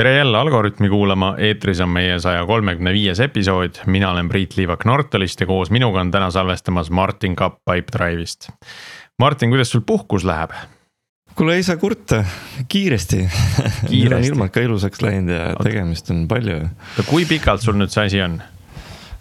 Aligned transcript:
tere 0.00 0.16
jälle 0.16 0.38
Algorütmi 0.38 0.88
kuulama, 0.88 1.34
eetris 1.38 1.80
on 1.84 1.90
meie 1.92 2.14
saja 2.24 2.46
kolmekümne 2.48 2.92
viies 2.96 3.18
episood, 3.20 3.82
mina 3.86 4.08
olen 4.14 4.28
Priit 4.32 4.54
Liivak 4.56 4.86
Nortalist 4.88 5.40
ja 5.40 5.46
koos 5.46 5.68
minuga 5.70 6.00
on 6.00 6.10
täna 6.10 6.30
salvestamas 6.32 6.88
Martin 6.90 7.34
Kapp 7.36 7.58
Pipedrive'ist. 7.68 8.48
Martin, 9.20 9.50
kuidas 9.52 9.70
sul 9.70 9.82
puhkus 9.84 10.24
läheb? 10.24 10.54
kuule, 11.36 11.58
ei 11.60 11.62
saa 11.62 11.76
kurta, 11.76 12.22
kiiresti, 12.68 13.16
kiiresti. 13.90 14.14
on 14.14 14.24
ilmad 14.30 14.48
ka 14.54 14.62
ilusaks 14.64 15.02
läinud 15.04 15.34
ja 15.34 15.50
tegemist 15.62 16.08
on 16.10 16.22
palju. 16.28 16.56
kui 17.10 17.26
pikalt 17.28 17.60
sul 17.60 17.76
nüüd 17.76 17.92
see 17.92 18.06
asi 18.08 18.22
on? 18.24 18.38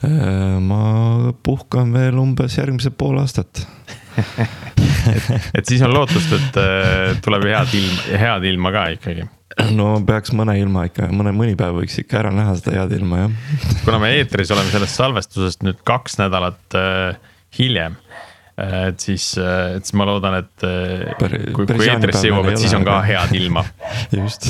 Äh, 0.07 0.61
ma 0.63 1.33
puhkan 1.43 1.91
veel 1.91 2.21
umbes 2.23 2.55
järgmised 2.55 2.95
pool 2.95 3.19
aastat 3.19 3.65
et, 5.15 5.27
et 5.59 5.65
siis 5.65 5.83
on 5.83 5.91
lootust, 5.91 6.31
et 6.39 6.61
äh, 6.63 7.19
tuleb 7.25 7.49
head 7.51 7.75
ilma, 7.81 8.07
head 8.23 8.47
ilma 8.53 8.73
ka 8.77 8.85
ikkagi. 8.95 9.27
no 9.79 9.91
peaks 10.07 10.33
mõne 10.35 10.57
ilma 10.59 10.87
ikka, 10.89 11.09
mõne, 11.15 11.33
mõni 11.35 11.57
päev 11.59 11.81
võiks 11.81 11.99
ikka 12.01 12.23
ära 12.23 12.33
näha 12.35 12.55
seda 12.59 12.77
head 12.77 12.95
ilma 12.99 13.25
jah. 13.25 13.57
kuna 13.85 14.01
me 14.03 14.13
eetris 14.19 14.53
oleme 14.55 14.73
sellest 14.73 14.99
salvestusest 14.99 15.65
nüüd 15.67 15.81
kaks 15.87 16.19
nädalat 16.21 16.79
äh, 16.79 17.19
hiljem 17.59 17.99
et 18.59 18.99
siis, 18.99 19.23
et 19.39 19.85
siis 19.87 19.95
ma 19.95 20.03
loodan, 20.09 20.35
et 20.41 20.63
Pär, 21.19 21.35
kui, 21.55 21.63
kui 21.63 21.87
eetrisse 21.87 22.27
jõuab, 22.27 22.49
et 22.51 22.59
siis 22.59 22.73
on 22.75 22.83
ka 22.83 22.97
head 23.07 23.31
ilma. 23.39 23.63
just, 24.17 24.49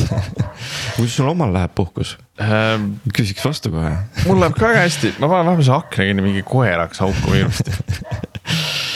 kuidas 0.96 1.14
sul 1.14 1.30
omal 1.30 1.54
läheb 1.54 1.76
puhkus 1.78 2.16
ähm,? 2.42 2.96
küsiks 3.14 3.46
vastu 3.46 3.74
kohe. 3.74 3.94
mul 4.26 4.42
läheb 4.42 4.58
ka 4.58 4.72
väga 4.72 4.86
hästi, 4.88 5.14
ma 5.22 5.30
panen 5.30 5.52
vahepeal 5.52 5.68
see 5.70 5.78
akna 5.78 6.10
kinni, 6.10 6.26
mingi 6.26 6.46
koer 6.48 6.82
hakkas 6.82 7.04
haukuma 7.06 7.38
hirmsasti 7.38 7.78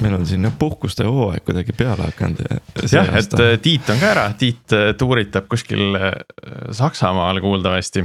meil 0.00 0.16
on 0.18 0.26
siin 0.26 0.48
puhkuste 0.58 1.06
hooaeg 1.06 1.44
kuidagi 1.46 1.74
peale 1.76 2.08
hakanud. 2.10 2.42
jah, 2.90 3.10
et 3.18 3.36
äh, 3.40 3.56
Tiit 3.62 3.90
on 3.92 4.00
ka 4.00 4.10
ära, 4.12 4.26
Tiit 4.38 4.74
äh, 4.76 4.92
tuuritab 4.98 5.48
kuskil 5.50 5.96
Saksamaal 6.70 7.40
kuuldavasti. 7.40 8.04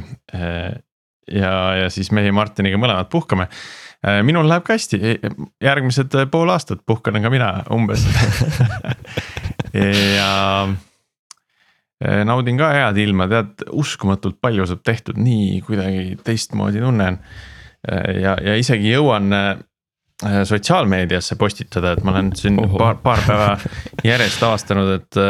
ja, 1.32 1.54
ja 1.76 1.90
siis 1.90 2.12
meie 2.12 2.32
Martiniga 2.32 2.80
mõlemad 2.82 3.10
puhkame 3.12 3.48
minul 4.26 4.48
läheb 4.50 4.64
ka 4.66 4.74
hästi, 4.74 4.98
järgmised 5.62 6.16
pool 6.34 6.50
aastat 6.50 6.80
puhkan 6.90 7.22
ka 7.22 7.30
mina 7.30 7.52
umbes 7.70 8.08
ja 10.18 10.32
naudin 12.26 12.58
ka 12.58 12.72
head 12.74 12.98
ilma, 12.98 13.28
tead, 13.30 13.62
uskumatult 13.78 14.40
palju 14.42 14.66
saab 14.66 14.82
tehtud, 14.90 15.22
nii 15.22 15.60
kuidagi 15.68 16.18
teistmoodi 16.26 16.82
tunnen. 16.82 17.20
ja, 18.24 18.34
ja 18.42 18.58
isegi 18.58 18.90
jõuan 18.90 19.30
sotsiaalmeediasse 20.22 21.36
postitada, 21.40 21.96
et 21.96 22.04
ma 22.06 22.14
olen 22.14 22.32
siin 22.38 22.60
Oho. 22.62 22.78
paar, 22.78 23.00
paar 23.02 23.24
päeva 23.26 23.58
järjest 24.12 24.44
avastanud, 24.46 24.92
et 25.00 25.22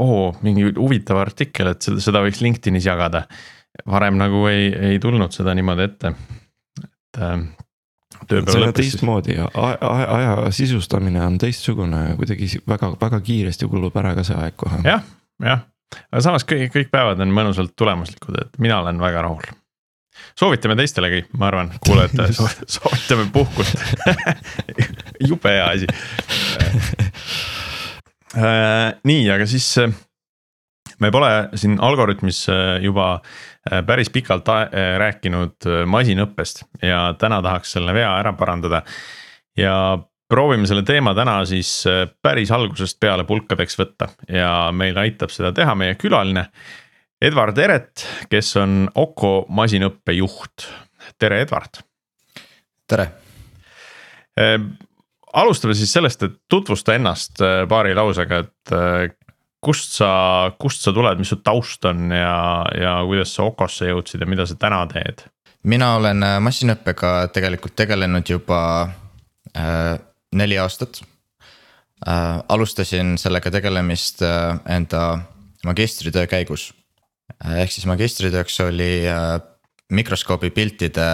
oo, 0.00 0.30
mingi 0.46 0.70
huvitav 0.76 1.18
artikkel, 1.20 1.72
et 1.74 1.82
seda, 1.82 2.00
seda 2.00 2.22
võiks 2.24 2.40
LinkedInis 2.40 2.86
jagada. 2.86 3.24
varem 3.86 4.16
nagu 4.18 4.46
ei, 4.50 4.68
ei 4.90 4.98
tulnud 5.02 5.32
seda 5.32 5.54
niimoodi 5.54 5.84
ette 5.86 6.14
et 7.10 7.22
äh, 7.22 7.40
tööpäev 8.30 8.64
lõppes. 8.64 8.78
teistmoodi 8.78 9.36
ja 9.36 9.48
aja, 9.54 10.06
aja 10.16 10.52
sisustamine 10.54 11.22
on 11.24 11.38
teistsugune, 11.40 12.14
kuidagi 12.20 12.48
väga, 12.68 12.94
väga 13.00 13.20
kiiresti 13.24 13.68
kulub 13.70 13.96
ära 13.96 14.14
ka 14.18 14.26
see 14.26 14.38
aeg 14.38 14.56
kohe. 14.60 14.82
jah, 14.86 15.02
jah, 15.42 15.64
aga 16.10 16.22
samas 16.24 16.46
kõik, 16.48 16.70
kõik 16.74 16.92
päevad 16.92 17.22
on 17.22 17.34
mõnusalt 17.34 17.74
tulemuslikud, 17.76 18.38
et 18.44 18.62
mina 18.62 18.80
olen 18.84 19.00
väga 19.02 19.26
rahul. 19.26 19.50
Soovitame 20.38 20.76
teistelegi, 20.78 21.24
ma 21.38 21.50
arvan, 21.50 21.72
kuulajatele 21.86 22.32
soovitame 22.78 23.28
puhkust 23.32 23.82
jube 25.30 25.56
hea 25.56 25.66
asi 25.66 25.90
äh, 28.36 28.94
nii, 29.04 29.24
aga 29.30 29.46
siis 29.50 29.72
äh, 29.82 29.94
me 31.00 31.10
pole 31.14 31.32
siin 31.58 31.78
Algorütmis 31.80 32.46
juba 32.82 33.14
Äh, 33.68 33.82
päris 33.86 34.08
pikalt 34.10 34.46
rääkinud 34.98 35.66
masinõppest 35.86 36.62
ja 36.82 37.10
täna 37.20 37.42
tahaks 37.44 37.74
selle 37.76 37.92
vea 37.92 38.14
ära 38.22 38.32
parandada. 38.32 38.82
ja 39.56 39.98
proovime 40.28 40.66
selle 40.66 40.82
teema 40.82 41.12
täna 41.14 41.44
siis 41.44 41.84
päris 42.22 42.50
algusest 42.50 43.00
peale 43.00 43.24
pulkadeks 43.24 43.76
võtta 43.78 44.08
ja 44.28 44.70
meil 44.72 44.96
aitab 44.96 45.30
seda 45.30 45.52
teha 45.52 45.74
meie 45.74 45.94
külaline. 45.94 46.46
Edward 47.20 47.58
Eret, 47.58 48.06
kes 48.32 48.54
on 48.56 48.86
Oko 48.94 49.44
masinõppe 49.52 50.14
juht, 50.16 50.68
tere, 51.20 51.42
Edward. 51.44 51.82
tere 52.88 53.10
alustame 55.36 55.74
siis 55.76 55.92
sellest, 55.92 56.22
et 56.24 56.36
tutvusta 56.48 56.94
ennast 56.96 57.42
paari 57.68 57.92
lausega, 57.94 58.38
et 58.40 58.72
kust 59.60 59.98
sa, 59.98 60.10
kust 60.58 60.84
sa 60.84 60.94
tuled, 60.96 61.20
mis 61.20 61.30
su 61.30 61.40
taust 61.44 61.84
on 61.88 62.08
ja, 62.14 62.64
ja 62.80 62.94
kuidas 63.06 63.34
sa 63.36 63.46
Okosse 63.50 63.90
jõudsid 63.90 64.24
ja 64.24 64.28
mida 64.28 64.48
sa 64.48 64.56
täna 64.60 64.82
teed? 64.90 65.26
mina 65.68 65.90
olen 65.98 66.24
äh, 66.24 66.38
masinõppega 66.40 67.28
tegelikult 67.34 67.74
tegelenud 67.76 68.30
juba 68.32 68.60
äh, 69.52 69.98
neli 70.32 70.56
aastat 70.58 71.02
äh,. 72.06 72.40
alustasin 72.48 73.18
sellega 73.20 73.52
tegelemist 73.52 74.22
äh, 74.24 74.56
enda 74.64 75.18
magistritöö 75.64 76.26
käigus 76.26 76.70
äh,. 76.70 76.79
Ehk 77.60 77.72
siis 77.74 77.86
magistritööks 77.90 78.60
oli 78.66 78.92
äh, 79.08 79.38
mikroskoobi 79.92 80.50
piltide 80.54 81.08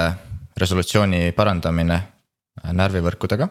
resolutsiooni 0.59 1.32
parandamine 1.37 2.00
äh, 2.00 2.72
närvivõrkudega. 2.72 3.49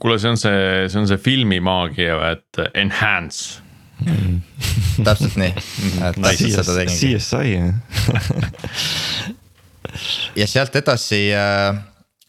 kuule, 0.00 0.18
see 0.18 0.32
on 0.32 0.40
see, 0.40 0.88
see 0.88 1.00
on 1.00 1.08
see 1.10 1.20
filmimaagia, 1.20 2.16
et 2.32 2.62
enhance 2.74 3.60
täpselt 5.06 5.36
nii, 5.38 5.52
et 5.52 6.16
täpselt 6.18 6.56
seda 6.56 6.78
tegingi. 6.80 7.14
CSI 7.18 7.54
jah 7.54 9.32
ja 10.36 10.46
sealt 10.48 10.76
edasi 10.76 11.26
äh, 11.36 11.76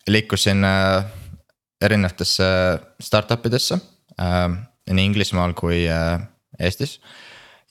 liikusin 0.07 0.63
äh, 0.67 1.05
erinevatesse 1.81 2.45
startup 3.01 3.45
idesse 3.45 3.79
äh, 4.19 4.49
nii 4.91 5.05
Inglismaal 5.11 5.55
kui 5.57 5.85
äh, 5.89 6.19
Eestis. 6.59 6.99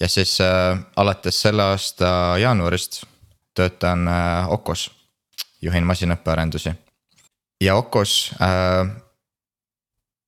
Ja 0.02 0.08
siis 0.08 0.40
äh, 0.40 0.78
alates 0.96 1.38
selle 1.42 1.62
aasta 1.62 2.34
jaanuarist 2.42 3.04
töötan 3.54 4.08
äh, 4.08 4.50
Okos, 4.50 4.90
juhin 5.62 5.86
masinõppearendusi. 5.86 6.74
ja 7.60 7.76
Okos 7.78 8.32
äh, 8.42 8.88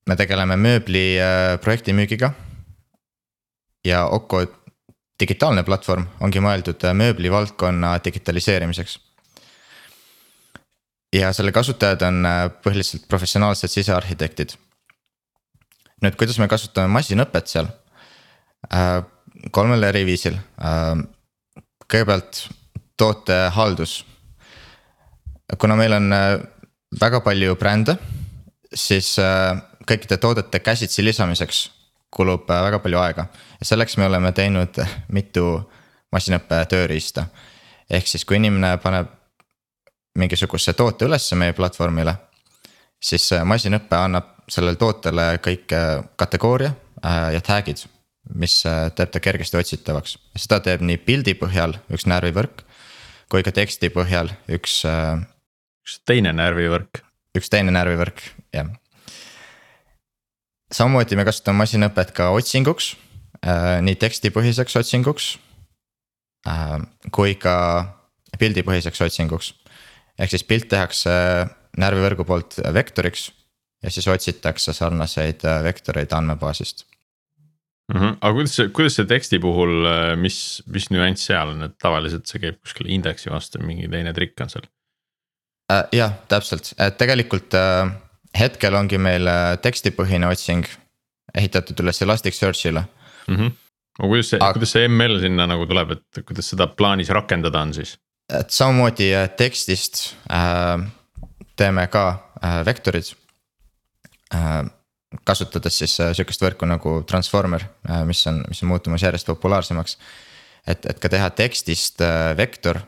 me 0.06 0.16
tegeleme 0.16 0.56
mööbli 0.56 1.18
äh, 1.18 1.58
projektimüügiga 1.60 2.30
ja 3.84 4.04
Okko 4.06 4.44
digitaalne 5.20 5.64
platvorm 5.66 6.06
ongi 6.20 6.42
mõeldud 6.44 6.86
äh, 6.86 6.94
mööblivaldkonna 6.94 7.96
digitaliseerimiseks. 8.04 8.98
ja 11.14 11.32
selle 11.32 11.52
kasutajad 11.52 12.02
on 12.02 12.26
äh, 12.26 12.44
põhiliselt 12.62 13.08
professionaalsed 13.08 13.74
sisearhitektid. 13.74 14.54
nüüd, 16.02 16.14
kuidas 16.14 16.38
me 16.38 16.48
kasutame 16.48 16.94
masinõpet 16.94 17.50
seal? 17.50 17.66
Äh, 18.70 19.02
kolmel 19.50 19.82
eri 19.82 20.04
viisil. 20.06 20.38
kõigepealt 21.92 22.48
tootehaldus. 22.96 24.04
kuna 25.58 25.76
meil 25.76 25.92
on 25.92 26.10
väga 27.00 27.20
palju 27.20 27.56
brände, 27.56 27.96
siis 28.74 29.16
kõikide 29.86 30.16
toodete 30.16 30.60
käsitsi 30.60 31.04
lisamiseks 31.04 31.70
kulub 32.14 32.50
äh, 32.50 32.62
väga 32.68 32.78
palju 32.78 33.00
aega 33.02 33.26
ja 33.58 33.66
selleks 33.66 33.98
me 33.98 34.06
oleme 34.06 34.32
teinud 34.36 34.78
mitu 35.12 35.46
masinõppe 36.14 36.60
tööriista. 36.70 37.26
ehk 37.90 38.06
siis, 38.08 38.24
kui 38.24 38.38
inimene 38.38 38.76
paneb 38.82 39.10
mingisuguse 40.18 40.72
toote 40.78 41.08
ülesse 41.08 41.36
meie 41.36 41.52
platvormile, 41.52 42.14
siis 43.02 43.32
äh, 43.32 43.44
masinõpe 43.44 43.98
annab 43.98 44.30
sellele 44.48 44.78
tootele 44.80 45.26
kõik 45.42 45.74
äh, 45.74 46.04
kategooria 46.16 46.72
ja 47.04 47.40
tag'id, 47.44 47.82
mis 48.32 48.62
teeb 48.64 49.10
ta 49.12 49.20
kergesti 49.20 49.58
otsitavaks. 49.60 50.16
seda 50.36 50.60
teeb 50.64 50.80
nii 50.80 50.96
pildi 51.04 51.34
põhjal 51.36 51.76
üks 51.92 52.06
närvivõrk 52.08 52.64
kui 53.28 53.42
ka 53.42 53.52
teksti 53.52 53.90
põhjal 53.92 54.32
üks. 54.48 54.84
üks 55.84 55.98
teine 56.06 56.32
närvivõrk. 56.32 57.02
üks 57.36 57.50
teine 57.50 57.74
närvivõrk, 57.74 58.22
jah 58.54 58.72
samamoodi 60.74 61.18
me 61.18 61.26
kasutame 61.26 61.62
masinõpet 61.62 62.12
ka 62.16 62.30
otsinguks, 62.34 62.94
äh, 63.44 63.78
nii 63.84 63.98
tekstipõhiseks 64.00 64.78
otsinguks 64.80 65.34
äh, 66.48 66.78
kui 67.14 67.36
ka 67.40 67.56
pildipõhiseks 68.38 69.04
otsinguks. 69.06 69.54
ehk 70.18 70.30
siis 70.30 70.46
pilt 70.46 70.68
tehakse 70.70 71.10
närvivõrgu 71.78 72.26
poolt 72.26 72.58
vektoriks 72.74 73.30
ja 73.82 73.90
siis 73.90 74.08
otsitakse 74.08 74.72
sarnaseid 74.72 75.44
äh, 75.44 75.62
vektoreid 75.64 76.12
andmebaasist 76.12 76.86
mm. 77.92 77.98
-hmm. 77.98 78.16
aga 78.20 78.32
kuidas 78.38 78.56
see, 78.60 78.68
kuidas 78.68 78.96
see 79.00 79.10
teksti 79.10 79.42
puhul, 79.42 79.74
mis, 80.20 80.62
mis 80.66 80.88
nüanss 80.94 81.26
seal 81.30 81.52
on, 81.56 81.68
et 81.68 81.76
tavaliselt 81.82 82.30
see 82.30 82.40
käib 82.42 82.60
kuskile 82.62 82.92
indeksi 82.94 83.32
vastu, 83.32 83.60
mingi 83.62 83.90
teine 83.90 84.12
trikk 84.16 84.40
on 84.40 84.56
seal? 84.56 84.70
jah, 85.92 86.12
täpselt, 86.28 86.74
et 86.78 86.98
tegelikult 87.00 87.54
hetkel 88.38 88.74
ongi 88.78 88.98
meil 89.00 89.28
äh, 89.30 89.54
tekstipõhine 89.62 90.28
otsing 90.30 90.66
ehitatud 91.34 91.80
üles 91.84 92.02
Elasticsearch'ile 92.02 92.82
mm. 92.82 93.36
-hmm. 93.36 93.52
aga 93.98 94.10
kuidas 94.10 94.32
see, 94.32 94.40
kuidas 94.40 94.74
see 94.76 94.88
ML 94.88 95.20
sinna 95.22 95.48
nagu 95.50 95.66
tuleb, 95.70 95.96
et 95.96 96.24
kuidas 96.26 96.50
seda 96.54 96.66
plaanis 96.66 97.12
rakendada 97.14 97.62
on 97.62 97.74
siis? 97.74 97.96
et 98.32 98.50
samamoodi 98.50 99.12
äh, 99.14 99.28
tekstist 99.38 100.14
äh, 100.30 100.86
teeme 101.56 101.86
ka 101.86 102.06
äh, 102.42 102.62
vektorid 102.66 103.14
äh,. 104.34 104.64
Kasutades 105.24 105.78
siis 105.78 105.96
äh, 106.00 106.12
sihukest 106.16 106.42
võrku 106.42 106.68
nagu 106.68 106.96
transformer 107.08 107.66
äh,, 107.88 108.02
mis 108.08 108.24
on, 108.30 108.42
mis 108.48 108.62
on 108.64 108.72
muutumas 108.72 109.02
järjest 109.02 109.28
populaarsemaks. 109.30 109.98
et, 110.66 110.86
et 110.86 110.98
ka 110.98 111.08
teha 111.08 111.30
tekstist 111.30 112.00
äh, 112.04 112.36
vektor 112.36 112.80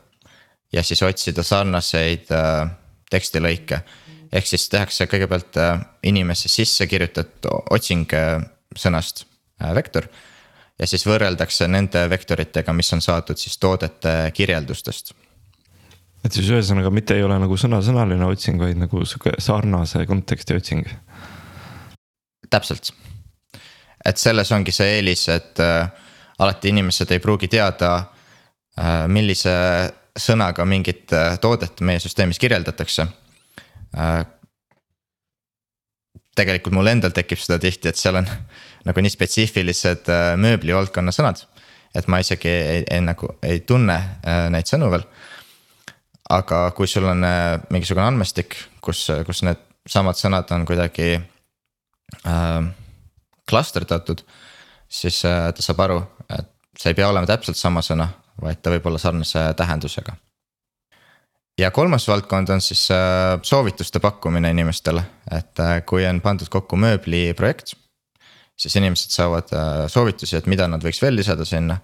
ja 0.72 0.82
siis 0.82 1.02
otsida 1.02 1.42
sarnaseid 1.46 2.26
tekstilõike. 3.10 3.80
ehk 4.32 4.46
siis 4.46 4.68
tehakse 4.68 5.06
kõigepealt 5.06 5.56
inimesse 6.02 6.48
sisse 6.48 6.86
kirjutatud 6.86 7.70
otsing 7.70 8.10
sõnast 8.76 9.24
vektor 9.74 10.08
ja 10.78 10.88
siis 10.88 11.06
võrreldakse 11.08 11.68
nende 11.70 12.04
vektoritega, 12.10 12.74
mis 12.76 12.92
on 12.96 13.02
saadud 13.04 13.38
siis 13.40 13.56
toodete 13.58 14.14
kirjeldustest. 14.36 15.14
et 16.24 16.32
siis 16.32 16.48
ühesõnaga 16.50 16.90
mitte 16.90 17.14
ei 17.14 17.22
ole 17.22 17.38
nagu 17.38 17.56
sõna-sõnaline 17.56 18.26
otsing, 18.26 18.60
vaid 18.60 18.78
nagu 18.80 19.04
sihuke 19.04 19.36
sarnase 19.38 20.06
konteksti 20.06 20.56
otsing. 20.56 20.88
Täpselt, 22.50 22.92
et 24.04 24.18
selles 24.18 24.52
ongi 24.52 24.72
see 24.72 24.98
eelis, 24.98 25.26
et 25.32 25.62
äh, 25.62 25.88
alati 26.38 26.72
inimesed 26.74 27.10
ei 27.10 27.22
pruugi 27.22 27.48
teada 27.48 27.92
äh,, 27.98 29.06
millise 29.08 29.56
sõnaga 30.16 30.64
mingit 30.64 31.12
äh, 31.12 31.36
toodet 31.40 31.80
meie 31.80 32.00
süsteemis 32.00 32.40
kirjeldatakse 32.40 33.06
äh, 33.96 34.24
tegelikult 36.36 36.76
mul 36.76 36.90
endal 36.90 37.14
tekib 37.16 37.40
seda 37.40 37.58
tihti, 37.62 37.90
et 37.90 38.00
seal 38.00 38.20
on 38.20 38.28
nagu 38.88 39.04
nii 39.04 39.12
spetsiifilised 39.12 40.10
äh, 40.12 40.32
mööblivaldkonna 40.40 41.14
sõnad. 41.14 41.44
et 41.96 42.08
ma 42.12 42.18
isegi 42.20 42.50
ei, 42.50 42.82
ei 42.92 43.00
nagu 43.00 43.30
ei 43.46 43.62
tunne 43.64 43.96
äh, 43.96 44.46
neid 44.52 44.68
sõnu 44.68 44.90
veel. 44.92 45.06
aga 46.30 46.70
kui 46.76 46.88
sul 46.90 47.06
on 47.08 47.24
äh, 47.24 47.60
mingisugune 47.70 48.06
andmestik, 48.06 48.56
kus, 48.80 49.06
kus 49.26 49.42
need 49.46 49.62
samad 49.88 50.18
sõnad 50.18 50.50
on 50.52 50.66
kuidagi 50.66 51.16
klasterdatud. 53.50 54.22
siis 54.88 55.24
äh, 55.24 55.52
ta 55.54 55.62
saab 55.62 55.80
aru, 55.80 56.02
et 56.30 56.52
see 56.78 56.92
ei 56.92 56.98
pea 56.98 57.08
olema 57.08 57.26
täpselt 57.26 57.58
sama 57.58 57.82
sõna, 57.82 58.08
vaid 58.42 58.62
ta 58.62 58.70
võib 58.70 58.86
olla 58.86 58.98
sarnase 59.02 59.42
tähendusega 59.56 60.14
ja 61.58 61.70
kolmas 61.70 62.08
valdkond 62.08 62.48
on 62.48 62.60
siis 62.60 62.88
äh, 62.90 63.38
soovituste 63.42 64.00
pakkumine 64.00 64.50
inimestele, 64.50 65.02
et 65.32 65.60
äh, 65.60 65.80
kui 65.86 66.06
on 66.06 66.20
pandud 66.20 66.48
kokku 66.52 66.76
mööbliprojekt. 66.76 67.74
siis 68.56 68.76
inimesed 68.76 69.10
saavad 69.10 69.52
äh, 69.52 69.86
soovitusi, 69.88 70.36
et 70.36 70.46
mida 70.46 70.68
nad 70.68 70.84
võiks 70.84 71.02
veel 71.02 71.16
lisada 71.16 71.44
sinna. 71.44 71.78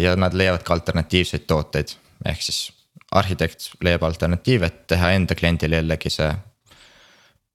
ja 0.00 0.12
nad 0.16 0.34
leiavad 0.34 0.62
ka 0.62 0.72
alternatiivseid 0.72 1.42
tooteid, 1.46 1.90
ehk 2.24 2.42
siis 2.42 2.72
arhitekt 3.10 3.64
leiab 3.82 4.04
alternatiive, 4.06 4.66
et 4.66 4.86
teha 4.86 5.10
enda 5.10 5.34
kliendile 5.34 5.80
jällegi 5.80 6.10
see 6.10 6.28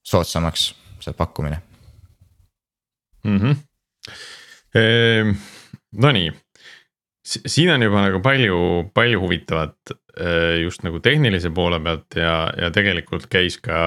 soodsamaks, 0.03 0.73
see 1.01 1.17
pakkumine 1.17 1.61
mm. 3.23 3.37
-hmm. 3.37 3.55
Ehm, 4.75 5.33
Nonii, 5.91 6.31
siin 7.23 7.69
on 7.73 7.83
juba 7.83 8.05
nagu 8.05 8.21
palju, 8.23 8.57
palju 8.93 9.19
huvitavat 9.19 9.91
äh, 9.91 10.61
just 10.63 10.83
nagu 10.87 11.01
tehnilise 11.03 11.51
poole 11.55 11.79
pealt 11.83 12.15
ja, 12.15 12.35
ja 12.57 12.71
tegelikult 12.71 13.27
käis 13.31 13.57
ka 13.59 13.81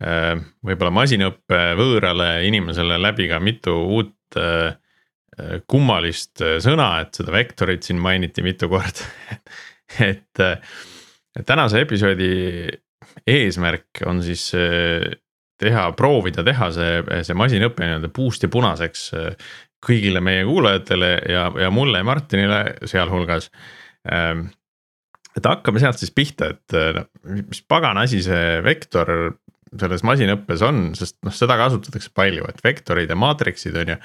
äh, 0.00 0.32
võib-olla 0.64 0.94
masinõppe 0.96 1.60
võõrale 1.76 2.30
inimesele 2.48 2.98
läbi 3.00 3.28
ka 3.28 3.40
mitu 3.40 3.76
uut 3.98 4.40
äh, 4.40 4.76
kummalist 5.68 6.40
sõna, 6.64 7.02
et 7.02 7.18
seda 7.18 7.34
vektorit 7.34 7.84
siin 7.84 7.98
mainiti 8.00 8.40
mitu 8.40 8.70
korda 8.72 9.04
et 10.10 10.40
tänase 11.44 11.82
episoodi 11.84 12.30
eesmärk 13.28 14.00
on 14.08 14.22
siis 14.24 14.46
teha, 15.60 15.88
proovida 15.96 16.44
teha 16.46 16.70
see, 16.74 17.22
see 17.24 17.36
masinõpe 17.38 17.82
nii-öelda 17.82 18.10
puust 18.14 18.44
ja 18.44 18.50
punaseks 18.52 19.08
kõigile 19.86 20.22
meie 20.24 20.44
kuulajatele 20.46 21.10
ja, 21.30 21.48
ja 21.60 21.72
mulle 21.74 22.00
ja 22.02 22.06
Martinile 22.06 22.60
sealhulgas. 22.88 23.50
Ähm, 24.12 24.48
et 25.36 25.46
hakkame 25.46 25.82
sealt 25.82 26.00
siis 26.00 26.14
pihta, 26.16 26.52
et 26.54 26.76
noh, 26.96 27.08
mis 27.50 27.60
pagana 27.68 28.06
asi 28.06 28.22
see 28.24 28.60
vektor 28.64 29.10
selles 29.74 30.04
masinõppes 30.06 30.62
on, 30.64 30.86
sest 30.96 31.18
noh, 31.26 31.34
seda 31.34 31.58
kasutatakse 31.60 32.12
palju, 32.16 32.46
et 32.48 32.62
vektorid 32.64 33.10
ja 33.10 33.18
maatriksid 33.18 33.76
on 33.82 33.94
ju. 33.94 33.98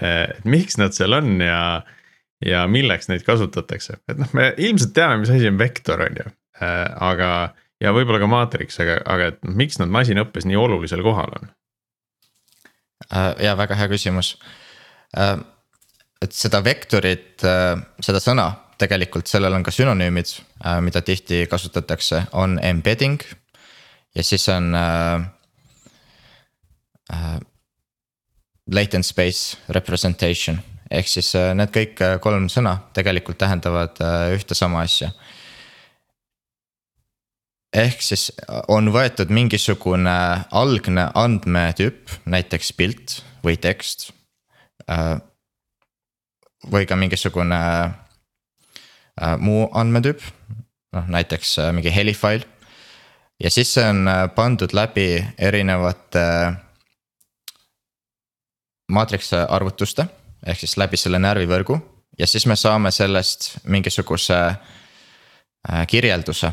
Äh, 0.00 0.24
et 0.38 0.48
miks 0.48 0.78
nad 0.80 0.96
seal 0.96 1.14
on 1.16 1.36
ja, 1.44 1.60
ja 2.44 2.64
milleks 2.70 3.10
neid 3.12 3.24
kasutatakse, 3.26 4.00
et 4.10 4.18
noh, 4.20 4.32
me 4.36 4.50
ilmselt 4.56 4.94
teame, 4.96 5.20
mis 5.22 5.32
asi 5.32 5.48
on 5.50 5.60
vektor, 5.60 6.02
on 6.08 6.20
ju, 6.22 6.34
äh, 6.60 6.82
aga. 7.10 7.30
Ja 7.80 7.92
võib-olla 7.92 8.20
ka 8.22 8.30
maatriks, 8.30 8.80
aga, 8.80 9.00
aga 9.04 9.32
et 9.32 9.42
miks 9.44 9.80
nad 9.82 9.92
masinõppes 9.92 10.48
nii 10.48 10.56
olulisel 10.56 11.02
kohal 11.06 11.32
on? 11.40 11.50
ja 13.42 13.52
väga 13.58 13.76
hea 13.76 13.90
küsimus 13.92 14.36
Äh, 15.14 15.38
et 16.22 16.32
seda 16.34 16.62
vektorit, 16.64 17.42
äh, 17.44 17.76
seda 18.04 18.20
sõna 18.22 18.50
tegelikult 18.80 19.28
sellel 19.30 19.54
on 19.56 19.64
ka 19.64 19.72
sünonüümid, 19.72 20.32
äh, 20.64 20.80
mida 20.84 21.02
tihti 21.04 21.44
kasutatakse, 21.50 22.26
on 22.32 22.58
embedding. 22.62 23.20
ja 24.14 24.22
siis 24.24 24.48
on 24.48 24.74
äh, 24.74 25.26
äh, 27.12 27.38
latent 28.72 29.06
space 29.06 29.56
representation 29.68 30.58
ehk 30.90 31.08
siis 31.08 31.32
need 31.34 31.70
kõik 31.74 31.98
kolm 32.22 32.46
sõna 32.48 32.76
tegelikult 32.94 33.38
tähendavad 33.38 33.98
ühte 34.34 34.54
sama 34.54 34.84
asja. 34.86 35.10
Ehk 37.76 38.02
siis 38.02 38.30
on 38.72 38.88
võetud 38.94 39.30
mingisugune 39.30 40.18
algne 40.50 41.10
andmetüüp, 41.14 42.08
näiteks 42.24 42.72
pilt 42.72 43.20
või 43.44 43.58
tekst 43.60 44.10
Äh, 44.90 45.18
või 46.70 46.86
ka 46.86 46.96
mingisugune 46.96 47.58
äh, 47.58 49.32
muu 49.38 49.66
andmetüüp, 49.74 50.22
noh 50.94 51.08
näiteks 51.10 51.58
äh, 51.58 51.72
mingi 51.74 51.90
helifail. 51.94 52.44
ja 53.42 53.50
siis 53.50 53.74
see 53.74 53.84
on 53.84 54.06
pandud 54.34 54.72
läbi 54.72 55.26
erinevate 55.38 56.22
maatrikse 58.88 59.42
arvutuste 59.50 60.06
ehk 60.46 60.58
siis 60.58 60.76
läbi 60.76 60.96
selle 60.96 61.18
närvivõrgu 61.18 61.80
ja 62.18 62.26
siis 62.26 62.46
me 62.46 62.56
saame 62.56 62.90
sellest 62.90 63.58
mingisuguse 63.64 64.38
kirjelduse. 65.86 66.52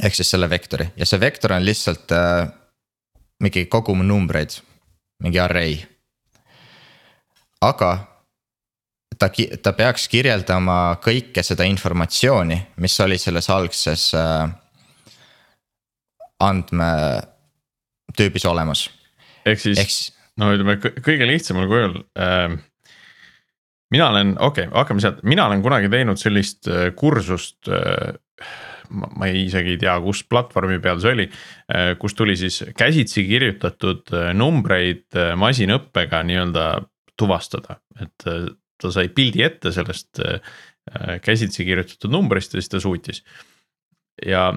Ehk 0.00 0.16
siis 0.16 0.30
selle 0.30 0.48
vektori 0.50 0.86
ja 0.96 1.08
see 1.08 1.20
vektor 1.20 1.52
on 1.52 1.64
lihtsalt 1.64 2.12
mingi 3.42 3.66
kogum 3.66 4.04
numbreid, 4.06 4.54
mingi 5.20 5.40
array 5.42 5.80
aga 7.62 7.90
ta, 9.18 9.28
ta 9.62 9.72
peaks 9.76 10.08
kirjeldama 10.10 10.96
kõike 11.02 11.42
seda 11.46 11.66
informatsiooni, 11.68 12.58
mis 12.82 12.98
oli 13.04 13.18
selles 13.20 13.48
algses 13.52 14.08
äh, 14.18 14.48
andmetüübis 16.42 18.46
olemas. 18.50 18.88
ehk 19.46 19.60
siis 19.62 19.78
Eks... 19.78 20.00
no 20.38 20.52
ütleme 20.54 20.78
kõige 20.82 21.26
lihtsamal 21.28 21.68
kujul 21.70 22.02
äh,. 22.18 22.58
mina 23.92 24.08
olen, 24.10 24.36
okei 24.38 24.66
okay,, 24.66 24.78
hakkame 24.78 25.00
sealt, 25.04 25.22
mina 25.22 25.46
olen 25.46 25.62
kunagi 25.62 25.88
teinud 25.92 26.20
sellist 26.20 26.68
äh, 26.68 26.90
kursust 26.96 27.68
äh, 27.68 28.14
ma, 28.92 29.28
isegi 29.28 29.74
ei 29.74 29.80
tea, 29.80 29.96
kus 30.04 30.22
platvormi 30.28 30.78
peal 30.84 31.00
see 31.02 31.16
oli, 31.16 31.28
äh, 31.72 31.92
kus 32.00 32.14
tuli 32.18 32.36
siis 32.38 32.62
käsitsi 32.78 33.26
kirjutatud 33.28 34.12
äh, 34.14 34.32
numbreid 34.36 35.20
masinõppega 35.40 36.22
nii-öelda 36.28 36.66
tuvastada, 37.22 37.78
et 38.00 38.26
äh, 38.28 38.50
ta 38.80 38.90
sai 38.94 39.10
pildi 39.14 39.44
ette 39.46 39.72
sellest 39.74 40.22
äh, 40.24 41.18
käsitsi 41.22 41.66
kirjutatud 41.68 42.12
numbrist 42.12 42.54
ja 42.54 42.62
siis 42.62 42.72
ta 42.72 42.80
suutis. 42.82 43.22
ja 44.26 44.50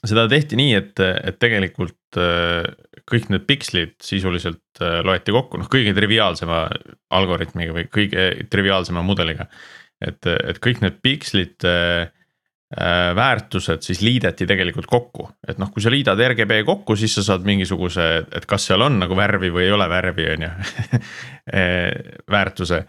seda 0.00 0.24
tehti 0.28 0.56
nii, 0.56 0.72
et, 0.78 1.00
et 1.00 1.38
tegelikult 1.42 2.20
äh, 2.20 2.64
kõik 3.10 3.28
need 3.32 3.44
pikslid 3.48 3.96
sisuliselt 4.04 4.80
loeti 5.04 5.34
kokku, 5.34 5.58
noh 5.60 5.68
kõige 5.70 5.92
triviaalsema 5.96 6.62
algoritmiga 7.16 7.74
või 7.74 7.88
kõige 7.92 8.30
triviaalsema 8.52 9.02
mudeliga. 9.04 9.48
et, 10.00 10.24
et 10.26 10.60
kõik 10.62 10.80
need 10.84 11.02
pikslid 11.04 11.66
Äh, 11.66 12.08
väärtused 12.70 13.82
siis 13.82 13.98
liideti 14.00 14.46
tegelikult 14.46 14.86
kokku, 14.86 15.24
et 15.48 15.58
noh, 15.58 15.72
kui 15.74 15.82
sa 15.82 15.90
liidad 15.90 16.20
RGB 16.22 16.60
kokku, 16.68 16.94
siis 16.94 17.16
sa 17.18 17.24
saad 17.26 17.42
mingisuguse, 17.46 18.04
et 18.30 18.46
kas 18.46 18.68
seal 18.68 18.84
on 18.86 19.00
nagu 19.02 19.16
värvi 19.18 19.50
või 19.50 19.64
ei 19.64 19.72
ole 19.74 19.88
värvi, 19.90 20.28
on 20.36 20.44
ju 20.46 20.50
äh, 21.58 22.14
väärtuse. 22.30 22.84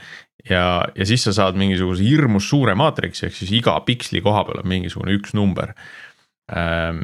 ja, 0.49 0.63
ja 0.95 1.09
siis 1.09 1.25
sa 1.25 1.33
saad 1.33 1.57
mingisuguse 1.57 2.05
hirmus 2.05 2.49
suure 2.49 2.75
maatriksi, 2.77 3.25
ehk 3.25 3.39
siis 3.39 3.55
iga 3.57 3.79
piksli 3.85 4.21
koha 4.21 4.45
peal 4.45 4.61
on 4.61 4.69
mingisugune 4.69 5.17
üks 5.17 5.33
number. 5.33 5.73
Ähm, 6.53 7.01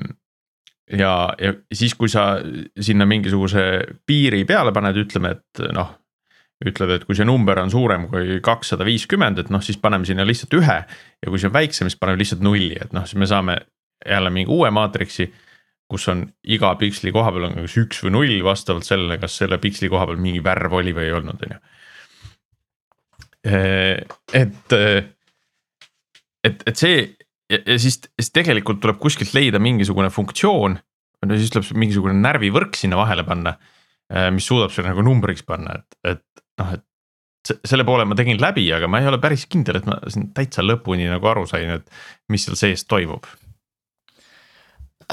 ja, 0.86 1.34
ja 1.41 1.53
siis, 1.74 1.98
kui 1.98 2.13
sa 2.13 2.36
sinna 2.79 3.10
mingisuguse 3.10 3.63
piiri 4.05 4.46
peale 4.46 4.74
paned, 4.75 5.01
ütleme, 5.01 5.34
et 5.34 5.65
noh 5.74 5.96
ütled, 6.65 6.89
et 6.95 7.03
kui 7.05 7.17
see 7.17 7.25
number 7.27 7.59
on 7.61 7.69
suurem 7.69 8.07
kui 8.09 8.39
kakssada 8.45 8.85
viiskümmend, 8.87 9.43
et 9.43 9.49
noh, 9.53 9.61
siis 9.61 9.77
paneme 9.81 10.07
sinna 10.09 10.25
lihtsalt 10.25 10.55
ühe. 10.57 10.77
ja 11.21 11.29
kui 11.29 11.41
see 11.41 11.49
on 11.51 11.53
väiksem, 11.53 11.89
siis 11.89 11.99
paneme 11.99 12.17
lihtsalt 12.21 12.41
nulli, 12.45 12.77
et 12.81 12.95
noh, 12.97 13.05
siis 13.05 13.19
me 13.21 13.29
saame 13.29 13.59
jälle 14.05 14.31
mingi 14.33 14.51
uue 14.53 14.71
maatriksi. 14.73 15.33
kus 15.87 16.07
on 16.11 16.25
iga 16.43 16.73
piksli 16.75 17.13
koha 17.15 17.31
peal 17.31 17.45
on 17.47 17.53
kas 17.61 17.77
üks 17.79 18.01
või 18.03 18.11
null 18.11 18.41
vastavalt 18.43 18.83
sellele, 18.83 19.15
kas 19.21 19.37
selle 19.39 19.55
piksli 19.57 19.87
koha 19.87 20.09
peal 20.09 20.17
mingi 20.19 20.41
värv 20.43 20.73
oli 20.81 20.91
või 20.91 21.05
ei 21.07 21.13
olnud, 21.15 21.45
on 21.45 21.53
ju. 21.53 21.59
et, 24.33 24.73
et, 26.43 26.65
et 26.67 26.75
see 26.75 26.97
ja, 27.53 27.61
siis, 27.79 28.01
siis 28.19 28.33
tegelikult 28.35 28.81
tuleb 28.83 28.99
kuskilt 28.99 29.31
leida 29.37 29.61
mingisugune 29.63 30.09
funktsioon. 30.09 30.75
no 31.25 31.37
siis 31.39 31.53
tuleb 31.53 31.71
mingisugune 31.85 32.17
närvivõrk 32.19 32.75
sinna 32.75 32.99
vahele 32.99 33.23
panna, 33.23 33.55
mis 34.35 34.45
suudab 34.49 34.73
selle 34.75 34.91
nagu 34.91 35.05
numbriks 35.07 35.45
panna, 35.47 35.79
et, 35.79 35.97
et 36.11 36.43
noh, 36.61 36.75
et 36.77 36.83
selle 37.65 37.85
poole 37.87 38.05
ma 38.05 38.15
tegin 38.17 38.41
läbi, 38.41 38.65
aga 38.75 38.89
ma 38.91 38.99
ei 39.01 39.07
ole 39.07 39.19
päris 39.23 39.45
kindel, 39.49 39.79
et 39.79 39.87
ma 39.87 39.99
siin 40.11 40.31
täitsa 40.35 40.65
lõpuni 40.65 41.07
nagu 41.09 41.29
aru 41.31 41.45
sain, 41.49 41.77
et 41.79 42.31
mis 42.33 42.43
seal 42.47 42.59
sees 42.59 42.85
toimub 42.89 43.27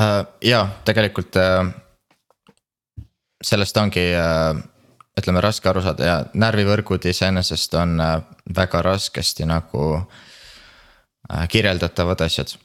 uh,. 0.00 0.24
ja 0.42 0.66
tegelikult 0.84 1.38
uh, 1.40 1.68
sellest 3.44 3.76
ongi 3.76 4.06
uh, 4.18 4.58
ütleme 5.18 5.42
raske 5.44 5.68
aru 5.70 5.82
saada 5.84 6.06
ja 6.08 6.16
närvivõrgud 6.34 7.06
iseenesest 7.10 7.74
on 7.78 7.98
uh, 8.02 8.16
väga 8.56 8.82
raskesti 8.82 9.46
nagu 9.46 9.84
uh, 9.94 11.44
kirjeldatavad 11.48 12.26
asjad. 12.26 12.56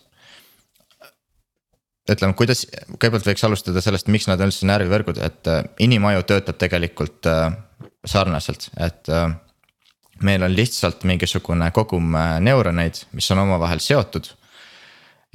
Ütleme, 2.10 2.34
kuidas, 2.38 2.66
kõigepealt 2.96 3.28
võiks 3.28 3.46
alustada 3.46 3.82
sellest, 3.84 4.10
miks 4.12 4.28
nad 4.30 4.42
on 4.42 4.50
üldse 4.50 4.68
närvivõrgud, 4.70 5.20
et 5.26 5.52
uh, 5.52 5.62
inimaju 5.84 6.26
töötab 6.30 6.58
tegelikult 6.62 7.30
uh, 7.30 7.52
sarnaselt, 8.08 8.70
et 8.80 9.12
uh, 9.14 9.30
meil 10.24 10.44
on 10.44 10.56
lihtsalt 10.56 11.04
mingisugune 11.08 11.72
kogum 11.72 12.16
äh, 12.16 12.38
neuroneid, 12.44 13.04
mis 13.16 13.32
on 13.32 13.44
omavahel 13.46 13.80
seotud. 13.84 14.32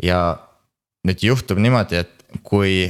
ja 0.02 0.37
nüüd 1.07 1.23
juhtub 1.23 1.59
niimoodi, 1.62 2.00
et 2.02 2.25
kui, 2.43 2.88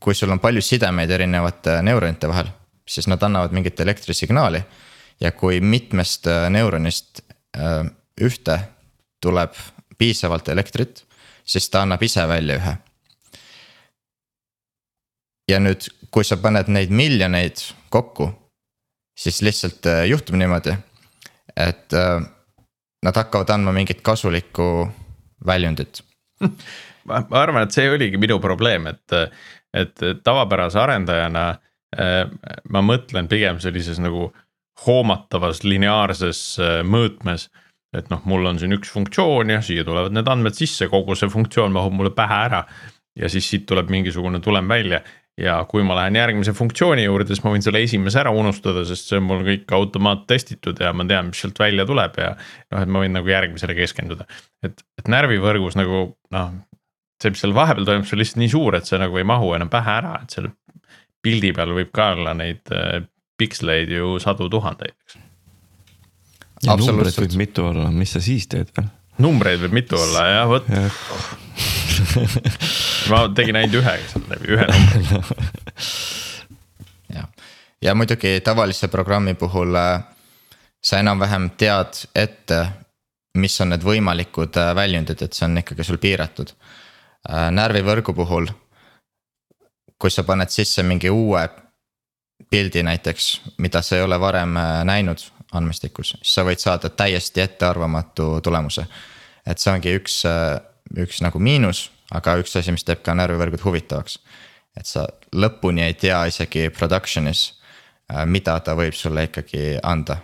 kui 0.00 0.14
sul 0.14 0.32
on 0.34 0.40
palju 0.42 0.62
sidemeid 0.64 1.10
erinevate 1.10 1.78
neuronite 1.86 2.28
vahel, 2.28 2.48
siis 2.88 3.06
nad 3.06 3.22
annavad 3.22 3.52
mingit 3.54 3.80
elektrisignaali. 3.80 4.62
ja 5.20 5.32
kui 5.32 5.60
mitmest 5.60 6.26
äh, 6.26 6.50
neuronist 6.50 7.22
äh, 7.56 7.86
ühte 8.20 8.58
tuleb 9.20 9.54
piisavalt 9.98 10.48
elektrit, 10.48 11.03
siis 11.44 11.68
ta 11.70 11.82
annab 11.84 12.02
ise 12.02 12.28
välja 12.28 12.58
ühe. 12.60 12.76
ja 15.48 15.60
nüüd, 15.60 15.88
kui 16.10 16.24
sa 16.24 16.36
paned 16.40 16.70
neid 16.72 16.90
miljoneid 16.90 17.60
kokku 17.92 18.30
siis 19.18 19.42
lihtsalt 19.42 19.86
äh, 19.86 20.06
juhtub 20.06 20.34
niimoodi, 20.34 20.74
et 21.56 21.92
äh, 21.94 22.22
nad 23.02 23.16
hakkavad 23.16 23.50
andma 23.54 23.72
mingit 23.72 24.02
kasulikku 24.02 24.88
väljundit 25.46 26.02
ma, 27.08 27.22
arvan, 27.30 27.64
et 27.64 27.76
see 27.76 27.90
oligi 27.90 28.18
minu 28.20 28.40
probleem, 28.42 28.88
et, 28.90 29.36
et 29.74 30.06
tavapärase 30.24 30.80
arendajana 30.82 31.44
äh, 31.50 32.24
ma 32.70 32.82
mõtlen 32.82 33.30
pigem 33.30 33.60
sellises 33.62 34.00
nagu 34.02 34.32
hoomatavas 34.84 35.60
lineaarses 35.62 36.38
mõõtmes. 36.82 37.44
Et 37.98 38.10
noh, 38.12 38.22
mul 38.30 38.46
on 38.50 38.60
siin 38.60 38.74
üks 38.76 38.92
funktsioon 38.94 39.52
ja 39.54 39.60
siia 39.64 39.84
tulevad 39.86 40.14
need 40.14 40.28
andmed 40.30 40.56
sisse, 40.56 40.88
kogu 40.92 41.16
see 41.18 41.30
funktsioon 41.32 41.74
mahub 41.74 41.94
mulle 41.96 42.14
pähe 42.16 42.40
ära. 42.48 42.64
ja 43.14 43.28
siis 43.30 43.46
siit 43.46 43.66
tuleb 43.70 43.92
mingisugune 43.94 44.40
tulem 44.42 44.68
välja 44.68 45.00
ja 45.38 45.56
kui 45.70 45.82
ma 45.86 45.96
lähen 45.98 46.16
järgmise 46.18 46.54
funktsiooni 46.54 47.04
juurde, 47.04 47.34
siis 47.34 47.44
ma 47.44 47.52
võin 47.54 47.62
selle 47.64 47.82
esimese 47.82 48.20
ära 48.22 48.32
unustada, 48.34 48.84
sest 48.86 49.10
see 49.10 49.18
on 49.18 49.26
mul 49.28 49.42
kõik 49.46 49.72
automaattestitud 49.78 50.82
ja 50.82 50.92
ma 50.94 51.06
tean, 51.10 51.30
mis 51.30 51.42
sealt 51.42 51.58
välja 51.58 51.86
tuleb 51.88 52.20
ja. 52.22 52.34
noh, 52.74 52.84
et 52.84 52.92
ma 52.92 53.02
võin 53.02 53.16
nagu 53.16 53.30
järgmisele 53.30 53.74
keskenduda, 53.78 54.28
et, 54.66 54.84
et 55.00 55.10
närvivõrgus 55.10 55.78
nagu 55.78 56.04
noh. 56.34 56.52
see, 57.22 57.34
mis 57.34 57.42
seal 57.42 57.56
vahepeal 57.56 57.88
toimub, 57.88 58.06
see 58.06 58.18
on 58.18 58.22
lihtsalt 58.22 58.42
nii 58.44 58.52
suur, 58.54 58.78
et 58.78 58.90
see 58.90 59.00
nagu 59.02 59.18
ei 59.18 59.26
mahu 59.26 59.54
enam 59.58 59.72
pähe 59.72 59.98
ära, 59.98 60.14
et 60.22 60.36
seal 60.36 60.50
pildi 61.24 61.54
peal 61.56 61.74
võib 61.74 61.90
ka 61.94 62.12
olla 62.14 62.34
neid 62.38 62.70
äh, 62.74 63.02
piksleid 63.40 63.90
ju 63.90 64.16
sadu 64.22 64.50
tuhandeid, 64.52 64.94
eks. 64.94 65.18
Numbreid 66.66 67.18
võib 67.20 67.38
mitu 67.40 67.66
olla, 67.70 67.90
mis 67.94 68.14
sa 68.16 68.22
siis 68.24 68.46
teed 68.50 68.70
veel? 68.76 68.88
numbreid 69.22 69.62
võib 69.62 69.76
mitu 69.76 69.98
olla 69.98 70.26
jah, 70.30 70.48
vot 70.50 70.68
ja. 70.68 70.88
ma 73.10 73.24
tegin 73.36 73.58
ainult 73.60 73.80
ühega 73.80 74.08
sealt 74.10 74.30
läbi, 74.32 74.54
ühe 74.56 74.66
numbri. 74.70 75.20
jah, 77.16 77.28
ja 77.84 77.94
muidugi 77.94 78.40
tavalise 78.44 78.88
programmi 78.88 79.34
puhul 79.38 79.76
äh, 79.78 80.02
sa 80.84 80.98
enam-vähem 81.02 81.50
tead 81.60 82.04
ette, 82.14 82.60
mis 83.38 83.60
on 83.60 83.74
need 83.74 83.84
võimalikud 83.86 84.58
äh, 84.60 84.72
väljundid, 84.76 85.22
et 85.22 85.36
see 85.36 85.46
on 85.48 85.62
ikkagi 85.62 85.86
sul 85.86 86.00
piiratud. 86.02 86.54
Äh, 87.28 87.48
närvivõrgu 87.54 88.14
puhul, 88.16 88.50
kui 89.98 90.10
sa 90.10 90.26
paned 90.26 90.50
sisse 90.52 90.82
mingi 90.82 91.12
uue 91.12 91.46
pildi 92.50 92.82
näiteks, 92.82 93.28
mida 93.62 93.82
sa 93.82 93.96
ei 93.96 94.02
ole 94.04 94.18
varem 94.20 94.58
näinud 94.84 95.22
andmestikus, 95.54 96.14
siis 96.20 96.34
sa 96.34 96.44
võid 96.46 96.62
saada 96.62 96.90
täiesti 96.90 97.40
ettearvamatu 97.40 98.40
tulemuse. 98.42 98.86
et 99.46 99.58
see 99.58 99.72
ongi 99.72 99.96
üks, 99.98 100.22
üks 100.98 101.20
nagu 101.22 101.38
miinus 101.38 101.90
aga 102.14 102.36
üks 102.42 102.54
asi, 102.58 102.74
mis 102.74 102.84
teeb 102.86 103.02
ka 103.04 103.14
närvivõrgud 103.16 103.62
huvitavaks. 103.64 104.18
et 104.74 104.86
sa 104.90 105.06
lõpuni 105.32 105.84
ei 105.84 105.94
tea 105.94 106.24
isegi 106.26 106.66
production'is, 106.74 107.52
äh, 108.10 108.24
mida 108.26 108.58
ta 108.60 108.74
võib 108.74 108.94
sulle 108.94 109.28
ikkagi 109.28 109.78
anda. 109.82 110.18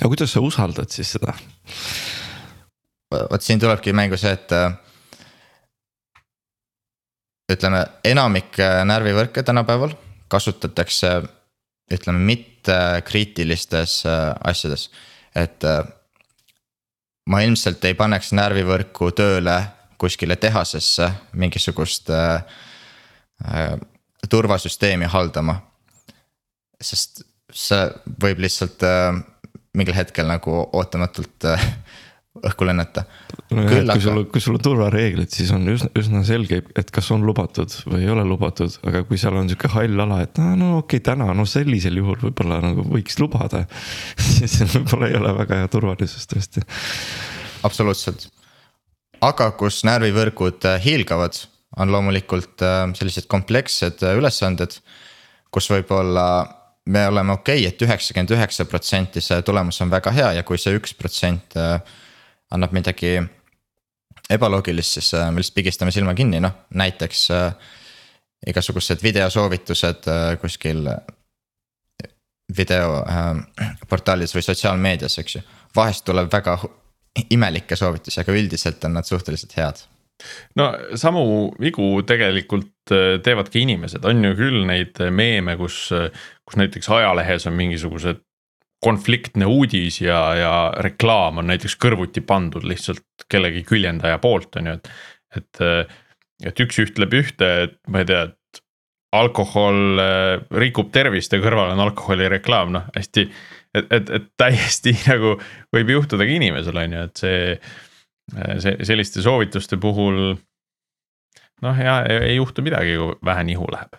aga 0.00 0.08
kuidas 0.08 0.32
sa 0.32 0.40
usaldad 0.40 0.90
siis 0.90 1.16
seda? 1.16 1.34
vot 3.10 3.42
siin 3.42 3.60
tulebki 3.60 3.92
mängu 3.92 4.16
see, 4.16 4.32
et 4.32 4.52
äh, 4.52 4.72
ütleme, 7.52 7.86
enamik 8.04 8.60
äh, 8.60 8.84
närvivõrke 8.84 9.42
tänapäeval 9.42 9.94
kasutatakse 10.28 11.22
ütleme 11.92 12.18
mitte 12.18 12.55
kriitilistes 13.04 14.00
asjades, 14.06 14.88
et 15.34 15.64
ma 17.30 17.40
ilmselt 17.42 17.84
ei 17.84 17.94
paneks 17.98 18.32
närvivõrku 18.36 19.10
tööle 19.16 19.56
kuskile 19.98 20.36
tehasesse 20.36 21.10
mingisugust 21.32 22.10
äh, 22.10 22.42
äh, 23.44 23.78
turvasüsteemi 24.30 25.04
haldama. 25.04 25.60
sest 26.80 27.22
see 27.52 27.86
võib 28.22 28.42
lihtsalt 28.44 28.82
äh, 28.84 29.16
mingil 29.76 29.96
hetkel 29.96 30.28
nagu 30.28 30.58
ootamatult 30.72 31.44
äh, 31.48 31.68
õhku 32.44 32.66
lennata. 32.68 33.04
et 33.50 33.88
kui 33.90 34.02
sul, 34.02 34.22
kui 34.32 34.42
sul 34.42 34.58
on 34.58 34.62
turvareeglid, 34.62 35.30
siis 35.32 35.52
on 35.54 35.66
üsna, 35.70 35.90
üsna 35.98 36.22
selge, 36.26 36.62
et 36.76 36.90
kas 36.94 37.10
on 37.14 37.24
lubatud 37.26 37.72
või 37.86 38.02
ei 38.04 38.10
ole 38.12 38.24
lubatud, 38.26 38.74
aga 38.86 39.04
kui 39.08 39.20
seal 39.20 39.38
on 39.38 39.50
sihuke 39.50 39.70
hall 39.72 40.04
ala, 40.06 40.22
et 40.26 40.40
no, 40.42 40.52
no 40.58 40.70
okei 40.80 41.00
okay,, 41.00 41.04
täna 41.12 41.30
no 41.36 41.46
sellisel 41.48 41.98
juhul 42.00 42.18
võib-olla 42.28 42.60
nagu 42.64 42.84
võiks 42.90 43.20
lubada 43.22 43.64
siis 44.26 44.58
võib-olla 44.74 45.10
ei 45.10 45.18
ole 45.20 45.34
väga 45.42 45.62
hea 45.62 45.72
turvalisus 45.72 46.26
tõesti. 46.30 46.64
absoluutselt, 47.66 48.28
aga 49.24 49.50
kus 49.58 49.82
närvivõrgud 49.86 50.66
äh, 50.68 50.80
hiilgavad, 50.84 51.38
on 51.80 51.92
loomulikult 51.92 52.62
äh, 52.64 52.82
sellised 52.98 53.28
komplekssed 53.30 54.04
äh, 54.04 54.16
ülesanded, 54.18 54.78
kus 55.54 55.70
võib-olla 55.72 56.26
me 56.86 57.06
oleme 57.08 57.34
okei 57.34 57.64
okay,, 57.64 57.72
et 57.72 57.82
üheksakümmend 57.82 58.34
üheksa 58.36 58.66
protsenti 58.70 59.22
see 59.24 59.40
tulemus 59.46 59.80
on 59.82 59.90
väga 59.90 60.12
hea 60.14 60.32
ja 60.38 60.44
kui 60.46 60.58
see 60.60 60.76
üks 60.78 60.94
protsent 60.98 61.56
annab 62.54 62.74
midagi 62.76 63.16
ebaloogilist, 64.30 64.98
siis 64.98 65.12
me 65.30 65.40
lihtsalt 65.40 65.58
pigistame 65.60 65.94
silma 65.94 66.14
kinni, 66.18 66.40
noh 66.42 66.66
näiteks 66.78 67.26
äh, 67.34 67.74
igasugused 68.50 69.02
videosoovitused 69.02 70.08
äh, 70.10 70.24
kuskil 70.42 70.82
videoportaalis 72.56 74.32
äh, 74.32 74.38
või 74.38 74.46
sotsiaalmeedias, 74.48 75.18
eks 75.22 75.38
ju. 75.38 75.44
vahest 75.76 76.06
tuleb 76.06 76.30
väga 76.32 76.58
imelikke 77.30 77.76
soovitusi, 77.76 78.20
aga 78.22 78.34
üldiselt 78.36 78.84
on 78.84 78.98
nad 78.98 79.08
suhteliselt 79.08 79.56
head. 79.56 79.82
no 80.56 80.72
samu 80.94 81.52
vigu 81.60 82.02
tegelikult 82.06 82.94
teevadki 83.22 83.62
inimesed, 83.62 84.04
on 84.04 84.24
ju 84.24 84.36
küll 84.38 84.62
neid 84.66 84.98
meeme, 85.10 85.56
kus, 85.56 85.90
kus 86.46 86.56
näiteks 86.56 86.88
ajalehes 86.88 87.46
on 87.46 87.56
mingisugused 87.58 88.25
konfliktne 88.84 89.46
uudis 89.48 90.00
ja, 90.00 90.20
ja 90.36 90.54
reklaam 90.84 91.40
on 91.40 91.48
näiteks 91.50 91.76
kõrvuti 91.80 92.22
pandud 92.26 92.64
lihtsalt 92.66 93.26
kellegi 93.30 93.64
küljendaja 93.66 94.18
poolt, 94.22 94.58
on 94.60 94.72
ju, 94.72 94.76
et. 94.80 94.90
et, 95.36 95.62
et 96.44 96.60
üks 96.60 96.76
ütleb 96.82 97.14
ühte, 97.16 97.46
et 97.64 97.78
ma 97.88 98.02
ei 98.02 98.08
tea, 98.08 98.26
et 98.28 98.60
alkohol 99.16 100.00
äh, 100.02 100.42
rikub 100.60 100.90
tervist 100.92 101.32
ja 101.32 101.40
kõrval 101.40 101.72
on 101.72 101.80
alkoholireklaam, 101.86 102.74
noh 102.74 102.90
hästi. 102.96 103.24
et, 103.76 103.86
et, 103.90 104.10
et 104.18 104.26
täiesti 104.36 104.92
nagu 105.10 105.36
võib 105.74 105.94
juhtudagi 105.96 106.36
inimesel 106.40 106.82
on 106.82 106.98
ju, 106.98 107.06
et 107.08 107.22
see, 107.22 107.40
see 108.62 108.76
selliste 108.90 109.24
soovituste 109.24 109.80
puhul. 109.80 110.36
noh, 111.64 111.80
ja 111.80 112.02
ei 112.04 112.36
juhtu 112.36 112.64
midagi, 112.66 112.98
kui 113.00 113.16
vähe 113.24 113.46
nihu 113.48 113.70
läheb 113.72 113.96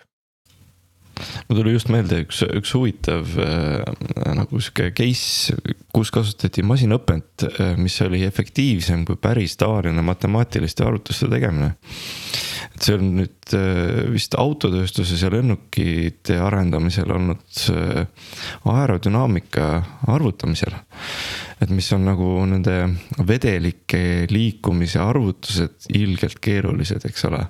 mul 1.48 1.60
tuli 1.60 1.74
just 1.76 1.92
meelde 1.94 2.22
üks, 2.26 2.42
üks 2.46 2.74
huvitav 2.76 3.38
äh, 3.42 3.84
nagu 4.38 4.62
sihuke 4.62 4.92
case, 4.98 5.56
kus 5.94 6.12
kasutati 6.14 6.64
masinõpet, 6.68 7.48
äh, 7.48 7.74
mis 7.80 7.98
oli 8.06 8.24
efektiivsem 8.28 9.06
kui 9.08 9.20
päris 9.22 9.58
tavaline 9.60 10.04
matemaatiliste 10.06 10.86
arvutuste 10.88 11.30
tegemine. 11.32 11.74
et 12.78 12.86
see 12.86 12.98
on 12.98 13.08
nüüd 13.18 13.56
äh, 13.58 14.04
vist 14.14 14.36
autotööstuses 14.38 15.22
ja 15.24 15.32
lennukite 15.34 16.38
arendamisel 16.44 17.12
olnud 17.16 17.64
äh, 17.74 18.06
aerodünaamika 18.66 19.70
arvutamisel. 20.14 20.76
Et 21.62 21.72
mis 21.74 21.88
on 21.96 22.04
nagu 22.06 22.28
nende 22.50 22.76
vedelike 23.28 24.28
liikumise 24.30 25.02
arvutused 25.02 25.90
ilgelt 25.98 26.38
keerulised, 26.44 27.06
eks 27.10 27.26
ole 27.30 27.42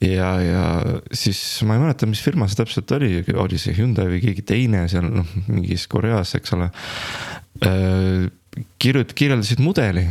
ja, 0.00 0.30
ja 0.40 0.64
siis 1.12 1.40
ma 1.68 1.76
ei 1.76 1.84
mäleta, 1.84 2.08
mis 2.08 2.22
firma 2.24 2.48
see 2.48 2.60
täpselt 2.60 2.92
oli, 2.96 3.20
oli 3.36 3.60
see 3.60 3.76
Hyundai 3.76 4.08
või 4.10 4.22
keegi 4.24 4.44
teine 4.48 4.86
seal 4.90 5.10
noh, 5.12 5.28
mingis 5.50 5.86
Koreas, 5.90 6.34
eks 6.38 6.56
ole. 6.56 6.70
Äh, 7.66 8.26
kirjut-, 8.80 9.14
kirjeldasid 9.16 9.60
mudeli, 9.62 10.06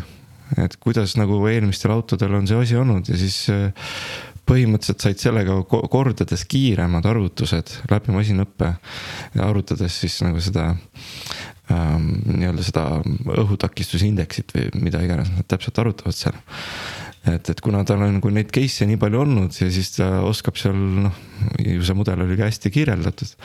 et 0.61 0.77
kuidas 0.81 1.15
nagu 1.19 1.41
eelmistel 1.49 1.93
autodel 1.93 2.38
on 2.39 2.49
see 2.49 2.57
asi 2.61 2.77
olnud 2.79 3.09
ja 3.09 3.17
siis 3.19 3.41
äh, 3.53 3.93
põhimõtteliselt 4.49 5.03
said 5.05 5.21
sellega 5.21 5.59
kordades 5.69 6.45
kiiremad 6.49 7.05
arvutused 7.05 7.75
läbi 7.91 8.13
masinõppe. 8.15 8.71
arvutades 9.45 9.99
siis 10.01 10.15
nagu 10.25 10.41
seda 10.41 10.71
ähm, 11.73 12.09
nii-öelda 12.29 12.65
seda 12.65 12.85
õhutakistusindeksit 13.43 14.55
või 14.55 14.69
mida 14.88 15.03
iganes 15.05 15.31
nad 15.35 15.47
täpselt 15.49 15.79
arvutavad 15.81 16.17
seal 16.17 16.38
et, 17.27 17.51
et 17.51 17.61
kuna 17.63 17.81
tal 17.88 18.03
on 18.05 18.15
nagu 18.17 18.31
neid 18.33 18.51
case'e 18.53 18.88
nii 18.89 18.99
palju 19.01 19.21
olnud 19.23 19.55
ja 19.59 19.67
siis 19.73 19.91
ta 19.97 20.09
oskab 20.27 20.57
seal 20.59 20.77
noh, 20.77 21.19
ju 21.59 21.83
see 21.85 21.97
mudel 21.97 22.23
oli 22.23 22.38
ka 22.39 22.47
hästi 22.47 22.71
kirjeldatud. 22.73 23.35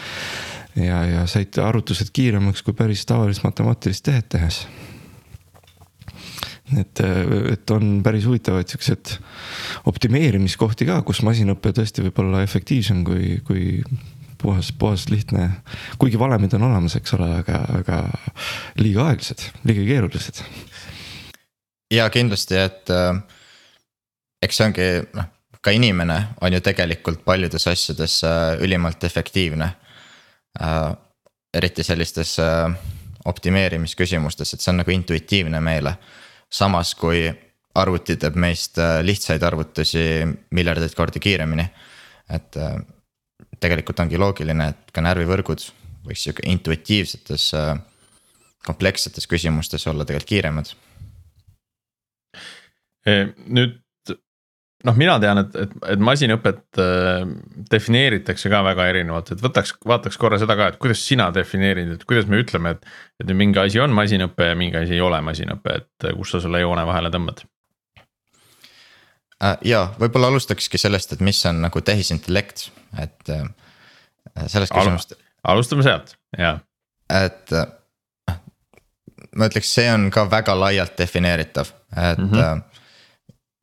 ja, 0.78 1.02
ja 1.08 1.26
said 1.30 1.58
arvutused 1.62 2.12
kiiremaks 2.14 2.64
kui 2.66 2.76
päris 2.76 3.04
tavalist 3.08 3.44
matemaatilist 3.46 4.04
tehet 4.06 4.28
tehes. 4.30 4.64
et, 6.78 7.00
et 7.52 7.74
on 7.74 8.00
päris 8.06 8.26
huvitavaid 8.28 8.70
siukseid 8.70 9.16
optimeerimiskohti 9.90 10.88
ka, 10.88 11.02
kus 11.02 11.22
masinõpe 11.26 11.74
tõesti 11.74 12.06
võib 12.06 12.22
olla 12.24 12.44
efektiivsem 12.46 13.04
kui, 13.06 13.38
kui 13.46 13.82
puhas, 14.44 14.72
puhas 14.78 15.08
lihtne, 15.08 15.48
kuigi 15.98 16.18
valemid 16.20 16.52
on 16.58 16.66
olemas, 16.68 16.98
eks 16.98 17.14
ole, 17.16 17.30
aga, 17.40 17.60
aga 17.78 18.00
liiga 18.76 19.06
aeglased, 19.08 19.46
liiga 19.64 19.86
keerulised. 19.88 20.42
ja 21.92 22.10
kindlasti, 22.12 22.58
et 22.60 22.92
äh, 22.92 23.14
eks 24.44 24.60
see 24.60 24.66
ongi 24.68 24.88
noh, 25.16 25.30
ka 25.64 25.72
inimene 25.72 26.18
on 26.44 26.52
ju 26.52 26.60
tegelikult 26.60 27.24
paljudes 27.24 27.64
asjades 27.72 28.18
äh, 28.28 28.58
ülimalt 28.66 29.04
efektiivne. 29.08 29.70
Äh, 30.60 30.90
eriti 31.54 31.84
sellistes 31.86 32.32
optimeerimisküsimustes, 33.30 34.50
et 34.52 34.60
see 34.60 34.72
on 34.72 34.80
nagu 34.82 34.90
intuitiivne 34.90 35.60
meile. 35.62 35.94
samas 36.50 36.94
kui 36.94 37.28
arvuti 37.74 38.16
teeb 38.16 38.34
meist 38.38 38.78
lihtsaid 39.02 39.42
arvutusi 39.42 40.02
miljardeid 40.50 40.94
kordi 40.94 41.20
kiiremini. 41.22 41.68
et 42.28 42.58
tegelikult 43.64 44.04
ongi 44.04 44.20
loogiline, 44.20 44.70
et 44.74 44.94
ka 44.94 45.04
närvivõrgud 45.04 45.64
võiks 46.04 46.26
sihuke 46.26 46.44
intuitiivsetes 46.50 47.50
komplekssetes 48.64 49.26
küsimustes 49.28 49.86
olla 49.88 50.04
tegelikult 50.08 50.28
kiiremad. 50.28 50.74
nüüd 53.52 53.80
noh, 54.84 54.96
mina 54.98 55.16
tean, 55.22 55.40
et, 55.44 55.56
et, 55.64 55.72
et 55.94 56.02
masinõpet 56.04 56.80
äh, 56.82 57.24
defineeritakse 57.72 58.52
ka 58.52 58.60
väga 58.66 58.88
erinevalt, 58.92 59.32
et 59.34 59.42
võtaks, 59.44 59.74
vaataks 59.88 60.20
korra 60.20 60.38
seda 60.40 60.56
ka, 60.58 60.70
et 60.72 60.78
kuidas 60.82 61.02
sina 61.06 61.30
defineerid, 61.34 61.94
et 61.96 62.06
kuidas 62.08 62.28
me 62.30 62.40
ütleme, 62.42 62.76
et. 62.76 62.94
et 63.22 63.34
mingi 63.36 63.60
asi 63.62 63.80
on 63.80 63.94
masinõpe 63.96 64.50
ja 64.50 64.58
mingi 64.58 64.80
asi 64.80 64.96
ei 64.98 65.04
ole 65.04 65.20
masinõpe, 65.24 65.80
et 65.80 66.08
äh, 66.08 66.16
kus 66.18 66.36
sa 66.36 66.42
selle 66.44 66.62
joone 66.64 66.86
vahele 66.88 67.12
tõmbad 67.14 67.44
äh,? 67.44 67.53
Ja 69.64 69.86
võib-olla 70.00 70.30
alustakski 70.32 70.78
sellest, 70.78 71.12
et 71.12 71.24
mis 71.24 71.40
on 71.46 71.62
nagu 71.64 71.80
tehisintellekt, 71.80 72.68
et 73.02 73.32
äh, 73.34 73.46
sellest 74.46 74.74
küsimust 74.74 75.16
Al. 75.16 75.56
alustame 75.56 75.86
sealt, 75.86 76.14
jaa. 76.38 76.58
et 77.10 77.52
äh, 77.52 78.38
ma 79.36 79.50
ütleks, 79.50 79.72
see 79.74 79.90
on 79.92 80.08
ka 80.14 80.26
väga 80.30 80.56
laialt 80.58 80.96
defineeritav, 80.98 81.74
et 81.96 82.18
mm. 82.18 82.30
-hmm 82.30 82.64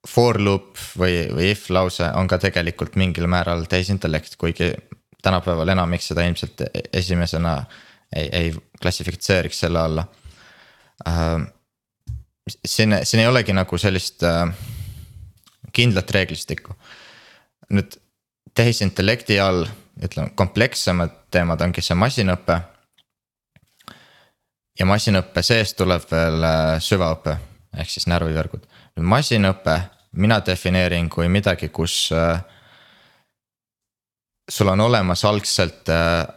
for 0.08 0.40
loop 0.42 0.80
või, 0.98 1.28
või 1.30 1.52
if 1.52 1.70
lause 1.70 2.08
on 2.18 2.28
ka 2.28 2.40
tegelikult 2.42 2.96
mingil 2.98 3.28
määral 3.30 3.68
tehisintellekt, 3.70 4.34
kuigi 4.42 4.72
tänapäeval 5.22 5.70
enamik 5.70 6.02
seda 6.02 6.26
ilmselt 6.26 6.64
esimesena 6.94 7.60
ei, 8.16 8.30
ei 8.32 8.54
klassifitseeriks 8.82 9.60
selle 9.60 9.80
alla 9.80 10.06
äh,. 11.08 11.46
siin, 12.66 12.98
siin 13.04 13.22
ei 13.22 13.28
olegi 13.28 13.54
nagu 13.54 13.78
sellist 13.78 14.24
äh, 14.24 14.50
kindlat 15.74 16.12
reeglistikku. 16.12 16.76
nüüd 17.71 17.95
tehisintellekti 18.56 19.39
all, 19.39 19.65
ütleme 20.04 20.34
komplekssemad 20.36 21.13
teemad 21.32 21.62
ongi 21.62 21.82
see 21.82 21.95
masinõpe. 21.95 22.60
ja 24.80 24.86
masinõppe 24.86 25.43
sees 25.43 25.74
tuleb 25.74 26.04
veel 26.12 26.43
äh, 26.43 26.80
süvaõpe 26.80 27.38
ehk 27.78 27.89
siis 27.89 28.08
närvivõrgud 28.08 28.67
masinõpe, 29.00 29.78
mina 30.12 30.39
defineerin 30.45 31.10
kui 31.10 31.30
midagi, 31.30 31.69
kus 31.69 32.12
äh, 32.12 32.43
sul 34.50 34.67
on 34.67 34.80
olemas 34.80 35.26
algselt 35.26 35.89
äh, 35.89 36.28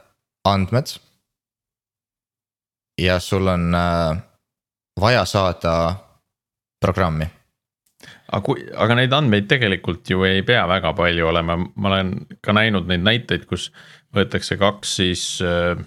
andmed. 0.45 0.99
ja 2.99 3.21
sul 3.21 3.47
on 3.47 3.75
vaja 5.01 5.25
saada 5.25 5.95
programmi. 6.81 7.27
Aga 8.35 8.43
kui, 8.43 8.65
aga 8.75 8.99
neid 8.99 9.15
andmeid 9.15 9.47
tegelikult 9.51 10.11
ju 10.11 10.25
ei 10.27 10.43
pea 10.47 10.67
väga 10.71 10.93
palju 10.99 11.31
olema, 11.31 11.57
ma 11.57 11.93
olen 11.93 12.15
ka 12.43 12.55
näinud 12.57 12.91
neid 12.91 13.07
näiteid, 13.07 13.47
kus 13.47 13.71
võetakse 14.15 14.59
kaks 14.59 14.97
siis 14.99 15.23
äh, 15.45 15.79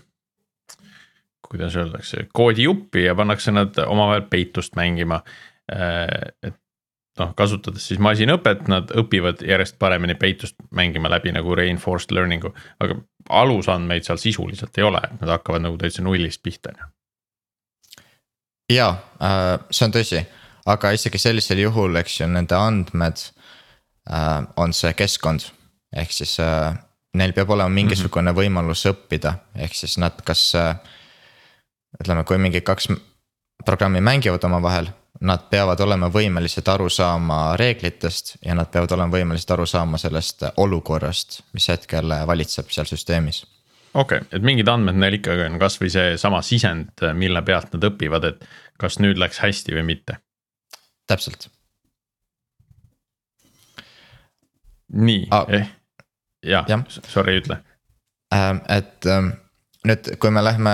kuidas 1.48 1.76
öeldakse, 1.76 2.26
koodijuppi 2.34 3.06
ja 3.06 3.16
pannakse 3.16 3.52
nad 3.52 3.78
omavahel 3.88 4.26
peitust 4.32 4.76
mängima 4.80 5.22
Äh, 5.72 6.32
et 6.48 6.56
noh, 7.20 7.34
kasutades 7.36 7.84
siis 7.90 8.00
masinõpet, 8.00 8.68
nad 8.72 8.92
õpivad 8.96 9.42
järjest 9.44 9.76
paremini 9.82 10.16
peitust 10.16 10.56
mängima 10.72 11.12
läbi 11.12 11.34
nagu 11.36 11.56
reinforced 11.60 12.14
learning'u. 12.16 12.54
aga 12.80 12.96
alusandmeid 13.42 14.08
seal 14.08 14.22
sisuliselt 14.22 14.78
ei 14.78 14.86
ole, 14.88 15.02
et 15.04 15.20
nad 15.22 15.34
hakkavad 15.36 15.66
nagu 15.66 15.78
täitsa 15.78 16.06
nullist 16.06 16.44
pihta. 16.44 16.72
ja 18.72 18.90
äh, 19.20 19.60
see 19.72 19.90
on 19.90 19.96
tõsi, 19.98 20.24
aga 20.68 20.92
isegi 20.96 21.20
sellisel 21.22 21.64
juhul, 21.64 21.96
eks 22.02 22.20
ju, 22.22 22.28
nende 22.32 22.56
andmed 22.60 23.24
äh, 24.12 24.44
on 24.56 24.74
see 24.74 24.94
keskkond. 24.94 25.52
ehk 25.96 26.12
siis 26.12 26.36
neil 27.16 27.34
peab 27.34 27.50
olema 27.50 27.70
mingisugune 27.70 28.32
mm 28.32 28.36
-hmm. 28.36 28.42
võimalus 28.44 28.86
õppida, 28.90 29.34
ehk 29.56 29.76
siis 29.76 29.98
nad 29.98 30.22
kas 30.26 30.54
ütleme, 32.02 32.24
kui 32.24 32.38
mingi 32.38 32.62
kaks 32.62 32.90
programmi 33.66 34.02
mängivad 34.02 34.44
omavahel 34.44 34.92
nad 35.22 35.48
peavad 35.50 35.80
olema 35.82 36.10
võimelised 36.14 36.68
aru 36.70 36.90
saama 36.94 37.56
reeglitest 37.60 38.36
ja 38.46 38.56
nad 38.58 38.70
peavad 38.72 38.94
olema 38.98 39.18
võimelised 39.18 39.52
aru 39.54 39.66
saama 39.66 40.00
sellest 40.02 40.46
olukorrast, 40.58 41.42
mis 41.58 41.70
hetkel 41.72 42.14
valitseb 42.28 42.70
seal 42.74 42.90
süsteemis. 42.90 43.44
okei 43.94 44.20
okay,, 44.20 44.28
et 44.32 44.44
mingid 44.44 44.68
andmed 44.70 44.98
neil 45.00 45.18
ikkagi 45.20 45.48
on, 45.48 45.60
kasvõi 45.60 45.90
seesama 45.90 46.42
sisend, 46.42 47.06
mille 47.14 47.42
pealt 47.42 47.74
nad 47.74 47.90
õpivad, 47.90 48.30
et 48.30 48.46
kas 48.78 49.00
nüüd 49.00 49.18
läks 49.18 49.42
hästi 49.42 49.78
või 49.80 49.86
mitte. 49.94 50.20
Täpselt. 51.08 51.50
nii 54.88 55.28
ah,, 55.32 55.46
eh, 55.52 55.68
ja, 56.44 56.64
ja., 56.68 56.80
sorry, 57.08 57.38
ütle. 57.42 57.60
Ähm, 58.34 58.62
et 58.72 59.06
ähm, 59.06 59.34
nüüd, 59.88 60.14
kui 60.20 60.32
me 60.32 60.44
lähme 60.44 60.74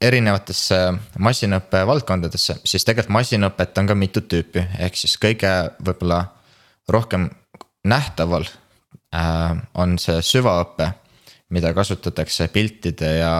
erinevatesse 0.00 0.78
masinõppe 1.18 1.82
valdkondadesse, 1.88 2.58
siis 2.68 2.84
tegelikult 2.86 3.14
masinõpet 3.16 3.80
on 3.80 3.88
ka 3.90 3.96
mitut 3.98 4.28
tüüpi, 4.30 4.62
ehk 4.78 5.00
siis 5.00 5.16
kõige 5.20 5.50
võib-olla 5.84 6.20
rohkem 6.88 7.28
nähtaval 7.88 8.46
äh, 9.14 9.56
on 9.74 9.96
see 9.98 10.20
süvaõpe, 10.22 10.92
mida 11.50 11.72
kasutatakse 11.74 12.50
piltide 12.52 13.16
ja 13.22 13.34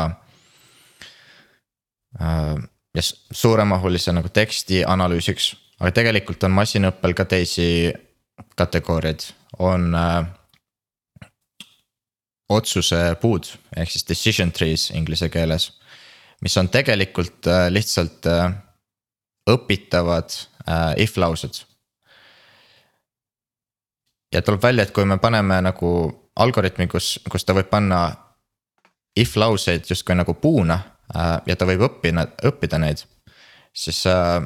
äh,. 2.20 2.56
Ja 2.94 3.02
suuremahulise 3.30 4.12
nagu 4.12 4.28
teksti 4.28 4.84
analüüsiks, 4.86 5.52
aga 5.80 5.92
tegelikult 6.00 6.44
on 6.44 6.56
masinõppel 6.56 7.14
ka 7.14 7.24
teisi 7.28 7.92
kategooriaid, 8.56 9.24
on 9.58 9.94
äh, 9.94 10.26
otsuse 12.48 13.16
puud 13.20 13.50
ehk 13.76 13.90
siis 13.92 14.08
decision 14.08 14.52
trees 14.52 14.90
inglise 14.96 15.28
keeles 15.28 15.72
mis 16.40 16.56
on 16.56 16.68
tegelikult 16.68 17.46
äh, 17.46 17.66
lihtsalt 17.70 18.26
äh, 18.26 18.52
õpitavad 19.50 20.30
äh, 20.68 20.94
if 20.96 21.16
laused. 21.16 21.64
ja 24.32 24.42
tuleb 24.42 24.62
välja, 24.62 24.84
et 24.84 24.92
kui 24.92 25.04
me 25.04 25.18
paneme 25.18 25.60
nagu 25.64 25.90
algoritmi, 26.36 26.86
kus, 26.86 27.18
kus 27.30 27.44
ta 27.44 27.54
võib 27.56 27.70
panna 27.70 28.02
if 29.16 29.36
lauseid 29.36 29.88
justkui 29.88 30.14
nagu 30.14 30.34
puuna 30.34 30.78
ja 31.14 31.56
ta 31.56 31.66
võib 31.68 31.86
õppida, 31.86 32.26
õppida 32.44 32.78
neid, 32.78 33.04
siis 33.72 34.02
äh,. 34.06 34.42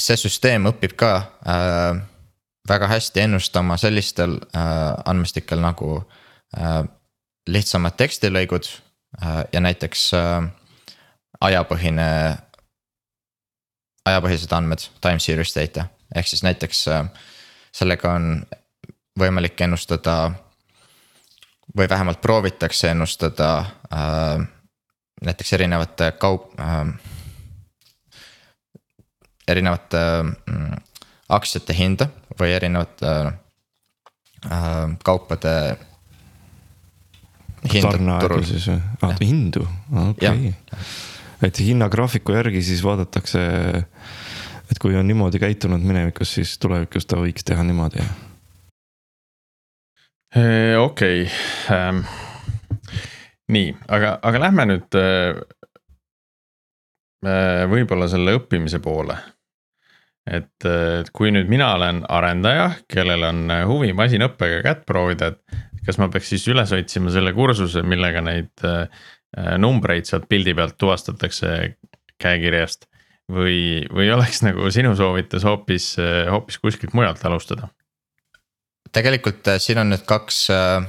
see 0.00 0.16
süsteem 0.16 0.64
õpib 0.70 0.94
ka 0.96 1.10
äh, 1.44 2.00
väga 2.68 2.86
hästi 2.88 3.20
ennustama 3.20 3.76
sellistel 3.76 4.38
äh, 4.56 4.94
andmestikel 5.04 5.60
nagu 5.60 5.98
äh, 6.56 6.84
lihtsamad 7.48 7.96
tekstilõigud 7.98 8.68
äh, 9.22 9.44
ja 9.52 9.60
näiteks 9.60 10.12
äh, 10.14 10.46
ajapõhine. 11.40 12.38
ajapõhised 14.06 14.52
andmed, 14.56 14.80
time 15.00 15.20
series 15.20 15.52
data, 15.54 15.84
ehk 16.16 16.26
siis 16.26 16.42
näiteks 16.42 16.86
äh, 16.88 17.04
sellega 17.72 18.14
on 18.14 18.46
võimalik 19.18 19.60
ennustada. 19.60 20.32
või 21.76 21.88
vähemalt 21.88 22.20
proovitakse 22.20 22.88
ennustada 22.90 23.64
äh, 23.94 24.46
näiteks 25.24 25.52
erinevate 25.52 26.12
kaup 26.18 26.60
äh,. 26.60 26.86
erinevate 29.48 29.98
äh, 29.98 30.76
aktsiate 31.28 31.74
hinda 31.76 32.08
või 32.40 32.54
erinevate 32.56 33.12
äh, 34.46 34.96
kaupade. 35.04 35.76
tarneaegu 37.60 38.40
siis 38.48 38.70
või, 38.70 38.80
ah 39.04 39.18
hindu, 39.20 39.66
okei 40.08 40.30
okay. 40.48 40.52
et 41.44 41.60
hinnagraafiku 41.60 42.32
järgi 42.32 42.62
siis 42.62 42.80
vaadatakse. 42.84 43.40
et 44.70 44.78
kui 44.80 44.96
on 44.96 45.06
niimoodi 45.06 45.38
käitunud 45.38 45.82
minevikus, 45.84 46.34
siis 46.34 46.56
tulevikus 46.58 47.06
ta 47.06 47.20
võiks 47.20 47.44
teha 47.44 47.62
niimoodi. 47.62 48.06
okei 50.80 51.28
okay. 51.28 52.19
Nii, 53.50 53.74
aga, 53.88 54.16
aga 54.22 54.44
lähme 54.46 54.68
nüüd 54.70 55.00
äh, 55.00 55.40
äh 57.26 57.66
võib-olla 57.70 58.08
selle 58.08 58.38
õppimise 58.38 58.80
poole 58.82 59.18
et, 60.30 60.66
et 60.66 61.10
kui 61.16 61.32
nüüd 61.34 61.48
mina 61.50 61.72
olen 61.76 62.04
arendaja, 62.08 62.70
kellel 62.90 63.24
on 63.28 63.50
huvi 63.68 63.92
masinõppega 63.96 64.60
kätt 64.66 64.86
proovida, 64.88 65.32
et 65.32 65.86
kas 65.86 65.98
ma 66.00 66.10
peaks 66.12 66.30
siis 66.34 66.46
üles 66.52 66.72
otsima 66.76 67.12
selle 67.12 67.32
kursuse, 67.36 67.82
millega 67.86 68.22
neid 68.24 68.66
äh, 68.66 68.86
numbreid 69.58 70.08
sealt 70.08 70.28
pildi 70.30 70.54
pealt 70.58 70.78
tuvastatakse 70.78 71.74
käekirjast. 72.20 72.86
või, 73.30 73.86
või 73.94 74.08
oleks 74.10 74.42
nagu 74.42 74.70
sinu 74.74 74.96
soovitus 74.98 75.44
hoopis, 75.46 75.92
hoopis 76.30 76.58
kuskilt 76.58 76.94
mujalt 76.98 77.24
alustada? 77.24 77.68
tegelikult 78.92 79.46
äh, 79.48 79.60
siin 79.62 79.78
on 79.78 79.92
nüüd 79.94 80.02
kaks 80.06 80.48
äh, 80.50 80.82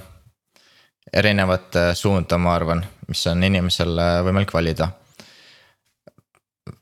erinevat 1.14 1.76
suunda, 1.98 2.38
ma 2.38 2.56
arvan, 2.56 2.86
mis 3.08 3.26
on 3.28 3.44
inimesel 3.44 3.98
võimalik 4.26 4.54
valida 4.54 4.92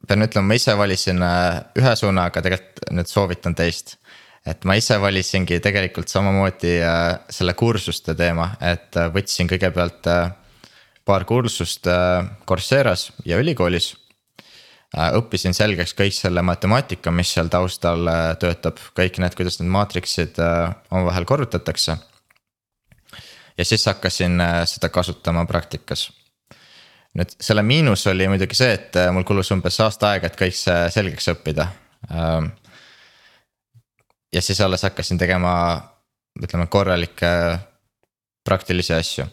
pean 0.10 0.26
ütlema, 0.26 0.50
ma 0.50 0.58
ise 0.58 0.76
valisin 0.78 1.22
äh, 1.22 1.62
ühe 1.80 1.94
suuna, 2.00 2.30
aga 2.30 2.44
tegelikult 2.46 2.94
nüüd 2.98 3.10
soovitan 3.10 3.56
teist. 3.58 3.98
et 4.50 4.64
ma 4.66 4.74
ise 4.80 4.96
valisingi 4.98 5.60
tegelikult 5.62 6.10
samamoodi 6.10 6.78
äh, 6.82 7.20
selle 7.30 7.54
kursuste 7.60 8.16
teema, 8.18 8.54
et 8.62 8.98
äh, 8.98 9.10
võtsin 9.14 9.50
kõigepealt 9.52 10.10
paar 11.06 11.26
kursust 11.26 11.88
Courseras 12.46 13.10
ja 13.26 13.40
ülikoolis. 13.42 13.96
õppisin 14.94 15.54
selgeks 15.54 15.96
kõik 15.98 16.14
selle 16.14 16.42
matemaatika, 16.46 17.12
mis 17.12 17.32
seal 17.34 17.50
taustal 17.50 18.06
töötab, 18.42 18.78
kõik 18.98 19.18
need, 19.22 19.34
kuidas 19.38 19.58
need 19.60 19.72
maatriksid 19.74 20.38
omavahel 20.92 21.26
korrutatakse. 21.26 21.98
Ja 23.60 23.66
siis 23.68 23.84
hakkasin 23.86 24.40
seda 24.72 24.88
kasutama 24.90 25.44
praktikas 25.46 26.08
nüüd 27.18 27.34
selle 27.42 27.64
miinus 27.66 28.06
oli 28.08 28.28
muidugi 28.30 28.58
see, 28.58 28.74
et 28.78 28.98
äh, 29.00 29.10
mul 29.14 29.26
kulus 29.28 29.52
umbes 29.56 29.80
aasta 29.84 30.14
aega, 30.14 30.30
et 30.30 30.38
kõik 30.40 30.56
see 30.56 30.78
selgeks 30.94 31.32
õppida. 31.34 31.66
Ähm, 32.14 32.52
ja 34.34 34.44
siis 34.46 34.62
alles 34.62 34.86
hakkasin 34.86 35.18
tegema, 35.22 35.54
ütleme 36.40 36.70
korralikke 36.70 37.32
praktilisi 38.46 38.94
asju. 38.94 39.26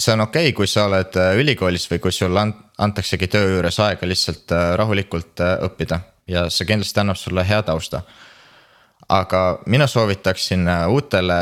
see 0.00 0.12
on 0.12 0.20
okei 0.20 0.48
okay,, 0.48 0.56
kui 0.56 0.66
sa 0.66 0.86
oled 0.88 1.16
äh, 1.16 1.34
ülikoolis 1.40 1.88
või 1.90 1.98
kui 2.00 2.12
sulle 2.12 2.46
antaksegi 2.78 3.28
töö 3.28 3.56
juures 3.56 3.80
aega 3.80 4.06
lihtsalt 4.06 4.52
äh, 4.52 4.74
rahulikult 4.76 5.40
õppida 5.66 6.00
ja 6.28 6.48
see 6.48 6.68
kindlasti 6.68 7.00
annab 7.00 7.16
sulle 7.16 7.44
hea 7.48 7.62
tausta. 7.62 8.02
aga 9.08 9.60
mina 9.66 9.86
soovitaksin 9.86 10.68
uutele 10.88 11.40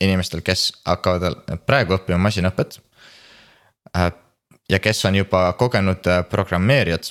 inimestel, 0.00 0.40
kes 0.40 0.72
hakkavad 0.86 1.42
praegu 1.66 1.96
õppima 1.96 2.18
masinõpet 2.28 2.78
Äh, 3.96 4.12
ja 4.68 4.78
kes 4.78 5.04
on 5.04 5.14
juba 5.14 5.52
kogenud 5.52 6.06
äh, 6.06 6.24
programmeerijad. 6.28 7.02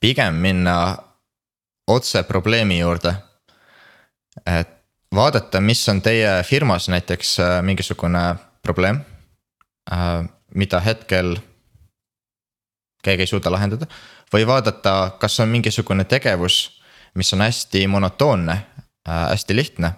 pigem 0.00 0.34
minna 0.34 0.96
otse 1.86 2.22
probleemi 2.22 2.78
juurde. 2.78 3.14
et 4.46 4.68
vaadata, 5.14 5.60
mis 5.60 5.88
on 5.88 6.02
teie 6.02 6.42
firmas 6.42 6.88
näiteks 6.88 7.40
äh, 7.40 7.62
mingisugune 7.62 8.34
probleem. 8.62 9.00
mida 10.54 10.80
hetkel 10.80 11.36
keegi 13.02 13.22
ei 13.22 13.26
suuda 13.26 13.50
lahendada 13.50 13.86
või 14.32 14.46
vaadata, 14.46 15.16
kas 15.18 15.40
on 15.40 15.48
mingisugune 15.48 16.04
tegevus, 16.04 16.82
mis 17.14 17.32
on 17.32 17.40
hästi 17.40 17.86
monotoonne, 17.86 18.66
hästi 19.06 19.56
lihtne. 19.56 19.92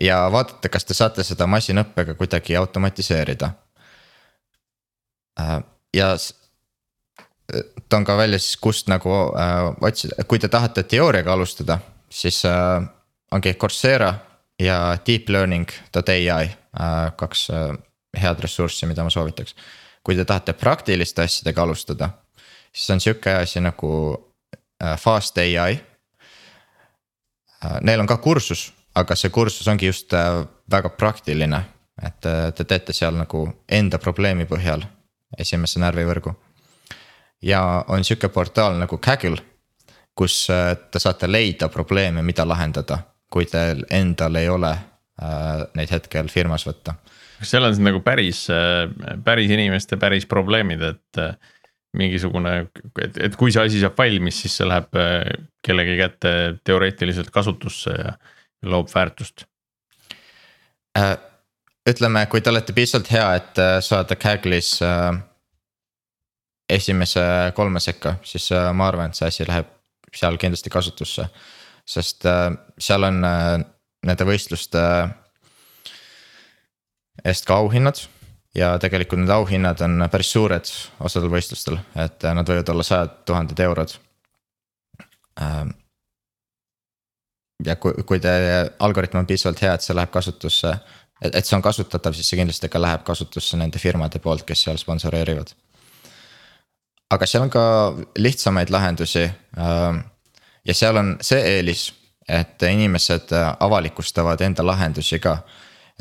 Ja 0.00 0.24
vaadata, 0.32 0.68
kas 0.68 0.84
te 0.84 0.94
saate 0.94 1.24
seda 1.24 1.46
masinõppega 1.46 2.14
kuidagi 2.14 2.56
automatiseerida 2.56 3.50
Äh, 5.40 5.60
ja 5.94 6.16
toon 7.88 8.04
ka 8.04 8.16
välja 8.16 8.38
siis, 8.38 8.56
kust 8.56 8.88
nagu 8.88 9.10
äh, 9.10 9.74
otsida, 9.80 10.24
kui 10.28 10.38
te 10.38 10.48
tahate 10.48 10.82
teooriaga 10.82 11.32
alustada, 11.32 11.78
siis 12.10 12.44
äh, 12.44 12.82
ongi 13.32 13.54
Coursera 13.54 14.14
ja 14.62 14.96
deeplearning.ai 15.06 16.44
äh, 16.44 16.52
kaks 17.16 17.50
äh, 17.50 17.76
head 18.22 18.40
ressurssi, 18.40 18.86
mida 18.86 19.02
ma 19.02 19.10
soovitaks. 19.10 19.54
kui 20.04 20.16
te 20.16 20.24
tahate 20.24 20.52
praktiliste 20.52 21.22
asjadega 21.22 21.62
alustada, 21.62 22.08
siis 22.72 22.90
on 22.90 23.00
sihuke 23.00 23.34
asi 23.34 23.60
nagu 23.60 23.90
äh, 24.84 24.98
Fast 24.98 25.38
ai 25.38 25.56
äh,. 25.56 25.80
Neil 27.80 28.00
on 28.00 28.06
ka 28.06 28.16
kursus, 28.16 28.73
aga 28.94 29.16
see 29.18 29.32
kursus 29.34 29.68
ongi 29.70 29.88
just 29.88 30.12
äh, 30.14 30.44
väga 30.70 30.92
praktiline, 30.98 31.60
et 32.02 32.26
äh, 32.26 32.50
te 32.54 32.66
teete 32.68 32.94
seal 32.94 33.16
nagu 33.18 33.46
enda 33.68 33.98
probleemi 34.02 34.46
põhjal 34.50 34.84
esimesse 35.38 35.82
närvivõrgu. 35.82 36.34
ja 37.42 37.84
on 37.88 38.04
sihuke 38.04 38.28
portaal 38.28 38.78
nagu 38.78 38.98
Kaggle, 38.98 39.42
kus 40.14 40.46
äh, 40.50 40.76
te 40.90 41.02
saate 41.02 41.30
leida 41.30 41.68
probleeme, 41.68 42.22
mida 42.22 42.46
lahendada, 42.46 42.98
kui 43.30 43.46
teil 43.46 43.84
endal 43.90 44.36
ei 44.36 44.48
ole 44.48 44.74
neid 45.78 45.90
hetkel 45.94 46.26
firmas 46.28 46.64
võtta. 46.66 46.96
kas 47.38 47.50
seal 47.50 47.62
on 47.62 47.74
siis 47.74 47.84
nagu 47.86 48.00
päris, 48.02 48.48
päris 49.24 49.50
inimeste 49.50 49.96
päris 49.96 50.26
probleemid, 50.26 50.82
et 50.82 51.20
mingisugune, 51.94 52.54
et, 52.98 53.20
et 53.28 53.36
kui 53.38 53.52
see 53.54 53.62
asi 53.62 53.82
saab 53.82 53.94
valmis, 53.98 54.40
siis 54.42 54.56
see 54.58 54.66
läheb 54.66 54.98
kellegi 55.62 55.94
kätte 56.00 56.32
teoreetiliselt 56.66 57.30
kasutusse 57.30 57.94
ja 57.94 58.16
loob 58.64 58.90
väärtust 58.94 59.46
äh,? 60.98 61.14
ütleme, 61.88 62.26
kui 62.32 62.40
te 62.40 62.52
olete 62.52 62.74
piisavalt 62.76 63.10
hea, 63.12 63.26
et 63.38 63.60
äh, 63.60 63.76
saada 63.84 64.16
Kaggle'is 64.16 64.78
äh, 64.84 65.10
esimese 66.72 67.24
kolme 67.56 67.80
sekka, 67.80 68.16
siis 68.24 68.50
äh, 68.52 68.70
ma 68.72 68.88
arvan, 68.88 69.12
et 69.12 69.20
see 69.20 69.28
asi 69.28 69.48
läheb 69.48 69.70
seal 70.14 70.38
kindlasti 70.40 70.70
kasutusse. 70.70 71.28
sest 71.84 72.24
seal 72.80 73.04
on 73.04 73.18
nende 73.20 74.24
võistluste 74.24 74.80
eest 77.28 77.44
ka 77.44 77.58
auhinnad 77.60 77.98
ja 78.56 78.70
tegelikult 78.80 79.20
need 79.20 79.32
auhinnad 79.34 79.82
on 79.84 80.06
päris 80.08 80.30
suured 80.32 80.70
osadel 81.04 81.28
võistlustel, 81.34 81.76
et 81.98 82.24
nad 82.24 82.48
võivad 82.48 82.72
olla 82.72 82.86
sajad 82.86 83.18
tuhanded 83.26 83.60
eurod. 83.66 83.96
Ja 87.64 87.76
kui, 87.76 87.92
kui 88.06 88.20
teie 88.20 88.64
algoritm 88.78 89.22
on 89.22 89.26
piisavalt 89.26 89.62
hea, 89.62 89.74
et 89.74 89.86
see 89.86 89.94
läheb 89.96 90.10
kasutusse 90.10 90.74
et, 91.22 91.34
et 91.34 91.46
see 91.46 91.56
on 91.56 91.62
kasutatav, 91.64 92.14
siis 92.16 92.28
see 92.30 92.38
kindlasti 92.40 92.70
ka 92.72 92.80
läheb 92.82 93.04
kasutusse 93.06 93.58
nende 93.60 93.80
firmade 93.82 94.20
poolt, 94.22 94.44
kes 94.48 94.66
seal 94.66 94.80
sponsoreerivad. 94.80 95.54
aga 97.14 97.26
seal 97.30 97.44
on 97.46 97.50
ka 97.52 97.64
lihtsamaid 98.18 98.72
lahendusi. 98.74 99.28
Ähm, 99.58 100.00
ja 100.66 100.74
seal 100.74 100.96
on 100.98 101.16
see 101.22 101.42
eelis, 101.56 101.92
et 102.28 102.62
inimesed 102.62 103.34
avalikustavad 103.60 104.40
enda 104.40 104.66
lahendusi 104.66 105.18
ka. 105.20 105.38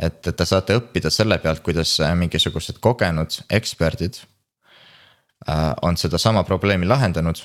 et 0.01 0.21
te 0.21 0.45
saate 0.45 0.73
õppida 0.73 1.09
selle 1.13 1.37
pealt, 1.37 1.59
kuidas 1.61 1.99
mingisugused 2.17 2.79
kogenud 2.81 3.35
eksperdid 3.49 4.15
äh, 5.47 5.73
on 5.81 5.97
sedasama 5.97 6.43
probleemi 6.43 6.87
lahendanud. 6.89 7.43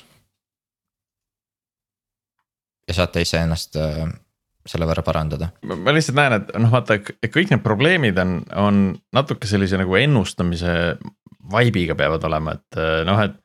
Ja 2.89 2.97
saate 2.97 3.23
iseennast 3.23 3.77
äh, 3.79 4.07
selle 4.69 4.87
võrra 4.89 5.03
parandada. 5.05 5.51
ma 5.65 5.93
lihtsalt 5.95 6.17
näen, 6.17 6.39
et 6.41 6.49
noh, 6.59 6.71
vaata 6.73 6.99
kõik 7.01 7.53
need 7.53 7.61
probleemid 7.65 8.17
on, 8.21 8.39
on 8.59 8.81
natuke 9.15 9.49
sellise 9.49 9.79
nagu 9.79 9.95
ennustamise 9.99 10.73
vibe'iga 11.49 11.95
peavad 11.97 12.25
olema, 12.29 12.57
et 12.59 12.81
noh, 13.07 13.21
et 13.23 13.39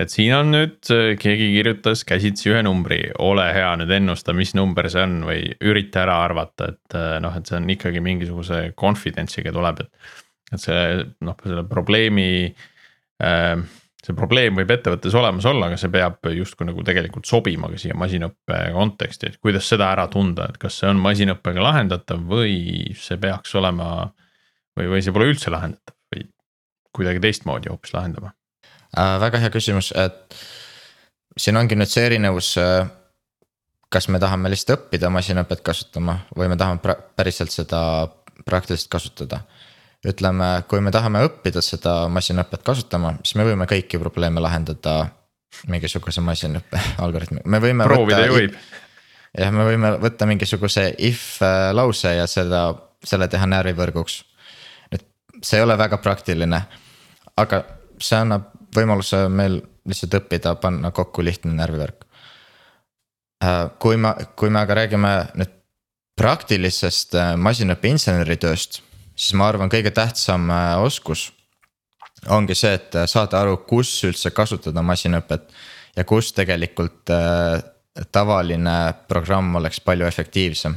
et 0.00 0.12
siin 0.12 0.32
on 0.32 0.52
nüüd 0.54 0.86
keegi 1.20 1.48
kirjutas 1.56 2.04
käsitsi 2.08 2.52
ühe 2.52 2.60
numbri, 2.64 3.00
ole 3.20 3.44
hea 3.52 3.72
nüüd 3.80 3.90
ennusta, 3.92 4.32
mis 4.36 4.54
number 4.56 4.86
see 4.92 5.02
on 5.02 5.18
või 5.26 5.50
ürita 5.66 6.04
ära 6.04 6.20
arvata, 6.24 6.70
et 6.72 6.96
noh, 7.24 7.34
et 7.36 7.50
see 7.50 7.58
on 7.58 7.66
ikkagi 7.74 8.00
mingisuguse 8.04 8.62
confidence'iga 8.80 9.52
tuleb, 9.56 9.82
et. 9.82 10.14
et 10.54 10.62
see 10.62 10.80
noh, 11.26 11.36
selle 11.42 11.66
probleemi 11.68 12.30
äh, 12.46 13.56
see 14.10 14.18
probleem 14.18 14.58
võib 14.58 14.72
ettevõttes 14.74 15.14
olemas 15.16 15.46
olla, 15.48 15.70
aga 15.70 15.78
see 15.80 15.92
peab 15.92 16.28
justkui 16.34 16.68
nagu 16.68 16.84
tegelikult 16.86 17.28
sobima 17.28 17.70
ka 17.72 17.80
siia 17.80 17.96
masinõppe 17.98 18.60
konteksti, 18.74 19.30
et 19.30 19.40
kuidas 19.42 19.68
seda 19.70 19.90
ära 19.94 20.06
tunda, 20.12 20.50
et 20.50 20.60
kas 20.60 20.80
see 20.82 20.90
on 20.90 21.00
masinõppega 21.02 21.64
lahendatav 21.64 22.22
või 22.30 22.92
see 22.98 23.20
peaks 23.22 23.54
olema. 23.60 24.10
või, 24.78 24.90
või 24.94 25.02
see 25.02 25.14
pole 25.14 25.30
üldse 25.32 25.50
lahendatav 25.50 25.96
või 26.14 26.28
kuidagi 26.96 27.22
teistmoodi 27.26 27.70
hoopis 27.70 27.94
lahendama 27.94 28.34
äh,. 28.96 29.18
väga 29.22 29.38
hea 29.38 29.50
küsimus, 29.50 29.92
et 29.96 30.38
siin 31.38 31.56
ongi 31.56 31.78
nüüd 31.78 31.90
see 31.90 32.06
erinevus. 32.06 32.56
Äh, 32.60 32.88
kas 33.90 34.06
me 34.06 34.20
tahame 34.22 34.50
lihtsalt 34.52 34.76
õppida 34.76 35.10
masinõpet 35.10 35.64
kasutama 35.66 36.20
või 36.38 36.46
me 36.52 36.56
tahame 36.58 36.94
päriselt 37.18 37.50
seda 37.50 37.80
praktiliselt 38.46 38.90
kasutada. 38.92 39.40
Ütleme, 40.06 40.50
kui 40.68 40.80
me 40.80 40.92
tahame 40.94 41.22
õppida 41.26 41.62
seda 41.64 42.04
masinõpet 42.12 42.62
kasutama, 42.64 43.14
siis 43.24 43.36
me 43.36 43.44
võime 43.48 43.66
kõiki 43.68 44.00
probleeme 44.00 44.40
lahendada 44.40 44.94
mingisuguse 45.68 46.22
masinõppe 46.24 46.80
algoritmi, 47.04 47.44
me 47.44 47.60
võime. 47.62 47.84
proovida 47.88 48.24
ju 48.26 48.36
võib. 48.36 48.56
jah, 49.36 49.52
me 49.52 49.66
võime 49.68 49.94
võtta 50.00 50.28
mingisuguse 50.30 50.90
if 50.98 51.40
äh, 51.44 51.70
lause 51.76 52.14
ja 52.16 52.26
seda, 52.30 52.68
selle 53.04 53.28
teha 53.28 53.48
närvivõrguks. 53.50 54.22
et 54.92 55.04
see 55.42 55.60
ei 55.60 55.66
ole 55.66 55.76
väga 55.78 56.00
praktiline, 56.00 56.62
aga 57.36 57.64
see 58.00 58.20
annab 58.20 58.48
võimaluse 58.76 59.26
meil 59.28 59.60
lihtsalt 59.88 60.14
õppida, 60.20 60.54
panna 60.60 60.92
kokku 60.94 61.24
lihtne 61.24 61.52
närvivärk. 61.56 62.04
Äh, 63.44 63.64
kui 63.82 63.96
ma, 63.96 64.14
kui 64.36 64.52
me 64.52 64.60
aga 64.62 64.76
räägime 64.82 65.12
nüüd 65.40 65.56
praktilisest 66.20 67.16
äh, 67.16 67.34
masinaõppe 67.40 67.90
inseneritööst, 67.90 68.82
siis 69.20 69.36
ma 69.36 69.50
arvan, 69.50 69.70
kõige 69.72 69.92
tähtsam 69.94 70.48
äh, 70.50 70.74
oskus 70.80 71.28
ongi 72.28 72.54
see, 72.56 72.74
et 72.76 72.96
saada 73.08 73.40
aru, 73.40 73.62
kus 73.68 73.92
üldse 74.04 74.32
kasutada 74.36 74.82
masinõpet 74.84 75.46
ja 75.96 76.04
kus 76.04 76.34
tegelikult 76.36 77.08
tavaline 78.12 78.74
programm 79.08 79.54
oleks 79.56 79.80
palju 79.80 80.04
efektiivsem. 80.06 80.74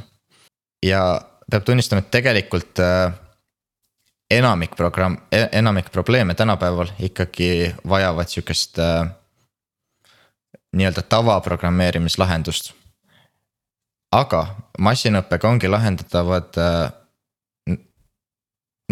ja 0.86 1.02
peab 1.52 1.66
tunnistama, 1.68 2.00
et 2.00 2.12
tegelikult 2.16 2.80
enamik 4.38 4.76
programm, 4.76 5.18
e-, 5.32 5.50
enamik 5.52 5.92
probleeme 5.92 6.34
tänapäeval 6.34 6.88
ikkagi 7.00 7.76
vajavad 7.90 8.28
sihukest 8.28 8.80
äh, 8.80 9.08
nii-öelda 10.76 11.02
tavaprogrammeerimislahendust. 11.02 12.74
aga 14.12 14.48
masinõppega 14.80 15.50
ongi 15.50 15.68
lahendatavad 15.68 16.58
äh, 16.58 16.92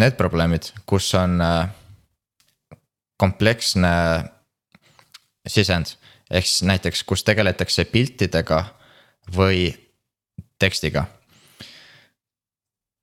need 0.02 0.18
probleemid, 0.20 0.72
kus 0.90 1.12
on 1.18 1.40
äh, 1.42 1.70
kompleksne 3.22 3.94
sisend. 5.48 5.98
ehk 6.32 6.48
siis 6.48 6.64
näiteks, 6.64 7.04
kus 7.04 7.26
tegeletakse 7.28 7.86
piltidega 7.86 8.64
või 9.36 9.72
tekstiga 10.60 11.06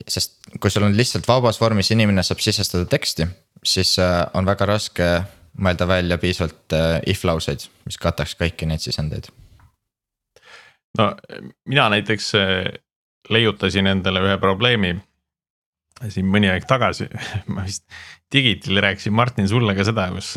sest 0.08 0.38
kui 0.60 0.70
sul 0.70 0.86
on 0.86 0.96
lihtsalt 0.96 1.26
vabas 1.28 1.60
vormis 1.60 1.90
inimene 1.92 2.22
saab 2.24 2.40
sisestada 2.40 2.86
teksti, 2.88 3.26
siis 3.64 3.98
äh, 4.00 4.22
on 4.34 4.46
väga 4.48 4.66
raske 4.66 5.08
mõelda 5.58 5.88
välja 5.88 6.18
piisavalt 6.18 6.76
äh, 6.76 7.00
if 7.06 7.24
lauseid, 7.28 7.66
mis 7.84 7.98
kataks 8.00 8.36
kõiki 8.38 8.66
neid 8.66 8.80
sisendeid. 8.84 9.28
no 10.98 11.12
mina 11.68 11.88
näiteks 11.92 12.32
leiutasin 13.28 13.86
endale 13.86 14.22
ühe 14.24 14.38
probleemi 14.40 14.96
siin 16.06 16.28
mõni 16.30 16.50
aeg 16.52 16.66
tagasi 16.68 17.08
ma 17.54 17.66
vist 17.66 17.86
Digitil 18.32 18.78
rääkisin 18.84 19.14
Martin 19.16 19.48
sulle 19.48 19.72
ka 19.74 19.86
seda, 19.88 20.10
kus 20.12 20.34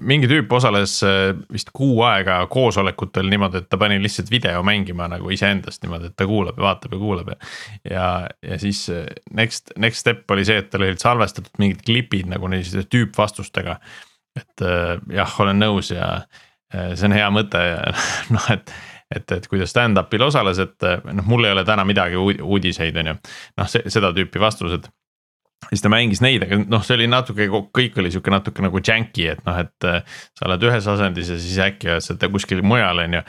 mingi 0.00 0.28
tüüp 0.30 0.52
osales 0.56 0.96
äh, 1.04 1.34
vist 1.52 1.68
kuu 1.76 1.98
aega 2.06 2.38
koosolekutel 2.52 3.28
niimoodi, 3.28 3.60
et 3.60 3.68
ta 3.68 3.78
pani 3.80 3.98
lihtsalt 4.00 4.30
video 4.32 4.62
mängima 4.64 5.06
nagu 5.12 5.28
iseendast 5.34 5.84
niimoodi, 5.84 6.08
et 6.08 6.16
ta 6.16 6.26
kuulab 6.28 6.56
ja 6.58 6.66
vaatab 6.68 6.96
ja 6.96 7.00
kuulab 7.02 7.28
ja. 7.34 7.36
ja, 7.90 8.06
ja 8.48 8.58
siis 8.62 8.86
äh, 8.92 9.04
next, 9.36 9.74
next 9.78 10.00
step 10.00 10.30
oli 10.32 10.46
see, 10.48 10.62
et 10.62 10.70
tal 10.72 10.86
olid 10.86 11.02
salvestatud 11.02 11.60
mingid 11.60 11.84
klipid 11.84 12.32
nagu 12.32 12.48
selliste 12.48 12.86
tüüpvastustega. 12.94 13.76
et 14.40 14.64
äh, 14.64 14.96
jah, 15.12 15.36
olen 15.44 15.60
nõus 15.60 15.92
ja 15.92 16.16
see 16.72 17.06
on 17.06 17.14
hea 17.14 17.28
mõte 17.30 17.60
ja 17.60 17.92
noh, 18.34 18.50
et 18.56 18.72
et, 19.16 19.36
et 19.36 19.48
kui 19.50 19.60
ta 19.60 19.68
stand-up'il 19.68 20.26
osales, 20.26 20.60
et 20.62 20.90
noh, 21.04 21.24
mul 21.28 21.48
ei 21.48 21.54
ole 21.54 21.64
täna 21.66 21.86
midagi 21.88 22.18
uudiseid, 22.18 22.96
on 23.00 23.12
ju. 23.12 23.16
noh, 23.60 23.70
see 23.70 23.90
seda 23.92 24.12
tüüpi 24.16 24.42
vastused 24.42 24.90
siis 25.70 25.82
ta 25.84 25.90
mängis 25.92 26.20
neid, 26.24 26.44
aga 26.44 26.58
noh, 26.68 26.82
see 26.84 26.96
oli 26.98 27.08
natuke, 27.10 27.46
kõik 27.48 27.98
oli 28.00 28.12
sihuke 28.12 28.32
natuke 28.32 28.64
nagu 28.64 28.80
janky, 28.84 29.28
et 29.32 29.42
noh, 29.46 29.58
et 29.62 29.88
äh, 29.88 30.18
sa 30.36 30.48
oled 30.48 30.66
ühes 30.68 30.88
asendis 30.90 31.32
ja 31.32 31.38
siis 31.40 31.60
äkki 31.70 31.92
oled 31.94 32.04
sa 32.04 32.30
kuskil 32.32 32.60
mujal, 32.66 33.00
on 33.04 33.18
ju. 33.18 33.22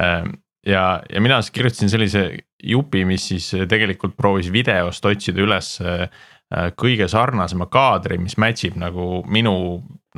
Ähm, 0.00 0.34
ja, 0.66 0.84
ja 1.08 1.22
mina 1.24 1.40
siis 1.40 1.54
kirjutasin 1.56 1.92
sellise 1.92 2.26
jupi, 2.62 3.06
mis 3.08 3.30
siis 3.32 3.48
tegelikult 3.70 4.16
proovis 4.18 4.50
videost 4.52 5.06
otsida 5.08 5.42
üles 5.44 5.72
äh, 5.80 6.06
kõige 6.76 7.06
sarnasema 7.08 7.68
kaadri, 7.70 8.18
mis 8.18 8.36
match 8.40 8.66
ib 8.66 8.76
nagu 8.80 9.22
minu 9.30 9.54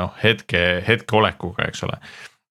noh, 0.01 0.13
hetke, 0.23 0.81
hetkeolekuga, 0.87 1.69
eks 1.69 1.85
ole 1.87 1.99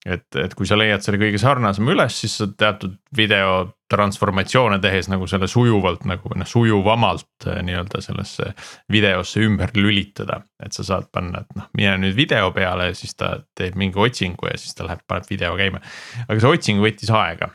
et, 0.05 0.25
et 0.39 0.53
kui 0.57 0.65
sa 0.65 0.77
leiad 0.79 1.03
selle 1.03 1.19
kõige 1.21 1.39
sarnasema 1.41 1.93
üles, 1.93 2.17
siis 2.23 2.39
sa 2.39 2.47
teatud 2.49 2.95
video 3.17 3.69
transformatsioone 3.91 4.79
tehes 4.81 5.09
nagu 5.11 5.27
selle 5.29 5.49
sujuvalt 5.51 6.05
nagu 6.09 6.31
noh, 6.35 6.47
sujuvamalt 6.47 7.47
eh, 7.47 7.61
nii-öelda 7.67 8.01
sellesse 8.03 8.51
videosse 8.91 9.43
ümber 9.45 9.73
lülitada. 9.77 10.41
et 10.63 10.73
sa 10.73 10.85
saad 10.87 11.09
panna, 11.13 11.43
et 11.43 11.57
noh, 11.57 11.69
mine 11.77 11.95
nüüd 12.05 12.17
video 12.17 12.51
peale 12.55 12.91
ja 12.91 12.97
siis 12.97 13.15
ta 13.15 13.35
teeb 13.57 13.77
mingi 13.77 13.99
otsingu 13.99 14.49
ja 14.49 14.57
siis 14.57 14.77
ta 14.77 14.87
läheb, 14.87 15.03
paneb 15.07 15.29
video 15.29 15.55
käima. 15.59 15.81
aga 16.27 16.39
see 16.39 16.53
otsing 16.57 16.81
võttis 16.83 17.11
aega 17.13 17.51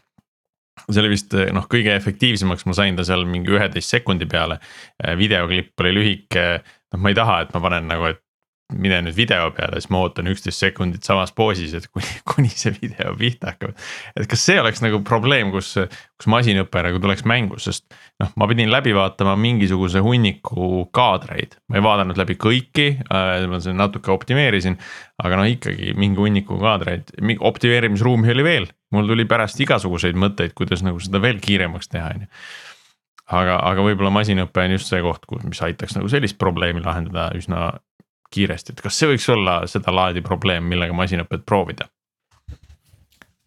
see 0.90 1.00
oli 1.02 1.14
vist 1.16 1.34
eh, 1.34 1.50
noh, 1.56 1.66
kõige 1.70 1.96
efektiivsemaks 1.96 2.66
ma 2.68 2.76
sain 2.76 2.98
ta 2.98 3.06
seal 3.06 3.24
mingi 3.26 3.50
üheteist 3.50 3.90
sekundi 3.90 4.28
peale. 4.30 4.60
Eh, 5.02 5.16
videoklipp 5.18 5.82
oli 5.82 5.94
lühike, 5.96 6.46
noh, 6.92 7.00
ma 7.00 7.10
ei 7.10 7.18
taha, 7.18 7.40
et 7.42 7.56
ma 7.56 7.62
panen 7.64 7.88
nagu, 7.90 8.12
et 8.12 8.22
mine 8.74 8.98
nüüd 9.06 9.14
video 9.14 9.46
peale, 9.54 9.78
siis 9.78 9.90
ma 9.94 10.00
ootan 10.02 10.26
üksteist 10.30 10.62
sekundit 10.64 11.06
samas 11.06 11.30
poosis, 11.36 11.74
et 11.78 11.86
kuni, 11.92 12.08
kuni 12.30 12.50
see 12.50 12.72
video 12.74 13.12
pihta 13.18 13.52
hakkab. 13.52 13.76
et 14.18 14.26
kas 14.30 14.42
see 14.48 14.58
oleks 14.60 14.82
nagu 14.82 15.00
probleem, 15.06 15.52
kus, 15.54 15.76
kus 16.18 16.30
masinõpe 16.32 16.82
nagu 16.88 17.00
tuleks 17.02 17.22
mängu, 17.28 17.60
sest 17.62 17.86
noh, 18.22 18.32
ma 18.40 18.50
pidin 18.50 18.72
läbi 18.72 18.94
vaatama 18.96 19.36
mingisuguse 19.38 20.02
hunniku 20.02 20.86
kaadreid. 20.96 21.58
ma 21.70 21.78
ei 21.78 21.86
vaadanud 21.86 22.18
läbi 22.18 22.38
kõiki 22.42 22.88
äh,, 23.06 23.46
ma 23.50 23.62
seda 23.62 23.78
natuke 23.78 24.10
optimeerisin. 24.14 24.78
aga 25.22 25.40
noh, 25.40 25.48
ikkagi 25.48 25.94
mingi 25.96 26.20
hunniku 26.20 26.58
kaadreid, 26.60 27.14
optimeerimisruumi 27.38 28.34
oli 28.34 28.46
veel, 28.46 28.70
mul 28.92 29.06
tuli 29.08 29.28
pärast 29.30 29.62
igasuguseid 29.62 30.18
mõtteid, 30.18 30.58
kuidas 30.58 30.82
nagu 30.82 30.98
seda 31.02 31.22
veel 31.22 31.38
kiiremaks 31.42 31.94
teha, 31.94 32.14
on 32.16 32.26
ju 32.26 32.32
aga, 33.26 33.58
aga 33.58 33.82
võib-olla 33.82 34.12
masinõpe 34.14 34.62
on 34.62 34.76
just 34.76 34.90
see 34.90 35.02
koht, 35.02 35.24
kus, 35.26 35.42
mis 35.46 35.62
aitaks 35.62 35.96
nagu 35.96 36.10
sellist 36.10 36.38
probleemi 36.38 36.82
lahendada 36.84 37.30
üsna 37.38 37.72
kiiresti, 38.36 38.74
et 38.74 38.84
kas 38.84 39.00
see 39.00 39.10
võiks 39.14 39.28
olla 39.32 39.58
sedalaadi 39.70 40.22
probleem, 40.26 40.68
millega 40.70 40.96
masinõpet 40.96 41.46
proovida 41.48 41.88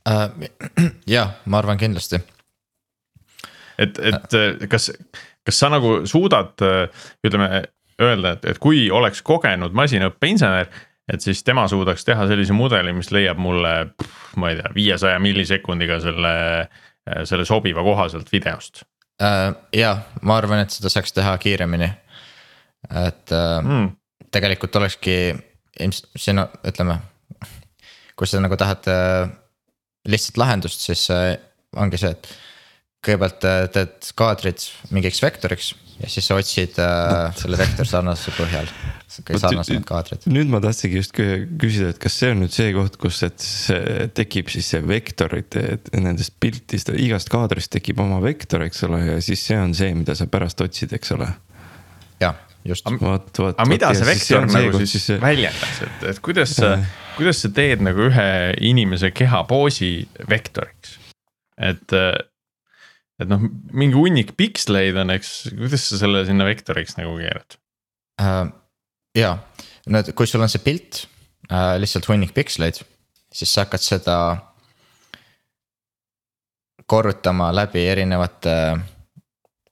uh,? 0.10 0.28
jah, 1.16 1.36
ma 1.46 1.62
arvan 1.62 1.80
kindlasti. 1.82 2.22
et, 3.78 4.00
et 4.00 4.38
uh. 4.38 4.68
kas, 4.72 4.92
kas 5.46 5.64
sa 5.64 5.72
nagu 5.74 6.02
suudad, 6.10 6.56
ütleme 7.26 7.64
öelda, 8.00 8.38
et, 8.38 8.46
et 8.54 8.62
kui 8.62 8.88
oleks 8.92 9.24
kogenud 9.26 9.76
masinõppeinsener 9.76 10.70
et 11.10 11.26
siis 11.26 11.42
tema 11.44 11.66
suudaks 11.68 12.06
teha 12.06 12.28
sellise 12.30 12.54
mudeli, 12.54 12.94
mis 12.94 13.10
leiab 13.12 13.40
mulle, 13.42 13.74
ma 14.38 14.52
ei 14.52 14.60
tea, 14.60 14.70
viiesaja 14.76 15.20
millisekundiga 15.20 15.98
selle, 16.04 16.34
selle 17.26 17.48
sobiva 17.50 17.84
koha 17.86 18.10
sealt 18.14 18.30
videost 18.34 18.84
uh,. 19.24 19.54
ja 19.76 19.96
ma 20.22 20.38
arvan, 20.38 20.66
et 20.66 20.76
seda 20.76 20.92
saaks 20.94 21.16
teha 21.18 21.38
kiiremini. 21.42 21.90
et 23.06 23.36
uh, 23.36 23.62
mm 23.64 23.96
tegelikult 24.32 24.76
olekski 24.80 25.16
ilmselt 25.80 26.20
siin 26.20 26.42
ütleme, 26.44 27.00
kui 28.20 28.28
sa 28.28 28.42
nagu 28.44 28.58
tahad 28.60 28.90
äh, 28.92 29.32
lihtsat 30.10 30.40
lahendust, 30.42 30.84
siis 30.84 31.06
äh, 31.14 31.36
ongi 31.80 32.00
see, 32.02 32.12
et 32.16 32.32
kõigepealt 33.06 33.46
äh, 33.48 33.62
teed 33.74 34.10
kaadrid 34.20 34.66
mingiks 34.96 35.22
vektoriks 35.24 35.74
ja 36.00 36.10
siis 36.12 36.28
sa 36.30 36.38
otsid 36.40 36.80
äh, 36.80 37.30
selle 37.40 37.60
vektor 37.60 37.88
sarnasuse 37.88 38.34
põhjal. 38.38 38.68
kõige 39.26 39.42
sarnasemad 39.42 39.88
kaadrid. 39.88 40.28
nüüd 40.32 40.52
ma 40.52 40.62
tahtsingi 40.64 41.00
just 41.02 41.16
küsida, 41.16 41.92
et 41.94 42.02
kas 42.02 42.16
see 42.22 42.32
on 42.34 42.44
nüüd 42.44 42.56
see 42.56 42.72
koht, 42.76 42.96
kus, 43.02 43.22
et 43.28 43.40
see 43.44 44.08
tekib 44.16 44.52
siis 44.54 44.70
see 44.74 44.84
vektorite, 44.86 45.66
nendest 45.96 46.36
piltist, 46.40 46.92
igast 46.96 47.32
kaadrist 47.32 47.74
tekib 47.76 48.00
oma 48.04 48.22
vektor, 48.24 48.64
eks 48.68 48.86
ole, 48.88 49.02
ja 49.14 49.18
siis 49.24 49.44
see 49.50 49.60
on 49.60 49.76
see, 49.78 49.92
mida 49.98 50.16
sa 50.16 50.30
pärast 50.32 50.62
otsid, 50.64 50.96
eks 50.96 51.16
ole. 51.18 51.28
jah, 52.24 52.40
just. 52.70 52.88
aga 52.88 53.68
mida 53.70 53.92
see 53.98 54.08
vektor 54.08 54.48
see 54.48 54.56
nagu 54.56 54.82
siis, 54.82 54.96
siis 54.96 55.22
väljendaks, 55.22 55.84
et, 55.86 56.08
et 56.12 56.22
kuidas 56.26 56.56
sa, 56.58 56.74
kuidas 57.18 57.44
sa 57.44 57.52
teed 57.56 57.84
nagu 57.86 58.08
ühe 58.10 58.28
inimese 58.72 59.12
keha 59.16 59.44
poosi 59.50 59.94
vektoriks? 60.30 60.98
et 61.60 61.96
et 63.20 63.28
noh, 63.28 63.42
mingi 63.76 63.98
hunnik 64.00 64.36
piksleid 64.40 64.98
on, 65.02 65.12
eks, 65.12 65.50
kuidas 65.52 65.90
sa 65.92 66.00
selle 66.00 66.24
sinna 66.28 66.48
vektoriks 66.48 66.96
nagu 67.00 67.18
keerad 67.20 67.58
uh,? 68.24 68.46
ja, 69.18 69.34
no 69.90 70.04
kui 70.14 70.30
sul 70.30 70.46
on 70.46 70.52
see 70.52 70.64
pilt 70.64 71.04
uh,, 71.50 71.76
lihtsalt 71.82 72.08
hunnik 72.12 72.32
piksleid, 72.38 72.80
siis 73.34 73.52
sa 73.52 73.66
hakkad 73.66 73.84
seda 73.84 74.20
korrutama 76.90 77.52
läbi 77.54 77.84
erinevate 77.86 78.56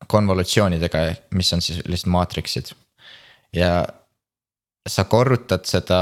konvolutsioonidega, 0.07 0.99
mis 1.35 1.53
on 1.53 1.61
siis 1.61 1.81
lihtsalt 1.85 2.11
maatriksid. 2.13 2.71
Ja 3.53 3.85
sa 4.87 5.03
korrutad 5.03 5.65
seda 5.67 5.99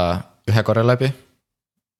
ühe 0.48 0.62
korra 0.62 0.84
läbi, 0.86 1.10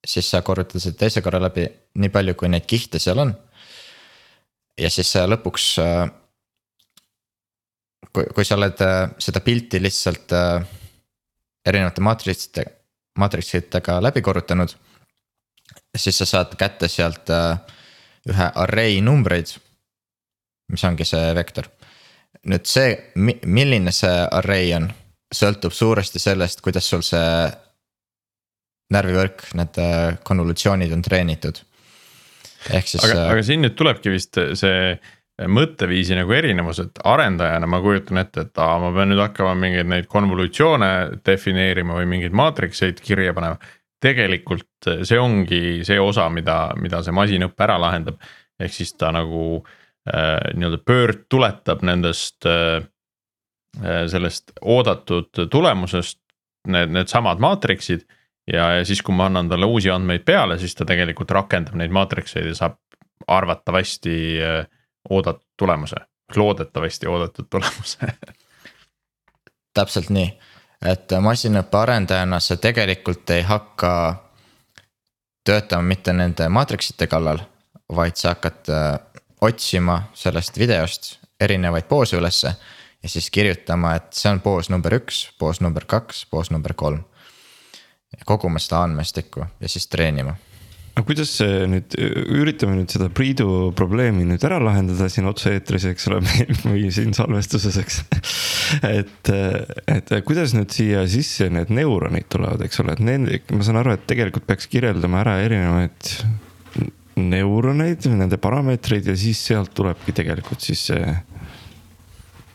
siis 0.07 0.31
sa 0.31 0.43
korrutad 0.47 0.81
seda 0.81 0.99
teise 1.05 1.23
korra 1.23 1.41
läbi, 1.43 1.67
nii 1.99 2.13
palju, 2.15 2.35
kui 2.35 2.49
neid 2.53 2.67
kihte 2.69 3.03
seal 3.03 3.19
on 3.25 3.35
ja 4.81 4.91
siis 4.93 5.13
lõpuks. 5.29 5.67
Äh, 5.83 6.09
kui, 8.13 8.27
kui 8.35 8.45
sa 8.45 8.57
oled 8.59 8.83
äh, 8.85 8.99
seda 9.23 9.43
pilti 9.45 9.81
lihtsalt 9.83 10.35
äh, 10.37 10.67
erinevate 11.67 12.05
maatritsite, 12.05 12.67
maatritsitega 13.19 14.01
läbi 14.03 14.23
korrutanud. 14.23 14.77
siis 15.97 16.19
sa 16.19 16.27
saad 16.27 16.53
kätte 16.61 16.89
sealt 16.89 17.31
ühe 18.29 18.47
array 18.55 19.01
numbreid, 19.01 19.49
mis 20.69 20.85
ongi 20.85 21.05
see 21.05 21.35
vektor. 21.35 21.69
nüüd 22.47 22.67
see, 22.69 23.13
milline 23.17 23.93
see 23.93 24.27
array 24.31 24.75
on, 24.77 24.91
sõltub 25.35 25.73
suuresti 25.75 26.23
sellest, 26.23 26.61
kuidas 26.65 26.87
sul 26.89 27.03
see 27.07 27.47
närvivõrk, 28.95 29.49
need 29.59 29.81
konvolutsioonid 30.27 30.93
on 30.95 31.03
treenitud 31.03 31.59
ehk 32.75 32.89
siis. 32.89 33.05
aga, 33.05 33.21
äh, 33.21 33.31
aga 33.35 33.45
siin 33.47 33.63
nüüd 33.65 33.77
tulebki 33.79 34.13
vist 34.13 34.39
see 34.59 34.97
mõtteviisi 35.53 36.17
nagu 36.17 36.33
erinevus, 36.33 36.79
et 36.81 37.01
arendajana 37.05 37.69
ma 37.69 37.83
kujutan 37.85 38.23
ette, 38.23 38.47
et 38.47 38.61
aa, 38.63 38.79
ma 38.81 38.93
pean 38.97 39.11
nüüd 39.13 39.21
hakkama 39.21 39.53
mingeid 39.61 39.89
neid 39.91 40.07
konvolutsioone 40.09 40.93
defineerima 41.27 41.99
või 41.99 42.09
mingeid 42.15 42.37
maatrikseid 42.37 43.03
kirja 43.05 43.35
panema. 43.37 43.59
tegelikult 44.01 44.89
see 45.09 45.19
ongi 45.19 45.83
see 45.85 45.97
osa, 46.01 46.29
mida, 46.31 46.71
mida 46.81 47.03
see 47.03 47.13
masinõpe 47.17 47.65
ära 47.65 47.79
lahendab. 47.81 48.21
ehk 48.61 48.73
siis 48.73 48.95
ta 48.97 49.11
nagu 49.13 49.61
äh, 50.09 50.41
nii-öelda 50.57 50.81
pöördtuletab 50.85 51.83
nendest 51.85 52.47
äh,, 52.47 52.81
äh, 52.81 52.89
sellest 54.11 54.53
oodatud 54.61 55.47
tulemusest 55.51 56.19
need, 56.67 56.93
needsamad 56.97 57.43
maatriksid 57.43 58.07
ja, 58.53 58.71
ja 58.79 58.85
siis, 58.85 59.03
kui 59.03 59.15
ma 59.15 59.27
annan 59.31 59.49
talle 59.49 59.67
uusi 59.67 59.91
andmeid 59.91 60.25
peale, 60.25 60.59
siis 60.59 60.75
ta 60.75 60.87
tegelikult 60.89 61.31
rakendab 61.31 61.77
neid 61.79 61.95
maatrikseid 61.95 62.47
ja 62.47 62.55
saab 62.57 62.79
arvatavasti 63.27 64.17
äh, 64.43 64.67
oodatud 65.11 65.47
tulemuse, 65.57 65.97
loodetavasti 66.37 67.07
oodatud 67.07 67.47
tulemuse. 67.51 67.99
Täpselt 69.77 70.11
nii, 70.15 70.29
et 70.87 71.13
masinõppe 71.21 71.79
arendajana 71.79 72.41
sa 72.41 72.57
tegelikult 72.57 73.31
ei 73.35 73.43
hakka 73.45 73.93
töötama 75.47 75.83
mitte 75.83 76.13
nende 76.17 76.49
maatriksite 76.49 77.07
kallal, 77.07 77.43
vaid 77.93 78.17
sa 78.17 78.35
hakkad 78.35 78.73
äh, 78.73 78.89
otsima 79.41 80.03
sellest 80.15 80.59
videost 80.59 81.17
erinevaid 81.41 81.85
poose 81.89 82.17
ülesse. 82.17 82.55
Ja 83.07 83.13
siis 83.13 83.31
kirjutama, 83.31 83.95
et 84.01 84.11
see 84.19 84.33
on 84.35 84.43
poos 84.43 84.71
number 84.73 84.99
üks, 84.99 85.29
poos 85.39 85.63
number 85.63 85.87
kaks, 85.87 86.27
poos 86.31 86.51
number 86.51 86.75
kolm 86.75 87.05
koguma 88.27 88.59
seda 88.63 88.83
andmestikku 88.87 89.45
ja 89.61 89.69
siis 89.71 89.87
treenima 89.93 90.35
aga 90.97 91.05
kuidas 91.05 91.35
see 91.37 91.67
nüüd, 91.69 91.93
üritame 92.33 92.79
nüüd 92.79 92.93
seda 92.93 93.11
Priidu 93.13 93.69
probleemi 93.77 94.25
nüüd 94.25 94.45
ära 94.49 94.57
lahendada 94.63 95.11
siin 95.13 95.29
otse-eetris, 95.29 95.85
eks 95.91 96.09
ole, 96.09 96.23
või 96.65 96.89
siin 96.95 97.13
salvestuses, 97.17 97.77
eks. 97.83 97.99
et, 98.89 99.31
et 99.93 100.15
kuidas 100.25 100.57
nüüd 100.57 100.73
siia 100.73 101.05
sisse 101.13 101.51
need 101.53 101.73
neuronid 101.77 102.31
tulevad, 102.33 102.65
eks 102.65 102.81
ole, 102.81 102.97
et 102.97 103.05
nende, 103.05 103.43
ma 103.53 103.67
saan 103.67 103.83
aru, 103.83 103.93
et 103.99 104.09
tegelikult 104.09 104.49
peaks 104.49 104.71
kirjeldama 104.73 105.21
ära 105.21 105.37
erinevaid 105.45 106.15
neuroneid, 107.17 108.09
nende 108.13 108.41
parameetreid 108.41 109.13
ja 109.13 109.17
siis 109.21 109.41
sealt 109.51 109.77
tulebki 109.77 110.17
tegelikult 110.17 110.65
siis 110.65 110.89
see. 110.91 111.17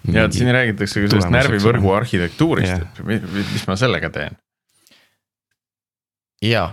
Ja, 0.09 0.27
siin 0.33 0.49
räägitakse 0.53 1.03
ka 1.03 1.11
sellest 1.11 1.33
närvivõrgu 1.33 1.91
arhitektuurist, 1.93 2.87
et 2.87 3.03
mis 3.05 3.67
ma 3.69 3.77
sellega 3.79 4.09
teen? 4.13 4.37
Jaa, 6.41 6.71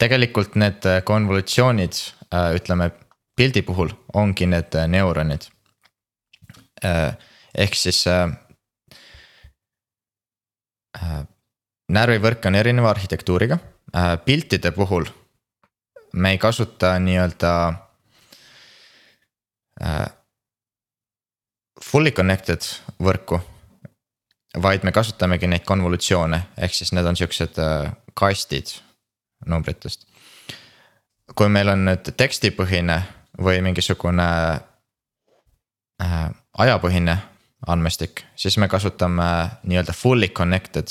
tegelikult 0.00 0.56
need 0.60 0.86
äh, 0.86 1.00
konvolutsioonid, 1.06 1.98
äh, 2.30 2.52
ütleme 2.56 2.90
pildi 3.36 3.62
puhul 3.66 3.90
ongi 4.14 4.46
need 4.50 4.76
äh, 4.78 4.88
neuronid. 4.90 5.48
ehk 6.80 7.74
siis 7.76 7.98
närvivõrk 11.92 12.46
on 12.48 12.54
erineva 12.56 12.88
arhitektuuriga, 12.94 13.58
piltide 14.24 14.72
puhul 14.72 15.04
me 16.14 16.32
ei 16.32 16.38
kasuta 16.40 16.94
nii-öelda 17.04 17.50
fully 21.84 22.12
connected 22.12 22.66
võrku. 23.02 23.40
vaid 24.62 24.82
me 24.82 24.92
kasutamegi 24.92 25.46
neid 25.46 25.62
konvolutsioone, 25.62 26.42
ehk 26.58 26.74
siis 26.74 26.92
need 26.92 27.06
on 27.06 27.16
siuksed 27.16 27.58
kastid 28.14 28.72
numbritest. 29.46 30.06
kui 31.34 31.48
meil 31.48 31.68
on 31.68 31.84
nüüd 31.86 32.10
tekstipõhine 32.16 33.02
või 33.38 33.60
mingisugune 33.62 34.26
äh, 36.02 36.30
ajapõhine 36.58 37.16
andmestik, 37.68 38.24
siis 38.36 38.58
me 38.58 38.68
kasutame 38.68 39.24
nii-öelda 39.62 39.92
fully 39.92 40.28
connected. 40.28 40.88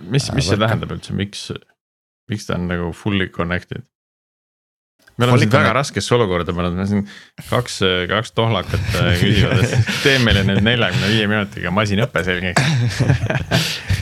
mis, 0.00 0.32
mis 0.32 0.46
see 0.46 0.56
äh, 0.56 0.60
tähendab 0.60 0.92
üldse, 0.94 1.16
miks, 1.16 1.48
miks 2.30 2.46
ta 2.46 2.54
on 2.58 2.68
nagu 2.70 2.92
fully 2.92 3.28
connected? 3.28 3.82
Me 5.20 5.26
oleme 5.26 5.42
siin 5.42 5.52
väga 5.52 5.72
raskesse 5.76 6.14
olukorda 6.16 6.54
pannud, 6.56 6.76
me 6.78 6.86
siin 6.88 7.04
kaks, 7.50 7.80
kaks 8.10 8.32
tohlakat 8.36 8.94
äh, 8.96 9.10
küsivad, 9.20 9.64
et 9.66 9.90
tee 10.04 10.16
meile 10.24 10.44
nüüd 10.48 10.62
neljakümne 10.64 11.10
viie 11.12 11.28
minutiga 11.30 11.72
masinõpe 11.74 12.24
selgeks 12.24 12.64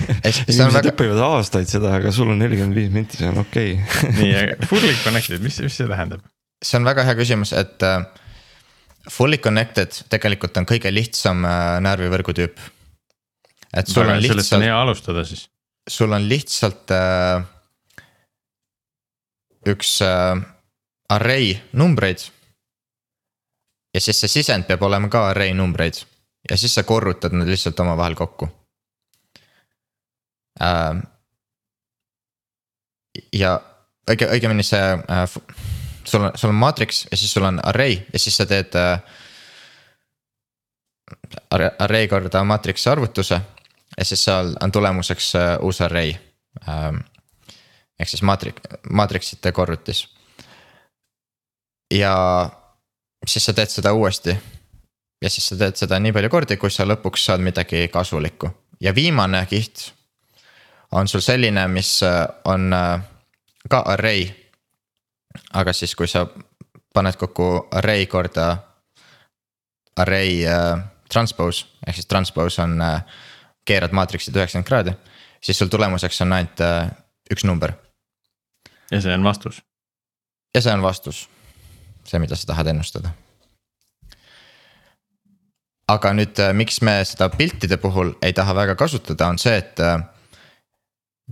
inimesed 0.09 0.79
väga... 0.79 0.93
õpivad 0.93 1.21
aastaid 1.27 1.71
seda, 1.71 1.97
aga 1.99 2.13
sul 2.15 2.31
on 2.33 2.41
nelikümmend 2.43 2.79
viis 2.79 2.93
minti, 2.95 3.19
see 3.21 3.31
on 3.31 3.43
okei 3.43 3.75
okay. 3.81 4.15
nii, 4.21 4.33
aga 4.45 4.71
fully 4.71 4.95
connected, 5.03 5.43
mis, 5.45 5.59
mis 5.65 5.79
see 5.81 5.91
tähendab? 5.91 6.25
see 6.65 6.79
on 6.79 6.89
väga 6.89 7.05
hea 7.09 7.19
küsimus, 7.19 7.55
et 7.59 7.87
uh, 7.87 8.03
fully 9.13 9.41
connected 9.43 10.03
tegelikult 10.13 10.59
on 10.61 10.69
kõige 10.69 10.93
lihtsam 10.95 11.43
uh, 11.47 11.77
närvivõrgu 11.85 12.35
tüüp. 12.39 12.63
et 13.75 13.91
sul 13.91 14.05
väga, 14.05 14.17
on 14.17 14.23
lihtsalt. 14.23 14.35
sellest 14.37 14.59
on 14.59 14.67
hea 14.69 14.79
alustada 14.85 15.27
siis. 15.29 15.49
sul 15.89 16.15
on 16.15 16.29
lihtsalt 16.31 16.95
uh, 16.95 17.43
üks 19.69 19.99
uh, 20.07 20.39
array 21.09 21.57
numbreid. 21.73 22.19
ja 23.95 24.01
siis 24.01 24.21
see 24.21 24.29
sisend 24.29 24.67
peab 24.69 24.83
olema 24.83 25.09
ka 25.09 25.29
array 25.31 25.55
numbreid 25.55 26.05
ja 26.51 26.57
siis 26.57 26.75
sa 26.75 26.83
korrutad 26.83 27.33
nad 27.33 27.49
lihtsalt 27.49 27.81
omavahel 27.81 28.15
kokku 28.15 28.49
äh,. 30.63 31.03
ja 33.33 33.61
õige, 34.11 34.29
õigemini 34.29 34.63
see 34.63 34.93
äh,, 35.11 35.25
sul 36.05 36.29
on, 36.29 36.33
sul 36.35 36.53
on 36.53 36.61
maatriks 36.61 37.07
ja 37.11 37.17
siis 37.17 37.33
sul 37.33 37.49
on 37.49 37.61
array 37.65 38.01
ja 38.13 38.19
siis 38.19 38.37
sa 38.37 38.47
teed 38.47 38.77
äh,. 38.77 39.01
Array 41.57 42.05
korda 42.09 42.43
maatriksi 42.45 42.91
arvutuse 42.91 43.41
ja 43.97 44.05
siis 44.05 44.25
seal 44.25 44.51
on 44.61 44.73
tulemuseks 44.73 45.35
äh, 45.35 45.57
uus 45.65 45.81
array 45.81 46.13
äh,. 46.69 46.93
ehk 47.99 48.09
siis 48.09 48.23
maatrik-, 48.23 48.61
maatriksite 48.93 49.53
korrutis 49.53 50.18
ja 51.91 52.15
siis 53.27 53.45
sa 53.45 53.53
teed 53.53 53.69
seda 53.69 53.93
uuesti. 53.93 54.37
ja 55.23 55.31
siis 55.31 55.49
sa 55.49 55.57
teed 55.57 55.77
seda 55.77 55.99
nii 55.99 56.13
palju 56.13 56.31
kordi, 56.31 56.57
kui 56.57 56.71
sa 56.71 56.87
lõpuks 56.87 57.25
saad 57.25 57.41
midagi 57.41 57.89
kasulikku 57.89 58.51
ja 58.81 58.95
viimane 58.95 59.47
kiht. 59.47 59.95
on 60.93 61.09
sul 61.09 61.21
selline, 61.21 61.69
mis 61.69 62.03
äh, 62.03 62.27
on 62.45 62.73
äh, 62.73 63.01
ka 63.71 63.83
array. 63.87 64.31
aga 65.53 65.73
siis, 65.73 65.95
kui 65.95 66.09
sa 66.09 66.27
paned 66.95 67.17
kokku 67.17 67.69
array 67.71 68.07
korda 68.07 68.57
array 69.97 70.47
äh, 70.47 70.79
transpose 71.09 71.67
ehk 71.87 71.97
siis 71.97 72.07
transpose 72.07 72.63
on 72.63 72.81
äh,, 72.83 73.03
keerad 73.69 73.93
maatriksid 73.93 74.37
üheksakümmend 74.37 74.69
kraadi. 74.69 74.93
siis 75.41 75.59
sul 75.59 75.69
tulemuseks 75.69 76.21
on 76.25 76.33
ainult 76.33 76.61
äh, 76.61 76.91
üks 77.33 77.45
number. 77.45 77.73
ja 78.91 79.01
see 79.01 79.15
on 79.15 79.25
vastus. 79.25 79.63
ja 80.55 80.63
see 80.63 80.73
on 80.73 80.83
vastus, 80.83 81.29
see, 82.09 82.21
mida 82.23 82.37
sa 82.37 82.53
tahad 82.53 82.73
ennustada. 82.73 83.15
aga 85.89 86.11
nüüd, 86.13 86.37
äh, 86.45 86.53
miks 86.53 86.83
me 86.85 86.99
seda 87.09 87.31
piltide 87.33 87.79
puhul 87.81 88.13
ei 88.23 88.33
taha 88.37 88.55
väga 88.55 88.75
kasutada, 88.77 89.29
on 89.29 89.39
see, 89.41 89.57
et 89.57 89.81
äh, 89.81 90.03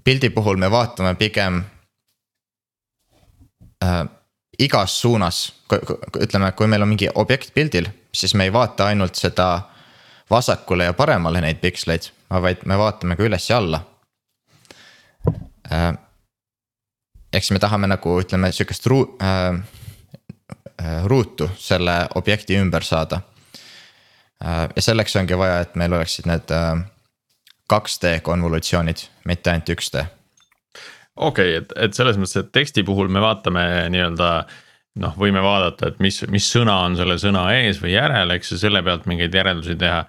pildi 0.05 0.31
puhul 0.31 0.57
me 0.57 0.71
vaatame 0.73 1.15
pigem 1.15 1.61
äh, 3.85 4.05
igas 4.59 5.01
suunas, 5.01 5.53
ütleme, 6.17 6.53
kui 6.57 6.67
meil 6.67 6.83
on 6.83 6.89
mingi 6.89 7.11
objekt 7.15 7.53
pildil, 7.55 7.89
siis 8.15 8.35
me 8.35 8.49
ei 8.49 8.53
vaata 8.53 8.87
ainult 8.87 9.15
seda 9.21 9.49
vasakule 10.31 10.89
ja 10.89 10.97
paremale 10.97 11.41
neid 11.45 11.61
piksleid, 11.61 12.09
vaid 12.31 12.65
me 12.67 12.79
vaatame 12.79 13.17
ka 13.17 13.27
üles 13.27 13.51
ja 13.51 13.61
alla. 13.61 13.83
Äh, 15.73 15.93
ehk 17.33 17.45
siis 17.45 17.53
me 17.53 17.61
tahame 17.63 17.91
nagu 17.91 18.21
ütleme 18.23 18.53
sihukest 18.53 18.87
ruu- 18.87 19.11
äh,, 19.21 19.61
ruutu 21.09 21.49
selle 21.59 22.03
objekti 22.15 22.59
ümber 22.61 22.85
saada 22.85 23.21
äh,. 24.45 24.69
ja 24.77 24.83
selleks 24.83 25.17
ongi 25.17 25.39
vaja, 25.39 25.63
et 25.65 25.75
meil 25.75 25.93
oleksid 25.97 26.29
need 26.29 26.53
äh, 26.53 26.85
2D 27.73 28.21
konvolutsioonid, 28.23 29.09
mitte 29.25 29.51
ainult 29.51 29.73
1D 29.73 30.05
okei 31.17 31.57
okay,, 31.57 31.63
et, 31.63 31.75
et 31.89 31.97
selles 31.97 32.19
mõttes, 32.21 32.37
et 32.41 32.53
teksti 32.53 32.85
puhul 32.87 33.09
me 33.13 33.23
vaatame 33.25 33.65
nii-öelda 33.95 34.31
noh, 35.03 35.17
võime 35.21 35.43
vaadata, 35.45 35.91
et 35.91 35.99
mis, 36.05 36.23
mis 36.33 36.47
sõna 36.53 36.79
on 36.87 36.97
selle 36.99 37.19
sõna 37.21 37.49
ees 37.57 37.81
või 37.83 37.95
järel, 37.95 38.33
eks 38.37 38.55
ju, 38.55 38.61
selle 38.61 38.83
pealt 38.85 39.09
mingeid 39.11 39.35
järeldusi 39.35 39.77
teha. 39.81 40.05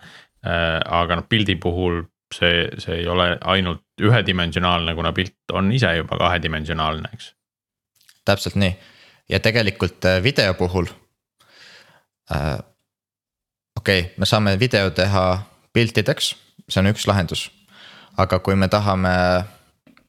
Aga 0.48 1.18
noh, 1.20 1.26
pildi 1.28 1.58
puhul 1.60 2.06
see, 2.34 2.68
see 2.80 3.02
ei 3.02 3.08
ole 3.12 3.34
ainult 3.52 3.84
ühedimensionaalne, 4.00 4.94
kuna 4.96 5.12
pilt 5.16 5.56
on 5.58 5.72
ise 5.76 5.92
juba 5.98 6.20
kahedimensionaalne, 6.22 7.10
eks. 7.18 7.34
täpselt 8.28 8.56
nii 8.60 8.76
ja 9.30 9.40
tegelikult 9.40 10.06
äh, 10.06 10.24
video 10.24 10.54
puhul 10.54 10.88
äh,. 12.32 12.58
okei 13.78 14.00
okay,, 14.00 14.14
me 14.18 14.26
saame 14.26 14.60
video 14.60 14.90
teha 14.90 15.42
piltideks, 15.74 16.36
see 16.70 16.82
on 16.82 16.92
üks 16.94 17.08
lahendus. 17.08 17.52
aga 18.18 18.40
kui 18.40 18.56
me 18.56 18.68
tahame 18.68 19.14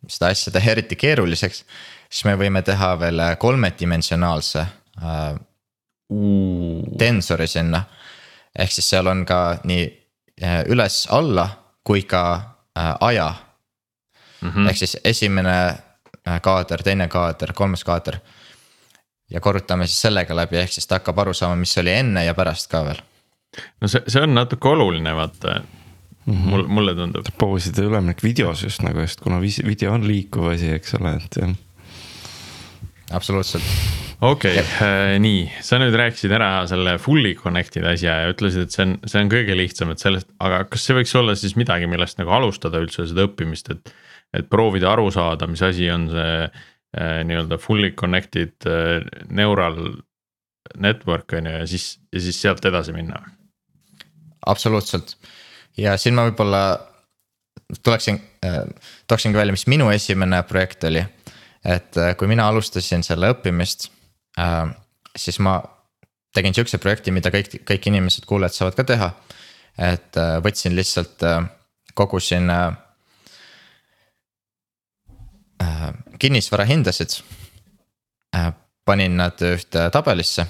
seda 0.09 0.31
asja 0.33 0.53
teha 0.53 0.71
eriti 0.71 0.97
keeruliseks, 0.97 1.65
siis 2.09 2.25
me 2.25 2.37
võime 2.39 2.63
teha 2.63 2.95
veel 3.01 3.21
kolmedimensionaalse 3.39 4.65
äh, 5.03 5.37
tensori 6.99 7.47
sinna. 7.47 7.83
ehk 8.59 8.73
siis 8.73 8.89
seal 8.91 9.07
on 9.07 9.27
ka 9.27 9.59
nii 9.65 9.85
äh, 10.43 10.63
üles-alla 10.67 11.49
kui 11.85 12.03
ka 12.03 12.23
äh, 12.79 12.95
aja 13.01 13.35
mm. 14.41 14.51
-hmm. 14.51 14.69
ehk 14.69 14.77
siis 14.77 14.97
esimene 15.05 15.69
äh, 16.29 16.41
kaader, 16.41 16.83
teine 16.83 17.09
kaader, 17.09 17.53
kolmas 17.53 17.85
kaader. 17.85 18.19
Ja 19.31 19.41
korrutame 19.45 19.87
siis 19.89 20.01
sellega 20.07 20.37
läbi, 20.37 20.61
ehk 20.63 20.73
siis 20.73 20.89
ta 20.89 21.01
hakkab 21.01 21.25
aru 21.25 21.35
saama, 21.37 21.59
mis 21.61 21.77
oli 21.81 21.93
enne 21.95 22.25
ja 22.25 22.35
pärast 22.39 22.71
ka 22.73 22.85
veel. 22.87 23.03
no 23.83 23.91
see, 23.91 24.03
see 24.09 24.23
on 24.25 24.35
natuke 24.37 24.71
oluline, 24.71 25.15
vaata 25.17 25.61
mm. 25.61 26.35
-hmm. 26.35 26.51
mul, 26.51 26.67
mulle 26.67 26.95
tundub. 26.95 27.31
pooside 27.39 27.87
üleminek 27.89 28.23
videos 28.25 28.63
just 28.63 28.83
nagu, 28.83 29.01
sest 29.07 29.21
kuna 29.25 29.41
video 29.41 29.93
on 29.93 30.07
liikuv 30.07 30.53
asi, 30.55 30.73
eks 30.73 30.95
ole, 31.01 31.15
et 31.17 31.41
jah. 31.43 31.55
absoluutselt. 33.11 33.65
okei 34.21 34.61
okay, 34.61 34.89
äh,, 34.89 35.19
nii, 35.21 35.45
sa 35.61 35.81
nüüd 35.83 35.97
rääkisid 35.97 36.33
ära 36.33 36.67
selle 36.71 36.99
fully 36.99 37.35
connected 37.35 37.85
asja 37.85 38.21
ja 38.23 38.33
ütlesid, 38.33 38.69
et 38.69 38.77
see 38.77 38.87
on, 38.87 38.99
see 39.05 39.23
on 39.23 39.33
kõige 39.33 39.57
lihtsam, 39.57 39.93
et 39.93 40.05
sellest, 40.05 40.29
aga 40.41 40.65
kas 40.73 40.89
see 40.89 40.97
võiks 40.97 41.15
olla 41.21 41.37
siis 41.37 41.57
midagi, 41.61 41.87
millest 41.87 42.19
nagu 42.19 42.33
alustada 42.41 42.81
üldse 42.81 43.07
seda 43.07 43.29
õppimist, 43.29 43.73
et. 43.77 43.97
et 44.37 44.45
proovida 44.45 44.91
aru 44.93 45.07
saada, 45.09 45.47
mis 45.49 45.63
asi 45.65 45.87
on 45.89 46.03
see 46.13 46.33
nii-öelda 46.97 47.59
fully 47.61 47.91
connected 47.91 48.55
äh, 48.67 49.03
neural 49.29 49.77
network 50.77 51.33
on 51.33 51.47
ju 51.47 51.53
ja 51.53 51.67
siis, 51.67 51.99
ja 52.13 52.21
siis 52.21 52.41
sealt 52.43 52.65
edasi 52.65 52.93
minna. 52.93 53.21
absoluutselt 54.47 55.17
ja 55.77 55.97
siin 55.97 56.15
ma 56.15 56.25
võib-olla 56.29 56.63
tuleksin 57.83 58.21
äh,, 58.45 58.63
tooksingi 59.07 59.39
välja, 59.39 59.53
mis 59.53 59.67
minu 59.67 59.91
esimene 59.91 60.43
projekt 60.43 60.85
oli. 60.85 61.05
et 61.65 61.97
äh, 61.97 62.17
kui 62.17 62.29
mina 62.29 62.49
alustasin 62.49 63.03
selle 63.05 63.33
õppimist 63.35 63.91
äh,, 64.39 64.71
siis 65.17 65.39
ma 65.39 65.61
tegin 66.35 66.55
sihukese 66.55 66.79
projekti, 66.79 67.11
mida 67.11 67.33
kõik, 67.35 67.61
kõik 67.67 67.89
inimesed, 67.91 68.27
kuulajad 68.29 68.55
saavad 68.55 68.77
ka 68.81 68.85
teha. 68.85 69.13
et 69.79 70.17
äh, 70.17 70.37
võtsin 70.45 70.77
lihtsalt 70.77 71.23
äh,, 71.23 71.43
kogusin 71.95 72.51
äh, 78.35 78.47
äh 78.47 78.53
panin 78.85 79.17
nad 79.17 79.43
ühte 79.43 79.91
tabelisse 79.93 80.47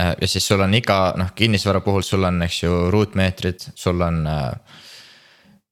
Äh, 0.00 0.16
ja 0.20 0.28
siis 0.28 0.46
sul 0.48 0.60
on 0.60 0.74
iga 0.74 1.12
noh, 1.20 1.34
kinnisvara 1.36 1.82
puhul 1.84 2.02
sul 2.02 2.24
on, 2.24 2.40
eks 2.46 2.62
ju, 2.62 2.76
ruutmeetrid, 2.90 3.68
sul 3.74 4.00
on 4.00 4.26
äh,. 4.26 4.78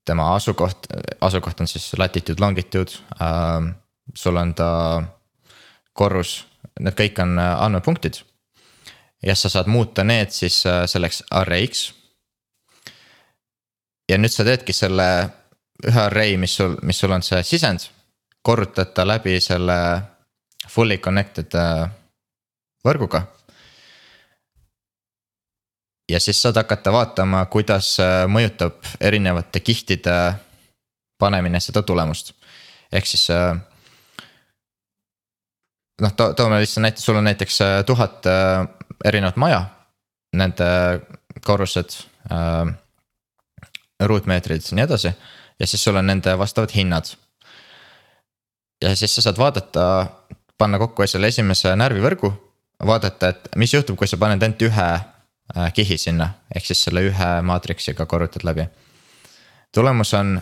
tema 0.04 0.34
asukoht, 0.34 0.86
asukoht 1.20 1.60
on 1.60 1.68
siis 1.68 1.92
latitude, 1.98 2.40
longitude 2.40 2.92
äh,, 3.20 3.70
sul 4.14 4.36
on 4.36 4.54
ta 4.54 4.68
korrus, 5.92 6.46
need 6.80 6.96
kõik 6.98 7.20
on 7.22 7.38
andmepunktid. 7.38 8.20
ja 9.22 9.34
sa 9.34 9.48
saad 9.48 9.66
muuta 9.66 10.04
need 10.04 10.30
siis 10.32 10.62
selleks 10.86 11.22
array'ks. 11.30 11.92
ja 14.08 14.18
nüüd 14.18 14.32
sa 14.32 14.44
teedki 14.44 14.72
selle 14.72 15.30
ühe 15.86 16.00
array, 16.00 16.36
mis 16.36 16.56
sul, 16.56 16.76
mis 16.82 16.98
sul 16.98 17.12
on 17.12 17.22
see 17.22 17.42
sisend, 17.42 17.88
korrutad 18.42 18.94
ta 18.94 19.06
läbi 19.06 19.40
selle 19.40 19.76
fully 20.68 20.98
connected 20.98 21.54
äh, 21.54 21.88
võrguga 22.84 23.24
ja 26.10 26.20
siis 26.20 26.42
saad 26.42 26.56
hakata 26.56 26.92
vaatama, 26.92 27.44
kuidas 27.52 27.94
äh, 28.00 28.24
mõjutab 28.28 28.86
erinevate 29.00 29.60
kihtide 29.60 30.16
panemine 31.18 31.60
seda 31.60 31.82
tulemust. 31.82 32.32
ehk 32.92 33.06
siis. 33.06 33.28
Äh, 33.30 33.56
noh, 36.00 36.12
to-, 36.16 36.32
toome 36.34 36.60
lihtsalt 36.60 36.82
näite, 36.82 37.00
sul 37.00 37.20
on 37.20 37.28
näiteks 37.28 37.58
tuhat 37.86 38.26
erinevat 39.04 39.36
maja. 39.36 39.64
Nende 40.32 40.66
korrused 41.44 41.96
äh,, 42.30 42.70
ruutmeetrid 44.00 44.62
ja 44.62 44.76
nii 44.76 44.84
edasi. 44.84 45.12
ja 45.60 45.66
siis 45.66 45.84
sul 45.84 45.96
on 45.96 46.06
nende 46.06 46.38
vastavad 46.38 46.70
hinnad. 46.74 47.12
Ja 48.82 48.96
siis 48.96 49.14
sa 49.14 49.22
saad 49.22 49.38
vaadata, 49.38 50.06
panna 50.58 50.78
kokku 50.78 51.06
selle 51.06 51.28
esimese 51.28 51.76
närvivõrgu. 51.76 52.32
vaadata, 52.86 53.28
et 53.28 53.48
mis 53.56 53.74
juhtub, 53.74 53.96
kui 53.96 54.08
sa 54.08 54.16
paned 54.16 54.42
ainult 54.42 54.62
ühe 54.62 54.90
Äh, 55.58 55.72
kihi 55.72 55.98
sinna, 55.98 56.28
ehk 56.54 56.66
siis 56.66 56.82
selle 56.84 57.02
ühe 57.08 57.28
maatriksiga 57.42 58.06
korrutad 58.06 58.44
läbi. 58.46 58.68
tulemus 59.74 60.14
on 60.14 60.40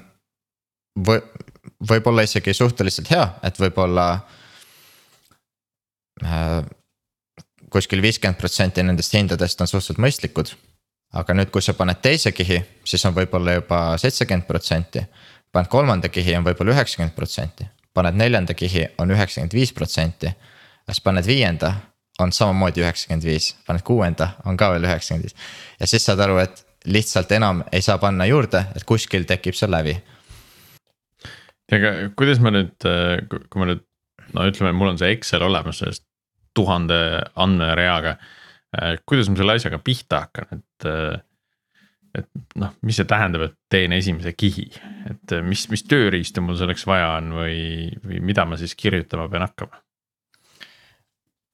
või, 1.07 1.22
võib-olla 1.91 2.24
isegi 2.26 2.53
suhteliselt 2.55 3.11
hea, 3.11 3.24
et 3.43 3.61
võib-olla 3.61 4.20
äh,. 6.24 6.64
kuskil 7.70 8.03
viiskümmend 8.03 8.36
protsenti 8.36 8.82
nendest 8.82 9.14
hindadest 9.14 9.61
on 9.61 9.68
suhteliselt 9.68 10.05
mõistlikud. 10.05 10.53
aga 11.12 11.34
nüüd, 11.34 11.51
kui 11.51 11.62
sa 11.62 11.72
paned 11.72 12.03
teise 12.03 12.32
kihi, 12.32 12.61
siis 12.84 13.05
on 13.05 13.14
võib-olla 13.14 13.55
juba 13.62 13.80
seitsekümmend 13.97 14.47
protsenti. 14.47 15.07
paned 15.53 15.72
kolmanda 15.72 16.09
kihi, 16.09 16.36
on 16.36 16.45
võib-olla 16.45 16.76
üheksakümmend 16.76 17.16
protsenti, 17.16 17.64
paned 17.99 18.18
neljanda 18.18 18.55
kihi, 18.55 18.86
on 19.03 19.11
üheksakümmend 19.14 19.55
viis 19.57 19.74
protsenti. 19.74 20.32
siis 20.88 21.03
paned 21.05 21.26
viienda 21.26 21.74
on 22.22 22.32
samamoodi 22.32 22.82
üheksakümmend 22.82 23.26
viis, 23.26 23.53
paned 23.66 23.84
kuuenda, 23.86 24.30
on 24.46 24.57
ka 24.57 24.72
veel 24.74 24.86
üheksakümmend 24.88 25.28
viis. 25.28 25.36
ja 25.80 25.86
siis 25.86 26.07
saad 26.07 26.22
aru, 26.24 26.38
et 26.42 26.64
lihtsalt 26.88 27.32
enam 27.32 27.62
ei 27.72 27.82
saa 27.82 27.99
panna 27.99 28.26
juurde, 28.26 28.64
et 28.76 28.86
kuskil 28.88 29.26
tekib 29.28 29.57
see 29.59 29.70
lävi. 29.70 29.96
aga 31.72 31.94
kuidas 32.16 32.40
ma 32.42 32.55
nüüd, 32.55 32.76
kui 33.51 33.62
ma 33.62 33.70
nüüd, 33.72 33.84
no 34.34 34.49
ütleme, 34.49 34.72
mul 34.76 34.94
on 34.94 35.01
see 35.01 35.12
Excel 35.16 35.44
olemas 35.44 35.82
sellest 35.82 36.05
tuhande 36.57 36.99
andmereaga. 37.36 38.16
kuidas 39.07 39.30
ma 39.30 39.38
selle 39.38 39.57
asjaga 39.59 39.78
pihta 39.84 40.24
hakkan, 40.26 40.59
et, 40.59 40.90
et 42.20 42.58
noh, 42.60 42.74
mis 42.82 42.98
see 42.98 43.08
tähendab, 43.08 43.48
et 43.48 43.56
teen 43.70 43.94
esimese 43.96 44.32
kihi, 44.36 44.66
et 45.10 45.34
mis, 45.46 45.64
mis 45.72 45.84
tööriistu 45.88 46.44
mul 46.44 46.58
selleks 46.58 46.86
vaja 46.88 47.14
on 47.18 47.32
või, 47.38 47.58
või 48.04 48.22
mida 48.30 48.44
ma 48.48 48.58
siis 48.60 48.76
kirjutama 48.78 49.28
pean 49.32 49.46
hakkama? 49.46 49.82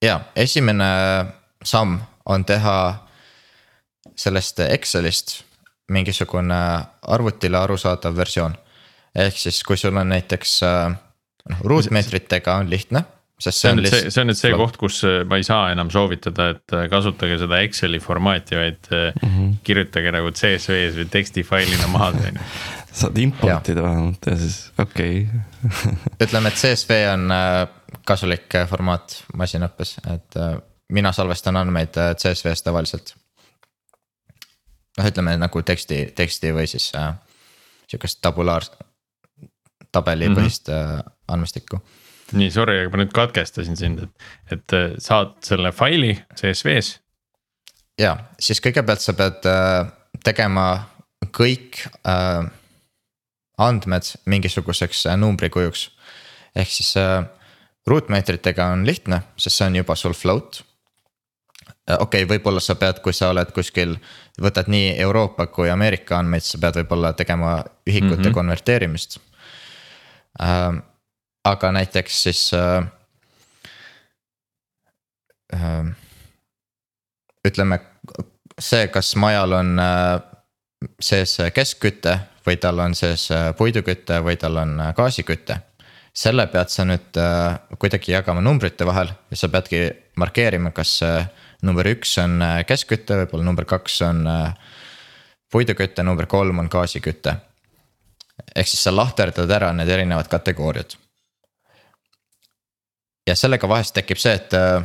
Ja 0.05 0.19
esimene 0.37 0.91
samm 1.65 1.99
on 2.29 2.45
teha 2.45 2.77
sellest 4.17 4.61
Excelist 4.67 5.39
mingisugune 5.93 6.59
arvutile 7.03 7.59
arusaadav 7.59 8.17
versioon. 8.17 8.55
ehk 9.15 9.37
siis, 9.39 9.63
kui 9.63 9.77
sul 9.77 9.97
on 9.97 10.09
näiteks 10.09 10.61
noh, 10.65 11.61
ruutmeetritega 11.61 12.57
on 12.61 12.71
lihtne, 12.71 13.05
sest 13.41 13.61
see 13.61 13.71
on 13.71 13.79
see, 13.79 13.85
lihtsalt- 13.87 14.15
see 14.15 14.23
on 14.23 14.31
nüüd 14.31 14.41
see 14.41 14.53
koht, 14.59 14.77
kus 14.81 15.01
äh, 15.09 15.23
ma 15.29 15.41
ei 15.41 15.47
saa 15.47 15.71
enam 15.75 15.91
soovitada, 15.91 16.51
et 16.55 16.77
äh, 16.77 16.87
kasutage 16.93 17.39
seda 17.43 17.61
Exceli 17.67 18.01
formaati, 18.03 18.59
vaid 18.61 18.91
mm 18.91 19.31
-hmm. 19.31 19.55
kirjutage 19.67 20.13
nagu 20.15 20.31
CSV-s 20.31 21.01
või 21.01 21.09
tekstifailina 21.11 21.89
maha, 21.93 22.13
on 22.15 22.29
ju. 22.29 22.45
saad 23.01 23.19
importida 23.19 23.83
vähemalt 23.83 24.27
ja 24.31 24.37
siis 24.39 24.71
okei 24.79 25.27
okay. 25.27 25.97
ütleme, 26.27 26.49
et 26.49 26.61
CSV 26.61 27.01
on 27.13 27.33
kasulik 28.07 28.55
formaat 28.71 29.25
masinõppes, 29.35 29.97
et 30.15 30.39
mina 30.95 31.13
salvestan 31.13 31.57
andmeid 31.57 31.97
CSV-s 32.19 32.63
tavaliselt. 32.63 33.15
noh, 34.99 35.07
ütleme 35.07 35.37
nagu 35.41 35.63
teksti, 35.63 36.13
teksti 36.15 36.53
või 36.55 36.69
siis 36.71 36.93
äh, 36.95 37.15
sihukest 37.91 38.21
tabulaar, 38.23 38.67
tabelipõhist 39.93 40.69
mm 40.69 40.75
-hmm. 40.75 41.15
andmestikku. 41.29 41.81
Nii, 42.33 42.51
sorry, 42.51 42.81
aga 42.81 42.91
ma 42.95 43.03
nüüd 43.03 43.13
katkestasin 43.15 43.77
sind, 43.77 44.07
et, 44.07 44.29
et 44.57 44.77
äh, 44.77 44.97
saad 45.03 45.37
selle 45.45 45.73
faili 45.73 46.17
CSV-s. 46.39 46.99
ja 48.01 48.17
siis 48.41 48.63
kõigepealt 48.65 49.05
sa 49.05 49.13
pead 49.19 49.45
äh, 49.51 49.93
tegema 50.25 50.67
kõik 51.35 51.85
äh, 52.07 52.45
andmed 53.59 54.11
mingisuguseks 54.27 55.07
äh, 55.07 55.17
numbrikujuks. 55.17 55.91
ehk 56.57 56.71
siis 56.71 56.97
äh, 56.97 57.25
ruutmeetritega 57.87 58.67
on 58.73 58.87
lihtne, 58.87 59.23
sest 59.37 59.59
see 59.59 59.67
on 59.67 59.77
juba 59.77 59.95
sul 59.95 60.13
float. 60.13 60.65
okei 61.99 62.25
okay,, 62.25 62.29
võib-olla 62.29 62.61
sa 62.61 62.75
pead, 62.75 63.01
kui 63.05 63.13
sa 63.13 63.31
oled 63.31 63.53
kuskil, 63.53 63.97
võtad 64.41 64.71
nii 64.73 64.97
Euroopa 65.05 65.47
kui 65.47 65.71
Ameerika 65.71 66.19
andmeid, 66.19 66.43
sa 66.43 66.59
pead 66.59 66.81
võib-olla 66.81 67.13
tegema 67.13 67.63
ühikute 67.87 68.17
mm. 68.17 68.25
-hmm. 68.25 68.35
konverteerimist 68.35 69.19
äh,. 70.41 70.83
Aga 71.45 71.73
näiteks 71.73 72.23
siis 72.23 72.51
äh, 72.55 72.87
äh, 75.53 75.95
ütleme 77.45 77.81
see, 78.61 78.89
kas 78.89 79.15
majal 79.17 79.53
on 79.53 79.79
äh, 79.79 80.21
sees 81.01 81.37
keskküte 81.55 82.19
või 82.47 82.57
tal 82.61 82.81
on 82.81 82.95
sees 82.95 83.29
äh, 83.33 83.53
puiduküte 83.57 84.21
või 84.25 84.37
tal 84.41 84.57
on 84.63 84.81
äh, 84.81 84.95
gaasiküte. 84.95 85.59
selle 86.15 86.47
pead 86.47 86.69
sa 86.69 86.85
nüüd 86.85 87.17
äh, 87.19 87.59
kuidagi 87.79 88.13
jagama 88.13 88.41
numbrite 88.41 88.87
vahel 88.87 89.11
ja 89.31 89.37
sa 89.37 89.49
peadki 89.49 89.91
markeerima, 90.17 90.71
kas 90.71 91.03
äh, 91.03 91.27
number 91.63 91.87
üks 91.87 92.19
on 92.23 92.43
äh, 92.43 92.65
keskküte, 92.67 93.17
võib-olla 93.23 93.45
number 93.45 93.65
kaks 93.65 94.03
on 94.03 94.29
puiduküte, 95.51 96.03
number 96.03 96.27
kolm 96.27 96.59
on 96.59 96.69
gaasiküte. 96.69 97.37
ehk 98.57 98.69
siis 98.69 98.83
sa 98.83 98.97
lahterdad 98.97 99.51
ära 99.51 99.73
need 99.73 99.89
erinevad 99.89 100.29
kategooriad. 100.29 100.97
Ja 103.29 103.37
sellega 103.39 103.69
vahest 103.69 103.95
tekib 103.97 104.21
see, 104.21 104.35
et 104.37 104.55
äh, 104.57 104.85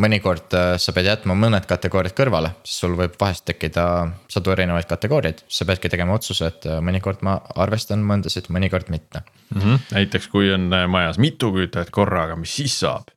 mõnikord 0.00 0.54
äh, 0.56 0.72
sa 0.82 0.94
pead 0.96 1.08
jätma 1.10 1.36
mõned 1.38 1.66
kategooriad 1.70 2.16
kõrvale, 2.16 2.52
siis 2.66 2.82
sul 2.84 2.96
võib 2.98 3.14
vahest 3.20 3.46
tekkida 3.48 3.84
sadu 4.32 4.54
erinevaid 4.54 4.88
kategooriaid, 4.90 5.44
sa 5.48 5.66
peadki 5.68 5.92
tegema 5.92 6.16
otsuse, 6.18 6.50
et 6.50 6.66
äh, 6.68 6.80
mõnikord 6.84 7.22
ma 7.26 7.38
arvestan 7.62 8.02
mõndasid, 8.06 8.50
mõnikord 8.52 8.90
mitte. 8.92 9.24
Mm 9.54 9.60
-hmm. 9.60 9.86
näiteks 9.96 10.28
kui 10.28 10.52
on 10.54 10.68
majas 10.90 11.18
mitu 11.18 11.52
kütet 11.54 11.90
korraga, 11.90 12.36
mis 12.36 12.56
siis 12.56 12.78
saab? 12.84 13.10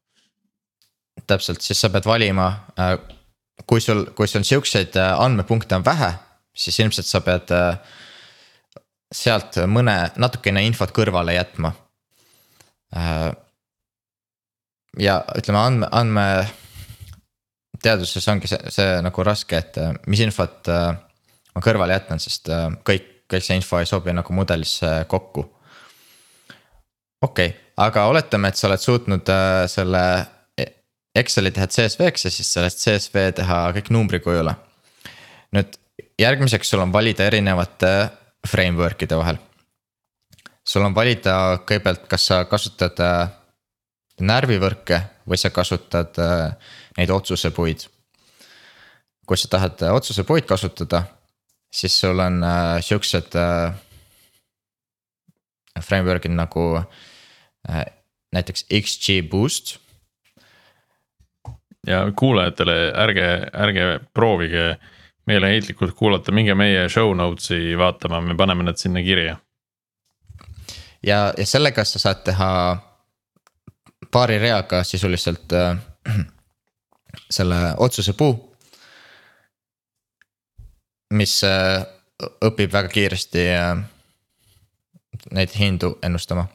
täpselt, 1.28 1.62
siis 1.62 1.80
sa 1.80 1.90
pead 1.94 2.06
valima, 2.06 2.66
kui 3.70 3.82
sul, 3.82 4.06
kui 4.18 4.28
sul 4.28 4.44
siukseid 4.44 4.98
andmepunkte 4.98 5.76
on 5.76 5.86
vähe, 5.86 6.10
siis 6.56 6.80
ilmselt 6.80 7.06
sa 7.06 7.22
pead 7.22 7.54
sealt 9.14 9.62
mõne 9.68 10.12
natukene 10.18 10.66
infot 10.66 10.92
kõrvale 10.92 11.38
jätma. 11.38 11.72
Ja 15.00 15.24
ütleme, 15.38 15.58
andme, 15.58 15.88
andme 15.92 16.26
teaduses 17.84 18.28
ongi 18.32 18.50
see, 18.50 18.60
see 18.74 19.00
nagu 19.04 19.26
raske, 19.26 19.58
et 19.58 19.80
äh, 19.82 19.96
mis 20.12 20.22
infot 20.24 20.70
äh, 20.72 20.92
ma 21.54 21.64
kõrvale 21.64 21.98
jätan, 21.98 22.22
sest 22.22 22.50
äh, 22.54 22.68
kõik, 22.86 23.10
kõik 23.32 23.46
see 23.46 23.58
info 23.58 23.82
ei 23.82 23.90
sobi 23.90 24.14
nagu 24.14 24.36
mudelisse 24.36 25.04
kokku. 25.10 25.46
okei 27.24 27.50
okay,, 27.50 27.60
aga 27.82 28.06
oletame, 28.12 28.52
et 28.52 28.60
sa 28.60 28.70
oled 28.70 28.84
suutnud 28.84 29.34
selle 29.72 30.06
Exceli 31.14 31.52
teha 31.54 31.68
CSV-ks 31.70 32.24
ja 32.26 32.30
siis 32.34 32.48
sellest 32.56 32.80
CSV 32.82 33.28
teha 33.38 33.58
kõik 33.76 33.92
numbrikujule. 33.94 34.56
nüüd 35.54 35.76
järgmiseks 36.18 36.70
sul 36.70 36.82
on 36.82 36.94
valida 36.94 37.28
erinevate 37.30 37.92
framework'ide 38.50 39.18
vahel. 39.18 39.38
sul 40.66 40.86
on 40.86 40.96
valida 40.96 41.60
kõigepealt, 41.66 42.08
kas 42.10 42.26
sa 42.32 42.46
kasutad 42.46 42.98
närvivõrke 44.22 45.00
või 45.30 45.40
sa 45.40 45.50
kasutad 45.50 46.20
äh, 46.22 46.54
neid 46.98 47.10
otsusepuid. 47.10 47.88
kui 49.26 49.38
sa 49.38 49.48
tahad 49.48 49.82
äh, 49.82 49.94
otsusepuid 49.94 50.46
kasutada, 50.46 51.04
siis 51.74 52.00
sul 52.00 52.20
on 52.20 52.44
äh, 52.44 52.82
siuksed 52.82 53.36
äh, 53.36 53.74
framework'id 55.82 56.36
nagu 56.36 56.84
äh, 57.70 57.86
näiteks 58.34 58.66
XGBoost 58.82 59.78
ja 61.88 62.06
kuulajatele 62.16 62.92
ärge, 62.96 63.28
ärge 63.54 64.00
proovige 64.14 64.78
meeleheitlikult 65.26 65.96
kuulata, 65.96 66.32
minge 66.32 66.56
meie 66.56 66.90
show 66.90 67.14
notes'i 67.16 67.78
vaatama, 67.80 68.22
me 68.22 68.36
paneme 68.36 68.64
need 68.64 68.80
sinna 68.80 69.04
kirja. 69.04 69.38
ja, 71.04 71.34
ja 71.38 71.46
sellega 71.46 71.84
sa 71.84 72.00
saad 72.00 72.24
teha 72.28 72.50
paari 74.14 74.38
reaga 74.40 74.84
sisuliselt 74.84 75.54
äh, 75.54 75.78
selle 77.38 77.74
otsuse 77.78 78.14
puu. 78.14 78.34
mis 81.14 81.44
äh, 81.46 81.84
õpib 82.46 82.72
väga 82.74 82.90
kiiresti 82.90 83.42
äh, 83.54 83.82
neid 85.32 85.54
hindu 85.60 85.98
ennustama. 86.04 86.48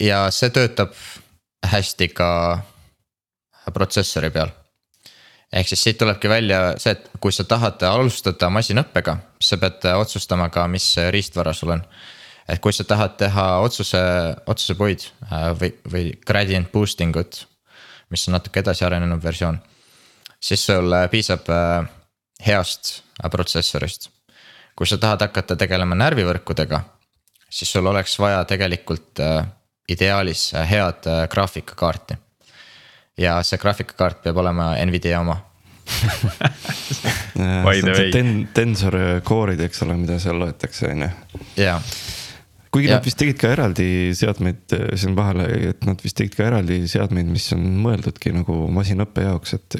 ja 0.00 0.26
see 0.30 0.50
töötab 0.50 0.96
hästi 1.66 2.08
ka 2.08 2.30
protsessori 3.72 4.30
peal. 4.30 4.52
ehk 5.52 5.68
siis 5.68 5.82
siit 5.82 5.98
tulebki 5.98 6.28
välja 6.28 6.60
see, 6.78 6.92
et 6.92 7.10
kui 7.20 7.32
sa 7.32 7.44
tahad 7.44 7.82
alustada 7.82 8.50
masinõppega, 8.50 9.16
sa 9.40 9.56
pead 9.56 9.84
otsustama 9.96 10.48
ka, 10.48 10.68
mis 10.68 10.94
riistvara 11.10 11.52
sul 11.52 11.76
on. 11.76 11.84
Et 12.48 12.60
kui 12.60 12.72
sa 12.72 12.84
tahad 12.84 13.16
teha 13.20 13.46
otsuse, 13.64 14.00
otsusepuid 14.46 15.06
äh, 15.30 15.50
või, 15.60 15.72
või 15.92 16.06
gradient 16.26 16.72
boosting 16.72 17.16
ut, 17.16 17.44
mis 18.10 18.28
on 18.28 18.38
natuke 18.38 18.60
edasi 18.60 18.84
arenenud 18.84 19.22
versioon. 19.22 19.60
siis 20.40 20.66
sul 20.66 20.94
piisab 21.10 21.50
äh, 21.50 21.88
heast 22.46 23.02
protsessorist. 23.30 24.10
kui 24.76 24.86
sa 24.86 24.98
tahad 24.98 25.20
hakata 25.20 25.56
tegelema 25.56 25.94
närvivõrkudega, 25.94 26.80
siis 27.50 27.72
sul 27.72 27.86
oleks 27.86 28.18
vaja 28.18 28.44
tegelikult 28.44 29.20
äh, 29.20 29.46
ideaalis 29.88 30.52
head 30.54 31.06
graafikakaarti 31.30 32.16
ja 33.20 33.38
see 33.46 33.60
graafikakaart 33.60 34.22
peab 34.24 34.40
olema 34.42 34.72
Nvidia 34.86 35.20
oma. 35.20 35.36
Ten-, 38.14 38.48
tensor 38.54 38.94
core'id, 39.26 39.60
eks 39.64 39.82
ole, 39.86 39.96
mida 39.98 40.18
seal 40.22 40.38
loetakse, 40.38 40.90
on 40.92 41.02
ju. 41.02 41.08
ja, 41.58 41.80
kuigi 42.70 42.88
Ja- 42.88 42.98
nad 42.98 43.04
vist 43.04 43.18
tegid 43.18 43.38
ka 43.40 43.50
eraldi 43.50 43.86
seadmeid 44.14 44.74
siin 44.98 45.16
vahele, 45.18 45.46
et 45.70 45.84
nad 45.86 46.02
vist 46.04 46.16
tegid 46.18 46.36
ka 46.38 46.46
eraldi 46.46 46.82
seadmeid, 46.90 47.26
mis 47.30 47.48
on 47.56 47.64
mõeldudki 47.84 48.32
nagu 48.34 48.58
masinõppe 48.74 49.26
jaoks, 49.26 49.56
et, 49.58 49.78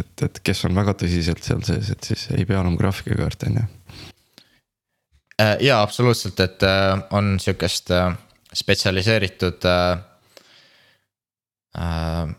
et, 0.00 0.24
et 0.28 0.40
kes 0.48 0.64
on 0.68 0.78
väga 0.80 0.96
tõsiselt 1.02 1.44
seal 1.44 1.62
sees, 1.66 1.90
et 1.92 2.10
siis 2.12 2.28
ei 2.36 2.46
pea 2.48 2.62
enam 2.62 2.78
graafikakaarte, 2.80 3.50
on 3.50 3.60
ju. 3.60 3.66
Äh, 5.40 5.56
ja 5.68 5.82
absoluutselt, 5.82 6.40
et 6.40 6.64
äh, 6.64 6.94
on 7.16 7.36
sihukest 7.40 7.92
äh, 7.96 8.14
spetsialiseeritud 8.56 9.68
äh, 9.68 10.00
äh, 11.80 12.32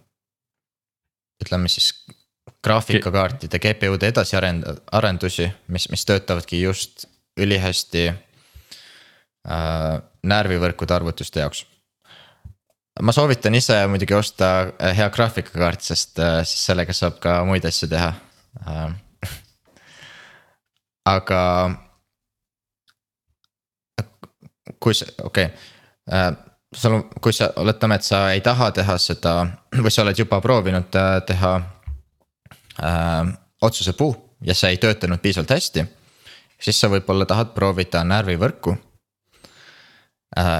ütleme 1.41 1.69
siis 1.69 1.93
graafikakaartide 2.61 3.61
GPU-de 3.61 4.11
edasiarend-, 4.13 4.67
arendusi, 4.91 5.47
mis, 5.67 5.87
mis 5.93 6.05
töötavadki 6.05 6.61
just 6.61 7.07
ülihästi 7.41 8.07
äh, 8.09 8.19
närvivõrkude 10.23 10.93
arvutuste 10.93 11.39
jaoks. 11.39 11.65
ma 13.01 13.11
soovitan 13.11 13.55
ise 13.55 13.87
muidugi 13.87 14.13
osta 14.13 14.49
äh, 14.61 14.97
hea 14.97 15.09
graafikakaart, 15.09 15.81
sest 15.81 16.19
äh, 16.19 16.41
siis 16.45 16.65
sellega 16.65 16.93
saab 16.93 17.19
ka 17.19 17.43
muid 17.45 17.65
asju 17.65 17.89
teha 17.89 18.13
äh,. 18.67 18.91
aga. 21.05 21.41
kui 24.79 24.93
see, 24.93 25.09
okei 25.23 25.45
okay. 25.45 25.57
äh, 26.13 26.31
sul 26.75 26.93
on, 26.93 27.09
kui 27.21 27.33
sa, 27.33 27.51
oletame, 27.55 27.95
et 27.95 28.03
sa 28.03 28.31
ei 28.31 28.41
taha 28.41 28.71
teha 28.71 28.97
seda 28.97 29.35
või 29.81 29.91
sa 29.91 30.05
oled 30.05 30.19
juba 30.19 30.41
proovinud 30.41 30.95
äh, 30.95 31.15
teha 31.25 31.55
äh, 32.83 33.33
otsuse 33.61 33.93
puu 33.97 34.13
ja 34.41 34.53
see 34.53 34.75
ei 34.75 34.77
töötanud 34.77 35.21
piisavalt 35.21 35.49
hästi. 35.57 35.85
siis 36.59 36.79
sa 36.79 36.89
võib-olla 36.89 37.25
tahad 37.25 37.55
proovida 37.55 38.03
närvivõrku 38.03 38.77
äh,. 38.77 38.90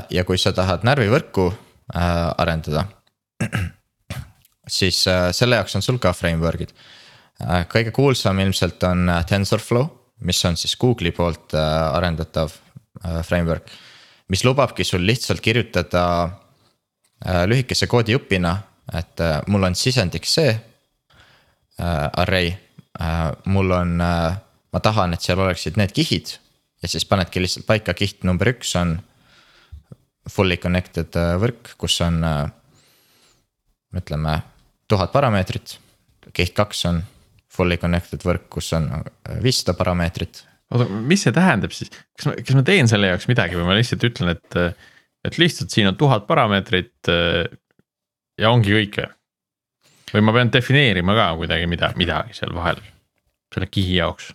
Ja 0.09 0.23
kui 0.27 0.37
sa 0.37 0.51
tahad 0.51 0.83
närvivõrku 0.83 1.47
äh, 1.95 2.33
arendada. 2.37 2.85
siis 4.67 5.07
äh, 5.07 5.29
selle 5.31 5.55
jaoks 5.55 5.75
on 5.75 5.85
sul 5.85 5.99
ka 5.99 6.13
framework'id 6.13 6.73
äh,. 7.41 7.65
kõige 7.71 7.91
kuulsam 7.95 8.39
ilmselt 8.39 8.83
on 8.83 9.09
äh, 9.09 9.23
TensorFlow, 9.25 9.87
mis 10.27 10.43
on 10.45 10.57
siis 10.57 10.75
Google'i 10.75 11.11
poolt 11.15 11.55
äh, 11.55 11.95
arendatav 11.95 12.53
äh, 13.05 13.21
framework. 13.23 13.71
mis 14.27 14.43
lubabki 14.43 14.83
sul 14.83 15.05
lihtsalt 15.05 15.41
kirjutada 15.41 16.03
äh, 17.25 17.43
lühikese 17.47 17.87
koodijupina, 17.87 18.57
et 18.93 19.19
äh, 19.19 19.41
mul 19.47 19.63
on 19.63 19.75
sisendiks 19.75 20.33
see 20.33 20.51
äh, 20.51 22.09
array 22.17 22.53
äh,, 22.99 23.31
mul 23.45 23.71
on 23.71 24.01
äh, 24.01 24.35
ma 24.71 24.79
tahan, 24.79 25.13
et 25.13 25.21
seal 25.21 25.39
oleksid 25.39 25.79
need 25.79 25.93
kihid 25.95 26.35
ja 26.81 26.89
siis 26.89 27.05
panedki 27.05 27.41
lihtsalt 27.41 27.67
paika, 27.67 27.93
kiht 27.93 28.23
number 28.27 28.51
üks 28.53 28.75
on 28.79 28.99
fully 30.29 30.57
connected 30.61 31.15
äh, 31.17 31.35
võrk, 31.41 31.73
kus 31.81 31.97
on 32.05 32.21
äh, 32.25 32.43
ütleme 33.97 34.41
tuhat 34.91 35.13
parameetrit. 35.13 35.77
kiht 36.33 36.53
kaks 36.55 36.85
on 36.89 37.01
fully 37.51 37.77
connected 37.77 38.23
võrk, 38.23 38.47
kus 38.53 38.71
on 38.77 38.89
äh, 38.99 39.39
viissada 39.43 39.75
parameetrit. 39.77 40.43
oota, 40.71 40.87
mis 40.87 41.25
see 41.25 41.33
tähendab 41.35 41.73
siis, 41.75 41.91
kas 42.17 42.29
ma, 42.29 42.35
kas 42.37 42.59
ma 42.59 42.65
teen 42.67 42.91
selle 42.91 43.11
jaoks 43.11 43.27
midagi 43.31 43.57
või 43.57 43.69
ma 43.69 43.79
lihtsalt 43.79 44.05
ütlen, 44.07 44.35
et, 44.35 44.77
et 45.25 45.41
lihtsalt 45.41 45.73
siin 45.73 45.89
on 45.89 45.97
tuhat 45.99 46.27
parameetrit 46.29 47.09
ja 47.11 48.53
ongi 48.53 48.77
kõik 48.77 49.01
või? 49.01 49.09
või 50.11 50.23
ma 50.27 50.35
pean 50.35 50.53
defineerima 50.53 51.15
ka 51.15 51.27
kuidagi 51.39 51.67
mida, 51.71 51.91
midagi 51.95 52.35
seal 52.35 52.53
vahel, 52.55 52.79
selle 53.53 53.67
kihi 53.71 53.97
jaoks 53.99 54.31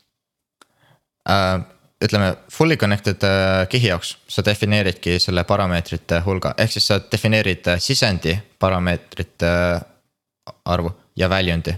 äh,? 1.30 1.64
Ütleme 2.04 2.34
fully 2.52 2.76
connected 2.76 3.24
äh, 3.24 3.64
kihi 3.72 3.90
jaoks 3.90 4.16
sa 4.28 4.44
defineeridki 4.44 5.16
selle 5.22 5.46
parameetrite 5.48 6.20
hulga, 6.26 6.52
ehk 6.60 6.76
siis 6.76 6.88
sa 6.90 7.00
defineerid 7.00 7.72
äh, 7.72 7.80
sisendi 7.82 8.36
parameetrite 8.60 9.48
äh, 9.48 10.56
arvu 10.68 10.92
ja 11.16 11.30
väljundi. 11.32 11.74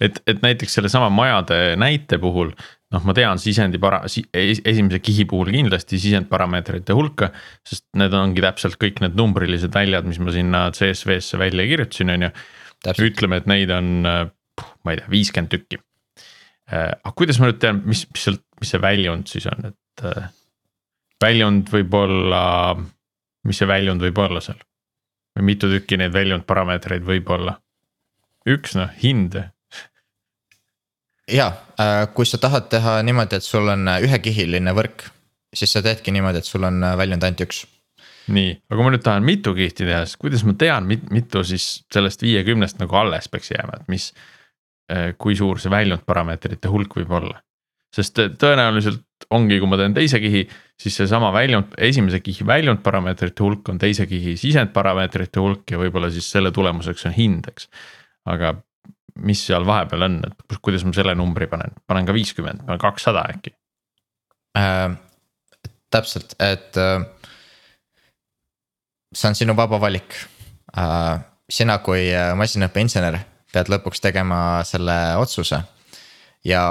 et, 0.00 0.22
et 0.26 0.42
näiteks 0.42 0.78
sellesama 0.78 1.10
majade 1.10 1.76
näite 1.76 2.18
puhul 2.18 2.52
noh, 2.94 3.02
ma 3.02 3.14
tean 3.14 3.42
sisendi 3.42 3.80
para-, 3.82 4.04
esimese 4.06 5.02
kihi 5.02 5.26
puhul 5.28 5.50
kindlasti 5.52 5.98
sisendparameetrite 5.98 6.94
hulka. 6.94 7.32
sest 7.66 7.88
need 7.98 8.14
ongi 8.14 8.44
täpselt 8.44 8.78
kõik 8.78 9.02
need 9.02 9.18
numbrilised 9.18 9.74
väljad, 9.74 10.06
mis 10.06 10.22
ma 10.22 10.32
sinna 10.32 10.68
CSV-sse 10.70 11.42
välja 11.42 11.66
kirjutasin, 11.66 12.14
on 12.14 12.28
ju. 12.28 12.30
ütleme, 13.10 13.42
et 13.42 13.50
neid 13.50 13.70
on, 13.74 13.92
ma 14.06 14.94
ei 14.94 15.02
tea, 15.02 15.10
viiskümmend 15.10 15.50
tükki 15.50 15.82
aga 16.70 17.12
kuidas 17.14 17.38
ma 17.40 17.50
nüüd 17.50 17.60
tean, 17.62 17.82
mis, 17.86 18.04
mis 18.10 18.26
seal, 18.26 18.38
mis 18.60 18.72
see 18.74 18.82
väljund 18.82 19.30
siis 19.30 19.46
on, 19.50 19.68
et 19.70 20.06
äh, 20.06 20.30
väljund 21.22 21.70
võib 21.72 21.94
olla, 21.94 22.40
mis 23.46 23.60
see 23.60 23.68
väljund 23.70 24.02
võib 24.02 24.18
olla 24.24 24.42
seal? 24.44 24.58
või 25.36 25.50
mitu 25.52 25.68
tükki 25.68 25.98
neid 26.00 26.14
väljundparameetreid 26.16 27.06
võib 27.06 27.30
olla? 27.30 27.58
üks 28.50 28.74
noh, 28.78 28.90
hind. 29.02 29.38
ja, 31.30 31.48
äh, 31.78 32.02
kui 32.14 32.26
sa 32.26 32.42
tahad 32.42 32.68
teha 32.72 32.98
niimoodi, 33.06 33.38
et 33.38 33.46
sul 33.46 33.70
on 33.70 33.86
ühekihiline 34.02 34.74
võrk, 34.74 35.06
siis 35.54 35.70
sa 35.70 35.84
teedki 35.86 36.14
niimoodi, 36.14 36.42
et 36.42 36.50
sul 36.50 36.66
on 36.66 36.82
väljund 36.98 37.22
ainult 37.22 37.46
üks. 37.46 37.62
nii, 38.26 38.56
aga 38.66 38.74
kui 38.74 38.88
ma 38.88 38.94
nüüd 38.96 39.06
tahan 39.06 39.26
mitu 39.26 39.54
kihti 39.54 39.86
teha, 39.86 40.02
siis 40.02 40.18
kuidas 40.18 40.42
ma 40.42 40.58
tean, 40.58 40.90
mitu 40.90 41.46
siis 41.46 41.84
sellest 41.94 42.26
viiekümnest 42.26 42.82
nagu 42.82 42.98
alles 42.98 43.30
peaks 43.30 43.54
jääma, 43.54 43.78
et 43.78 43.92
mis 43.92 44.10
Äh, 44.16 44.35
kui 45.18 45.34
suur 45.38 45.60
see 45.62 45.72
väljundparameetrite 45.72 46.70
hulk 46.70 46.96
võib 47.00 47.12
olla. 47.18 47.40
sest 47.96 48.18
äh, 48.22 48.30
tõenäoliselt 48.38 49.02
ongi, 49.32 49.58
kui 49.58 49.68
ma 49.70 49.78
teen 49.80 49.94
teise 49.96 50.20
kihi, 50.20 50.42
siis 50.78 50.98
seesama 51.00 51.30
väljund, 51.32 51.72
esimese 51.80 52.20
kihi 52.20 52.46
väljundparameetrite 52.46 53.42
hulk 53.42 53.68
on 53.72 53.78
teise 53.80 54.06
kihi 54.06 54.36
sisendparameetrite 54.36 55.40
hulk 55.40 55.72
ja 55.72 55.80
võib-olla 55.80 56.10
siis 56.12 56.28
selle 56.30 56.52
tulemuseks 56.54 57.06
on 57.08 57.16
hind, 57.16 57.48
eks. 57.50 57.70
aga 58.28 58.54
mis 59.26 59.40
seal 59.48 59.64
vahepeal 59.66 60.04
on, 60.06 60.18
et 60.26 60.58
kuidas 60.62 60.84
ma 60.84 60.92
selle 60.92 61.14
numbri 61.16 61.48
panen, 61.48 61.72
panen 61.88 62.06
ka 62.06 62.14
viiskümmend, 62.14 62.66
panen 62.66 62.82
kakssada 62.82 63.24
äkki 63.32 63.54
äh,? 64.58 64.96
täpselt, 65.90 66.34
et 66.42 66.76
äh, 66.82 67.04
see 69.14 69.30
on 69.30 69.38
sinu 69.38 69.56
vaba 69.56 69.80
valik 69.80 70.18
äh,. 70.76 71.24
sina 71.48 71.78
kui 71.78 72.10
äh, 72.12 72.34
masinaõppeinsener 72.36 73.18
pead 73.56 73.72
lõpuks 73.72 74.04
tegema 74.04 74.38
selle 74.68 74.94
otsuse. 75.20 75.62
ja 76.44 76.62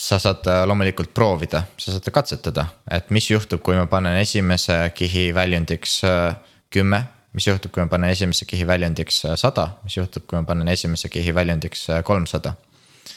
sa 0.00 0.18
saad 0.22 0.46
äh, 0.48 0.62
loomulikult 0.68 1.12
proovida, 1.14 1.64
sa 1.76 1.92
saad 1.92 2.10
katsetada, 2.14 2.66
et 2.90 3.10
mis 3.12 3.26
juhtub, 3.30 3.60
kui 3.64 3.76
ma 3.76 3.88
panen 3.90 4.16
esimese 4.20 4.78
kihi 4.96 5.30
väljundiks 5.36 5.96
äh, 6.08 6.36
kümme. 6.70 7.04
mis 7.32 7.46
juhtub, 7.46 7.70
kui 7.70 7.82
ma 7.82 7.90
panen 7.90 8.10
esimese 8.10 8.46
kihi 8.48 8.66
väljundiks 8.66 9.24
äh, 9.24 9.36
sada, 9.38 9.68
mis 9.84 9.96
juhtub, 9.96 10.26
kui 10.26 10.38
ma 10.38 10.46
panen 10.46 10.68
esimese 10.68 11.08
kihi 11.08 11.34
väljundiks 11.34 11.86
kolmsada 12.04 12.54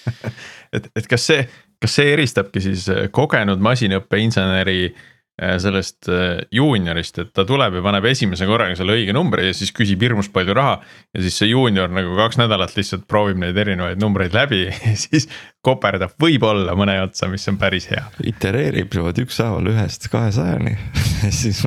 et, 0.76 0.89
et 0.95 1.07
kas 1.07 1.30
see, 1.30 1.47
kas 1.82 1.95
see 1.99 2.11
eristabki 2.14 2.61
siis 2.61 2.89
kogenud 3.16 3.61
masinaõppeinseneri 3.64 4.80
Äh, 4.91 5.12
sellest 5.34 6.05
äh, 6.13 6.43
juuniorist, 6.53 7.17
et 7.17 7.31
ta 7.34 7.41
tuleb 7.47 7.79
ja 7.79 7.81
paneb 7.81 8.05
esimese 8.05 8.45
korraga 8.45 8.75
selle 8.77 8.93
õige 8.93 9.15
numbri 9.17 9.47
ja 9.47 9.55
siis 9.57 9.71
küsib 9.73 10.03
hirmus 10.05 10.29
palju 10.34 10.53
raha. 10.53 10.75
ja 11.09 11.23
siis 11.25 11.39
see 11.41 11.49
juunior 11.49 11.89
nagu 11.89 12.13
kaks 12.19 12.38
nädalat 12.38 12.75
lihtsalt 12.77 13.07
proovib 13.09 13.39
neid 13.41 13.57
erinevaid 13.57 14.01
numbreid 14.01 14.38
läbi 14.38 14.67
ja 14.69 14.93
siis 14.93 15.25
koperdab 15.65 16.13
võib-olla 16.21 16.77
mõne 16.77 16.99
otsa, 17.01 17.31
mis 17.34 17.47
on 17.49 17.57
päris 17.57 17.89
hea. 17.89 18.05
itereerib 18.29 18.93
ükshaaval 19.25 19.73
ühest 19.73 20.05
kahesajani 20.13 20.77
siis 21.41 21.65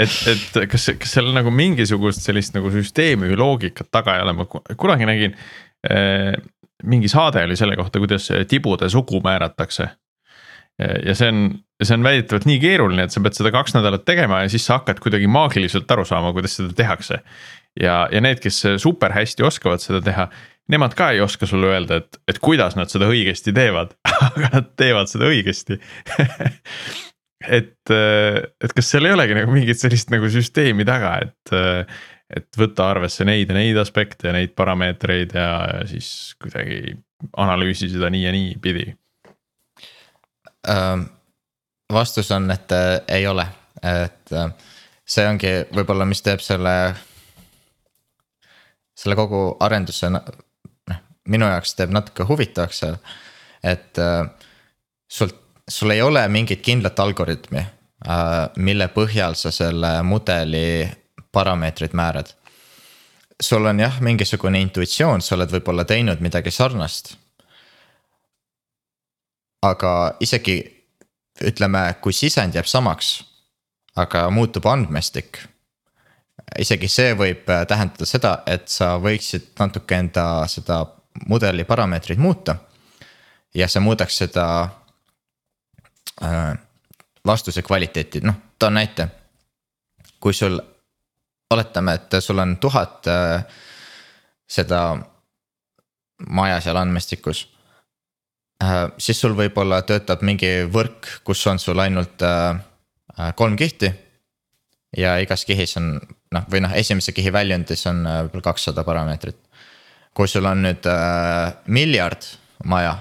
et, 0.00 0.16
et 0.32 0.60
kas, 0.72 0.90
kas 0.96 1.16
seal 1.18 1.28
nagu 1.36 1.52
mingisugust 1.52 2.24
sellist 2.24 2.56
nagu 2.56 2.72
süsteemi 2.72 3.28
või 3.34 3.40
loogikat 3.44 3.92
taga 3.92 4.16
ei 4.16 4.24
ole, 4.24 4.38
ma 4.40 4.48
kunagi 4.48 5.12
nägin 5.12 5.36
äh,. 5.84 6.32
mingi 6.88 7.12
saade 7.12 7.44
oli 7.44 7.56
selle 7.60 7.76
kohta, 7.76 8.00
kuidas 8.00 8.32
tibude 8.48 8.88
sugu 8.88 9.20
määratakse 9.20 9.92
ja 10.78 11.14
see 11.16 11.28
on, 11.28 11.40
see 11.82 11.96
on 11.96 12.04
väidetavalt 12.06 12.46
nii 12.48 12.60
keeruline, 12.62 13.04
et 13.04 13.14
sa 13.14 13.22
pead 13.24 13.36
seda 13.36 13.52
kaks 13.54 13.74
nädalat 13.76 14.06
tegema 14.08 14.44
ja 14.44 14.52
siis 14.52 14.64
sa 14.68 14.78
hakkad 14.78 15.02
kuidagi 15.02 15.28
maagiliselt 15.30 15.90
aru 15.92 16.06
saama, 16.08 16.32
kuidas 16.36 16.56
seda 16.56 16.72
tehakse. 16.76 17.20
ja, 17.80 18.06
ja 18.12 18.22
need, 18.24 18.40
kes 18.42 18.62
super 18.82 19.12
hästi 19.14 19.44
oskavad 19.46 19.82
seda 19.82 20.00
teha, 20.04 20.28
nemad 20.70 20.94
ka 20.98 21.10
ei 21.14 21.20
oska 21.20 21.46
sulle 21.46 21.72
öelda, 21.72 22.00
et, 22.00 22.20
et 22.30 22.40
kuidas 22.42 22.76
nad 22.78 22.90
seda 22.92 23.10
õigesti 23.10 23.54
teevad 23.56 23.94
aga 24.30 24.52
nad 24.54 24.72
teevad 24.80 25.10
seda 25.12 25.28
õigesti 25.30 25.80
et, 27.48 27.92
et 27.92 28.72
kas 28.76 28.92
seal 28.92 29.08
ei 29.08 29.16
olegi 29.16 29.36
nagu 29.38 29.52
mingit 29.54 29.80
sellist 29.80 30.12
nagu 30.12 30.30
süsteemi 30.32 30.86
taga, 30.88 31.16
et, 31.26 31.54
et 32.36 32.60
võtta 32.60 32.90
arvesse 32.94 33.26
neid 33.28 33.50
ja 33.50 33.56
neid 33.56 33.78
aspekte 33.80 34.30
ja 34.30 34.36
neid 34.36 34.54
parameetreid 34.58 35.36
ja, 35.36 35.50
siis 35.90 36.34
kuidagi 36.40 36.96
analüüsi 37.40 37.90
seda 37.92 38.10
nii 38.12 38.26
ja 38.26 38.34
nii 38.34 38.56
pidi 38.62 38.90
vastus 41.92 42.30
on, 42.30 42.50
et 42.50 42.72
äh, 42.72 43.00
ei 43.08 43.26
ole, 43.26 43.46
et 43.82 44.32
äh, 44.32 44.52
see 45.06 45.26
ongi 45.28 45.52
võib-olla, 45.74 46.06
mis 46.08 46.22
teeb 46.22 46.42
selle. 46.44 46.74
selle 49.00 49.16
kogu 49.16 49.56
arenduse 49.64 50.10
noh, 50.12 50.26
minu 51.32 51.46
jaoks 51.48 51.72
teeb 51.74 51.92
natuke 51.94 52.26
huvitavaks 52.28 52.82
seal, 52.84 52.98
et 53.64 53.98
äh, 53.98 54.26
sul, 55.08 55.32
sul 55.68 55.96
ei 55.96 56.02
ole 56.02 56.26
mingit 56.28 56.62
kindlat 56.62 56.98
algoritmi, 57.00 57.66
mille 58.56 58.86
põhjal 58.88 59.34
sa 59.36 59.50
selle 59.52 59.98
mudeli 60.02 60.88
parameetrid 61.32 61.92
määrad. 61.92 62.30
Sul 63.40 63.66
on 63.68 63.80
jah, 63.80 63.98
mingisugune 64.00 64.60
intuitsioon, 64.60 65.20
sa 65.20 65.34
oled 65.36 65.52
võib-olla 65.52 65.84
teinud 65.84 66.22
midagi 66.24 66.52
sarnast 66.52 67.12
aga 69.62 70.16
isegi 70.20 70.60
ütleme, 71.44 71.82
kui 72.00 72.12
sisend 72.12 72.54
jääb 72.56 72.68
samaks, 72.68 73.20
aga 73.96 74.28
muutub 74.30 74.66
andmestik. 74.66 75.38
isegi 76.58 76.88
see 76.88 77.12
võib 77.14 77.48
äh, 77.52 77.66
tähendada 77.68 78.06
seda, 78.06 78.42
et 78.46 78.68
sa 78.68 78.96
võiksid 78.98 79.52
natuke 79.58 79.94
enda 79.94 80.46
seda 80.48 80.82
mudeli 81.28 81.64
parameetreid 81.64 82.18
muuta. 82.18 82.56
ja 83.54 83.68
see 83.68 83.80
muudaks 83.80 84.16
seda 84.16 84.46
äh, 86.22 86.58
vastuse 87.26 87.62
kvaliteeti, 87.62 88.20
noh, 88.20 88.34
toon 88.58 88.74
näite. 88.74 89.08
kui 90.20 90.34
sul, 90.34 90.60
oletame, 91.50 91.94
et 91.94 92.20
sul 92.20 92.38
on 92.38 92.56
tuhat 92.56 93.06
äh, 93.06 93.44
seda 94.48 94.98
maja 96.28 96.60
seal 96.60 96.76
andmestikus 96.76 97.46
siis 98.98 99.20
sul 99.20 99.34
võib-olla 99.36 99.80
töötab 99.88 100.22
mingi 100.26 100.66
võrk, 100.72 101.08
kus 101.24 101.42
on 101.48 101.58
sul 101.58 101.80
ainult 101.80 102.22
äh, 102.22 102.60
äh, 103.18 103.34
kolm 103.36 103.56
kihti. 103.56 103.92
ja 104.96 105.18
igas 105.22 105.44
kihis 105.46 105.76
on 105.78 106.00
noh, 106.34 106.46
või 106.50 106.60
noh, 106.64 106.72
esimese 106.74 107.12
kihi 107.12 107.32
väljundis 107.32 107.86
on 107.86 108.02
võib-olla 108.04 108.42
kakssada 108.42 108.84
parameetrit. 108.84 109.38
kui 110.14 110.28
sul 110.28 110.44
on 110.44 110.62
nüüd 110.62 110.86
äh, 110.86 111.52
miljard 111.66 112.26
maja, 112.64 112.98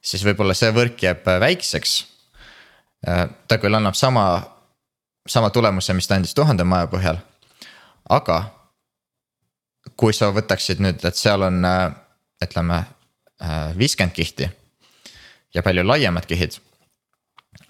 siis 0.00 0.24
võib-olla 0.24 0.54
see 0.54 0.70
võrk 0.70 1.02
jääb 1.02 1.26
väikseks 1.40 2.04
äh,. 3.08 3.26
ta 3.48 3.58
küll 3.58 3.74
annab 3.74 3.94
sama 3.94 4.56
sama 5.26 5.50
tulemuse, 5.50 5.94
mis 5.94 6.06
ta 6.06 6.14
andis 6.14 6.34
tuhande 6.34 6.64
maja 6.64 6.86
põhjal. 6.86 7.18
aga 8.08 8.42
kui 9.96 10.12
sa 10.14 10.30
võtaksid 10.34 10.80
nüüd, 10.82 11.02
et 11.04 11.16
seal 11.16 11.42
on 11.42 11.64
äh, 11.64 11.90
ütleme 12.44 12.84
viiskümmend 13.78 14.14
kihti 14.16 14.48
ja 15.54 15.62
palju 15.62 15.84
laiemad 15.86 16.26
kihid. 16.26 16.56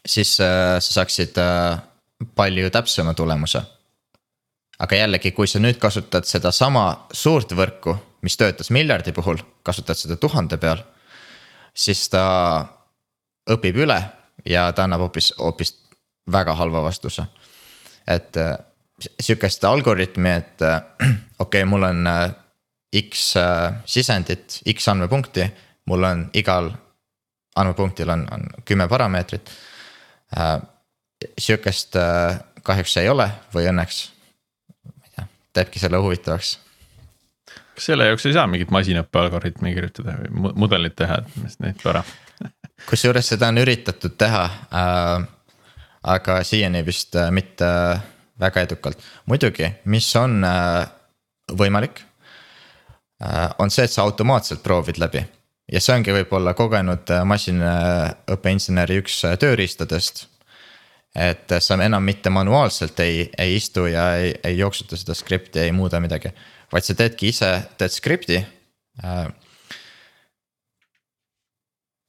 siis 0.06 0.36
sa 0.36 0.80
saaksid 0.80 1.38
palju 2.34 2.70
täpsema 2.70 3.14
tulemuse. 3.14 3.62
aga 4.78 4.96
jällegi, 4.96 5.32
kui 5.32 5.46
sa 5.46 5.58
nüüd 5.58 5.78
kasutad 5.78 6.24
sedasama 6.24 7.08
suurt 7.12 7.52
võrku, 7.52 7.96
mis 8.22 8.36
töötas 8.36 8.70
miljardi 8.70 9.12
puhul, 9.12 9.38
kasutad 9.62 9.96
seda 9.96 10.16
tuhande 10.16 10.56
peal. 10.56 10.82
siis 11.74 12.08
ta 12.08 12.66
õpib 13.50 13.76
üle 13.76 13.98
ja 14.46 14.72
ta 14.72 14.84
annab 14.84 15.06
hoopis, 15.06 15.32
hoopis 15.38 15.74
väga 16.32 16.54
halva 16.54 16.82
vastuse. 16.82 17.26
et 18.06 18.36
äh, 18.36 18.56
sihukest 19.20 19.64
algoritmi, 19.64 20.30
et 20.30 20.62
äh, 20.62 20.82
okei 21.38 21.62
okay,, 21.62 21.64
mul 21.64 21.82
on 21.82 22.06
äh, 22.06 22.30
X 22.96 23.34
sisendit, 23.84 24.60
X 24.72 24.88
andmepunkti, 24.88 25.46
mul 25.90 26.04
on 26.06 26.26
igal 26.38 26.70
andmepunktil 27.56 28.08
on, 28.12 28.26
on 28.32 28.46
kümme 28.64 28.88
parameetrit. 28.88 29.50
sihukest 31.38 31.96
kahjuks 32.62 32.96
ei 32.96 33.08
ole 33.08 33.26
või 33.54 33.66
õnneks, 33.70 33.98
ma 34.84 35.04
ei 35.04 35.12
tea, 35.16 35.26
teebki 35.52 35.82
selle 35.82 36.00
huvitavaks 36.02 36.58
kas 37.76 37.90
selle 37.90 38.06
jaoks 38.08 38.26
ei 38.26 38.34
saa 38.36 38.46
mingit 38.48 38.72
masinõppe 38.72 39.20
algoritmi 39.20 39.74
kirjutada 39.76 40.16
või 40.22 40.54
mudelit 40.64 40.96
teha, 40.96 41.20
et 41.20 41.36
mis 41.42 41.58
neid 41.60 41.82
ära 41.84 42.02
kusjuures 42.88 43.32
seda 43.34 43.50
on 43.52 43.60
üritatud 43.62 44.16
teha 44.18 44.44
äh,. 44.72 45.26
aga 46.06 46.42
siiani 46.46 46.84
vist 46.86 47.16
äh, 47.18 47.30
mitte 47.34 47.68
väga 48.40 48.62
edukalt, 48.66 49.00
muidugi, 49.26 49.72
mis 49.84 50.08
on 50.16 50.44
äh, 50.44 50.86
võimalik 51.52 52.00
äh,. 52.00 52.15
On 53.58 53.70
see, 53.70 53.84
et 53.84 53.92
sa 53.92 54.02
automaatselt 54.02 54.62
proovid 54.62 54.98
läbi 55.00 55.22
ja 55.72 55.82
see 55.82 55.96
ongi 55.96 56.14
võib-olla 56.14 56.54
kogenud 56.56 57.10
äh, 57.12 57.24
masinaõppeinseneri 57.26 59.00
üks 59.02 59.18
äh, 59.26 59.36
tööriistadest. 59.40 60.26
et 61.16 61.52
sa 61.64 61.78
enam 61.80 62.04
mitte 62.04 62.30
manuaalselt 62.30 63.00
ei, 63.00 63.30
ei 63.38 63.56
istu 63.56 63.86
ja 63.88 64.16
ei, 64.20 64.34
ei 64.44 64.58
jooksuta 64.58 64.98
seda 65.00 65.14
skripti, 65.16 65.62
ei 65.62 65.72
muuda 65.72 66.00
midagi, 66.00 66.28
vaid 66.72 66.84
sa 66.84 66.94
teedki 66.94 67.30
ise, 67.32 67.50
teed 67.78 67.94
skripti 67.94 68.36
äh, 69.04 69.26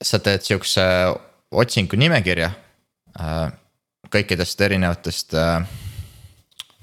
sa 0.03 0.19
teed 0.19 0.43
sihukese 0.45 0.85
otsingu 1.51 1.97
nimekirja 1.97 2.51
äh, 3.19 3.47
kõikidest 4.11 4.61
erinevatest 4.61 5.33
äh, 5.33 5.63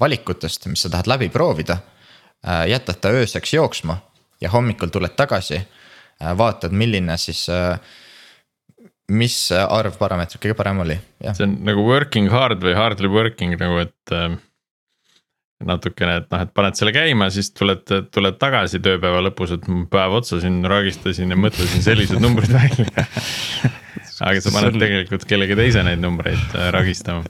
valikutest, 0.01 0.67
mis 0.67 0.83
sa 0.83 0.91
tahad 0.91 1.07
läbi 1.07 1.29
proovida. 1.31 1.79
Äh, 2.43 2.67
jätad 2.73 2.99
ta 3.01 3.13
ööseks 3.15 3.55
jooksma 3.55 4.01
ja 4.45 4.53
hommikul 4.53 4.93
tuled 4.95 5.17
tagasi, 5.19 5.59
vaatad, 6.39 6.73
milline 6.77 7.17
siis 7.21 7.47
mis 9.13 9.37
arv 9.53 9.99
parameetrit 10.01 10.41
kõige 10.41 10.57
parem 10.57 10.81
oli, 10.85 10.97
jah. 11.25 11.37
see 11.37 11.49
on 11.49 11.59
nagu 11.67 11.85
working 11.85 12.31
hard 12.33 12.63
või 12.65 12.77
hardly 12.79 13.11
working 13.13 13.57
nagu, 13.61 13.83
et 13.85 14.15
natukene, 15.65 16.19
et 16.23 16.29
noh, 16.33 16.45
et 16.45 16.53
paned 16.57 16.77
selle 16.79 16.93
käima, 16.95 17.29
siis 17.33 17.51
tuled, 17.57 17.85
tuled 18.15 18.39
tagasi 18.41 18.81
tööpäeva 18.85 19.23
lõpus, 19.27 19.55
et 19.57 19.69
päev 19.93 20.19
otsa 20.21 20.41
siin 20.43 20.61
ragistasin 20.71 21.33
ja 21.33 21.39
mõtlesin 21.41 21.85
sellised 21.85 22.21
numbrid 22.23 22.53
välja 22.61 23.07
aga 24.29 24.41
sa 24.43 24.53
paned 24.55 24.79
tegelikult 24.81 25.27
kellegi 25.29 25.57
teise 25.59 25.85
neid 25.87 26.03
numbreid 26.03 26.55
äh, 26.55 26.71
ragistama. 26.75 27.25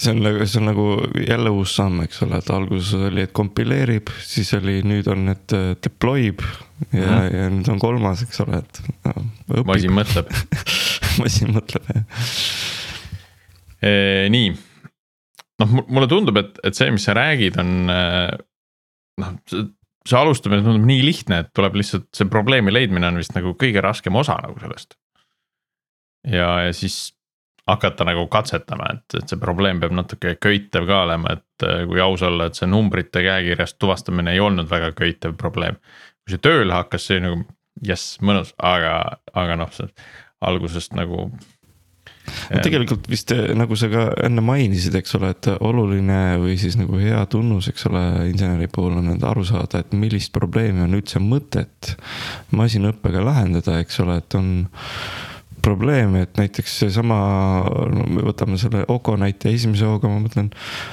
See 0.00 0.14
on 0.14 0.22
nagu, 0.24 0.46
see 0.48 0.60
on 0.62 0.68
nagu 0.70 0.86
jälle 1.26 1.52
uus 1.52 1.74
samm, 1.76 2.00
eks 2.06 2.22
ole, 2.24 2.40
et 2.40 2.50
alguses 2.54 2.94
oli, 3.10 3.26
et 3.26 3.34
kompileerib, 3.36 4.10
siis 4.24 4.54
oli, 4.56 4.78
nüüd 4.86 5.10
on, 5.12 5.28
et 5.34 5.56
äh, 5.56 5.74
deploy 5.84 6.30
ib 6.30 6.44
ja 6.44 6.86
mm, 6.88 7.04
-hmm. 7.04 7.36
ja 7.36 7.50
nüüd 7.52 7.68
on 7.74 7.82
kolmas, 7.82 8.24
eks 8.24 8.40
ole, 8.46 8.62
et 8.64 8.82
no,. 9.04 9.64
masin 9.68 9.92
mõtleb 9.96 10.32
masin 11.22 11.52
mõtleb 11.56 11.94
jah 11.94 12.04
nii 14.30 14.48
noh, 15.60 15.76
mulle 15.88 16.08
tundub, 16.10 16.38
et, 16.40 16.56
et 16.66 16.76
see, 16.76 16.88
mis 16.94 17.04
sa 17.06 17.14
räägid, 17.16 17.58
on 17.60 17.92
äh, 17.92 18.32
noh, 19.20 19.36
see 19.50 20.18
alustamine 20.18 20.64
tundub 20.64 20.88
nii 20.88 21.04
lihtne, 21.04 21.42
et 21.44 21.52
tuleb 21.56 21.78
lihtsalt 21.80 22.08
see 22.16 22.28
probleemi 22.32 22.72
leidmine 22.72 23.10
on 23.10 23.20
vist 23.20 23.34
nagu 23.36 23.54
kõige 23.60 23.82
raskem 23.84 24.16
osa 24.20 24.38
nagu 24.42 24.56
sellest. 24.62 24.96
ja, 26.28 26.48
ja 26.66 26.76
siis 26.76 27.12
hakata 27.68 28.06
nagu 28.08 28.26
katsetama, 28.32 28.88
et, 28.94 29.18
et 29.20 29.30
see 29.32 29.40
probleem 29.40 29.80
peab 29.82 29.94
natuke 29.96 30.34
köitev 30.40 30.88
ka 30.88 31.04
olema, 31.04 31.36
et 31.38 31.66
äh, 31.66 31.84
kui 31.90 32.00
aus 32.02 32.24
olla, 32.26 32.48
et 32.48 32.58
see 32.58 32.68
numbrite 32.70 33.24
käekirjast 33.26 33.78
tuvastamine 33.82 34.34
ei 34.34 34.40
olnud 34.40 34.70
väga 34.70 34.92
köitev 34.98 35.36
probleem. 35.40 35.78
kui 36.24 36.34
see 36.34 36.42
tööle 36.42 36.74
hakkas, 36.74 37.08
see 37.10 37.22
nagu 37.22 37.44
jess, 37.86 38.18
mõnus, 38.24 38.52
aga, 38.58 38.96
aga 39.32 39.56
noh, 39.60 39.72
see 39.72 39.88
algusest 40.44 40.94
nagu 40.96 41.28
no 42.50 42.60
tegelikult 42.62 43.08
vist 43.10 43.32
eh, 43.34 43.50
nagu 43.58 43.76
sa 43.78 43.88
ka 43.92 44.04
enne 44.26 44.42
mainisid, 44.44 44.94
eks 45.00 45.16
ole, 45.18 45.32
et 45.34 45.48
oluline 45.56 46.20
või 46.42 46.56
siis 46.60 46.76
nagu 46.80 47.00
hea 47.00 47.20
tunnus, 47.30 47.70
eks 47.70 47.88
ole, 47.90 48.04
inseneri 48.30 48.68
puhul 48.72 48.98
on 49.00 49.10
aru 49.14 49.44
saada, 49.46 49.82
et 49.82 49.96
millist 49.96 50.32
probleemi 50.36 50.84
on 50.84 50.96
üldse 50.98 51.22
mõtet 51.22 51.94
masinõppega 52.56 53.24
lahendada, 53.24 53.80
eks 53.82 54.00
ole, 54.04 54.20
et 54.22 54.38
on 54.38 54.52
probleem, 55.62 56.14
et 56.20 56.38
näiteks 56.38 56.76
seesama, 56.82 57.16
no 57.92 58.06
me 58.08 58.24
võtame 58.24 58.58
selle 58.60 58.82
Oko 58.90 59.16
näite 59.20 59.52
esimese 59.52 59.86
hooga, 59.88 60.10
ma 60.10 60.20
mõtlen. 60.22 60.50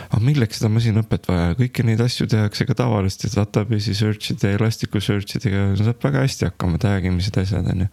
aga 0.09 0.22
milleks 0.24 0.59
seda 0.59 0.72
masinõpet 0.74 1.28
vaja, 1.30 1.55
kõiki 1.59 1.86
neid 1.88 2.01
asju 2.03 2.28
tehakse 2.32 2.68
ka 2.68 2.78
tavaliste 2.78 3.32
database'i 3.34 3.95
search'ide, 3.97 4.53
Elasticsearch 4.57 5.39
idega, 5.39 5.70
saab 5.80 6.03
väga 6.03 6.26
hästi 6.26 6.49
hakkama, 6.49 6.82
tag 6.82 7.07
imised, 7.09 7.38
asjad 7.41 7.68
on 7.74 7.86
ju. 7.86 7.89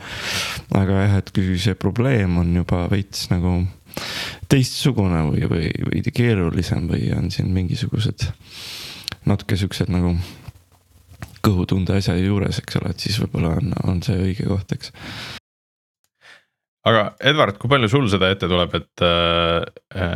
aga 0.80 1.00
jah, 1.06 1.18
et 1.22 1.32
kui 1.34 1.58
see 1.60 1.78
probleem 1.78 2.38
on 2.42 2.54
juba 2.62 2.84
veits 2.92 3.28
nagu 3.32 3.60
teistsugune 4.50 5.20
või, 5.30 5.44
või 5.50 5.68
veidi 5.92 6.14
keerulisem 6.14 6.88
või 6.90 7.12
on 7.14 7.30
siin 7.30 7.52
mingisugused 7.54 8.26
natuke 9.28 9.56
siuksed 9.56 9.92
nagu 9.94 10.16
kõhutunde 11.44 11.96
asja 11.98 12.16
juures, 12.18 12.58
eks 12.60 12.80
ole, 12.80 12.92
et 12.94 13.06
siis 13.06 13.20
võib-olla 13.22 13.54
on, 13.60 13.72
on 13.84 14.02
see 14.04 14.16
õige 14.18 14.48
koht, 14.48 14.72
eks 14.76 14.92
aga 16.88 17.04
Edward, 17.32 17.58
kui 17.60 17.72
palju 17.72 17.90
sul 17.92 18.06
seda 18.12 18.30
ette 18.32 18.48
tuleb, 18.50 18.76
et, 18.78 19.04
äh, 19.04 20.14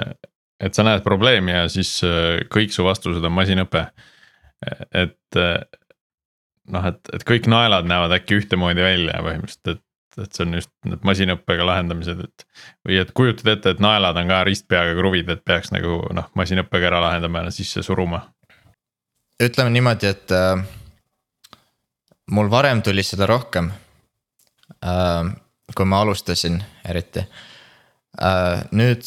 et 0.61 0.77
sa 0.77 0.85
näed 0.87 1.05
probleemi 1.07 1.55
ja 1.55 1.67
siis 1.73 1.99
äh, 2.07 2.45
kõik 2.53 2.75
su 2.75 2.87
vastused 2.87 3.25
on 3.25 3.35
masinõpe. 3.35 3.89
et 4.93 5.39
äh, 5.39 5.61
noh, 6.75 6.89
et, 6.91 7.13
et 7.15 7.27
kõik 7.27 7.49
naelad 7.51 7.89
näevad 7.89 8.17
äkki 8.19 8.41
ühtemoodi 8.43 8.83
välja 8.85 9.21
põhimõtteliselt, 9.25 9.77
et, 9.77 10.23
et 10.25 10.35
see 10.35 10.45
on 10.45 10.57
just 10.59 10.73
need 10.89 11.05
masinõppega 11.07 11.67
lahendamised, 11.69 12.25
et. 12.27 12.47
või 12.87 12.99
et 13.03 13.13
kujutad 13.17 13.53
ette, 13.55 13.77
et 13.77 13.83
naelad 13.83 14.19
on 14.19 14.33
ka 14.33 14.43
ristpeaga 14.49 14.97
kruvid, 14.99 15.31
et 15.33 15.45
peaks 15.47 15.73
nagu 15.75 16.01
noh, 16.17 16.29
masinõppega 16.39 16.91
ära 16.91 17.03
lahendama 17.07 17.47
ja 17.47 17.55
sisse 17.55 17.85
suruma. 17.87 18.25
ütleme 19.43 19.71
niimoodi, 19.71 20.11
et 20.11 20.35
äh, 20.35 20.65
mul 22.35 22.51
varem 22.51 22.83
tuli 22.83 23.07
seda 23.07 23.31
rohkem 23.31 23.71
äh, 24.83 25.31
kui 25.75 25.87
ma 25.87 26.01
alustasin 26.01 26.63
eriti. 26.89 27.25
Äh, 28.23 28.63
nüüd 28.73 29.05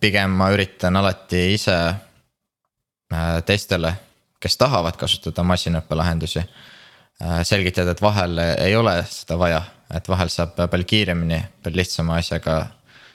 pigem 0.00 0.34
ma 0.36 0.50
üritan 0.52 0.96
alati 0.98 1.52
ise 1.54 1.76
äh, 1.78 3.38
teistele, 3.46 3.94
kes 4.42 4.58
tahavad 4.58 4.98
kasutada 5.00 5.44
masinõppe 5.46 5.96
lahendusi. 5.96 6.42
Äh, 7.22 7.42
selgitada, 7.46 7.94
et 7.94 8.02
vahel 8.02 8.38
ei 8.42 8.76
ole 8.76 8.96
seda 9.10 9.38
vaja, 9.38 9.62
et 9.94 10.08
vahel 10.08 10.32
saab 10.32 10.56
palju 10.70 10.88
kiiremini, 10.88 11.38
palju 11.62 11.82
lihtsama 11.82 12.18
asjaga 12.18 12.58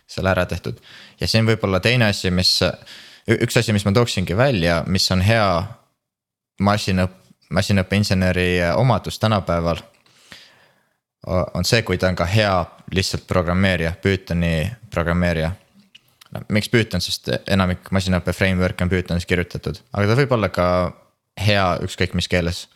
selle 0.07 0.31
ära 0.31 0.45
tehtud. 0.47 0.79
ja 1.19 1.27
siin 1.27 1.45
võib-olla 1.45 1.81
teine 1.83 2.07
asi, 2.07 2.31
mis, 2.31 2.61
üks 3.27 3.57
asi, 3.59 3.73
mis 3.75 3.83
ma 3.85 3.91
tooksingi 3.91 4.37
välja, 4.37 4.83
mis 4.87 5.11
on 5.11 5.21
hea 5.21 5.49
masinõpp, 6.63 7.17
masinõppeinseneri 7.51 8.61
omadus 8.75 9.19
tänapäeval 9.19 9.83
on 11.27 11.65
see, 11.65 11.81
kui 11.81 11.97
ta 11.97 12.07
on 12.07 12.15
ka 12.15 12.25
hea 12.25 12.65
lihtsalt 12.91 13.27
programmeerija, 13.27 13.93
Pythoni 14.01 14.71
programmeerija. 14.89 15.51
miks 16.49 16.69
Python, 16.69 17.01
sest 17.01 17.29
enamik 17.47 17.91
masinaõppe 17.91 18.33
framework'e 18.33 18.83
on 18.83 18.89
Pythonis 18.89 19.25
kirjutatud, 19.25 19.79
aga 19.93 20.07
ta 20.07 20.15
võib 20.19 20.31
olla 20.35 20.49
ka 20.49 20.67
hea 21.39 21.65
ükskõik 21.83 22.13
mis 22.13 22.27
keeles. 22.27 22.67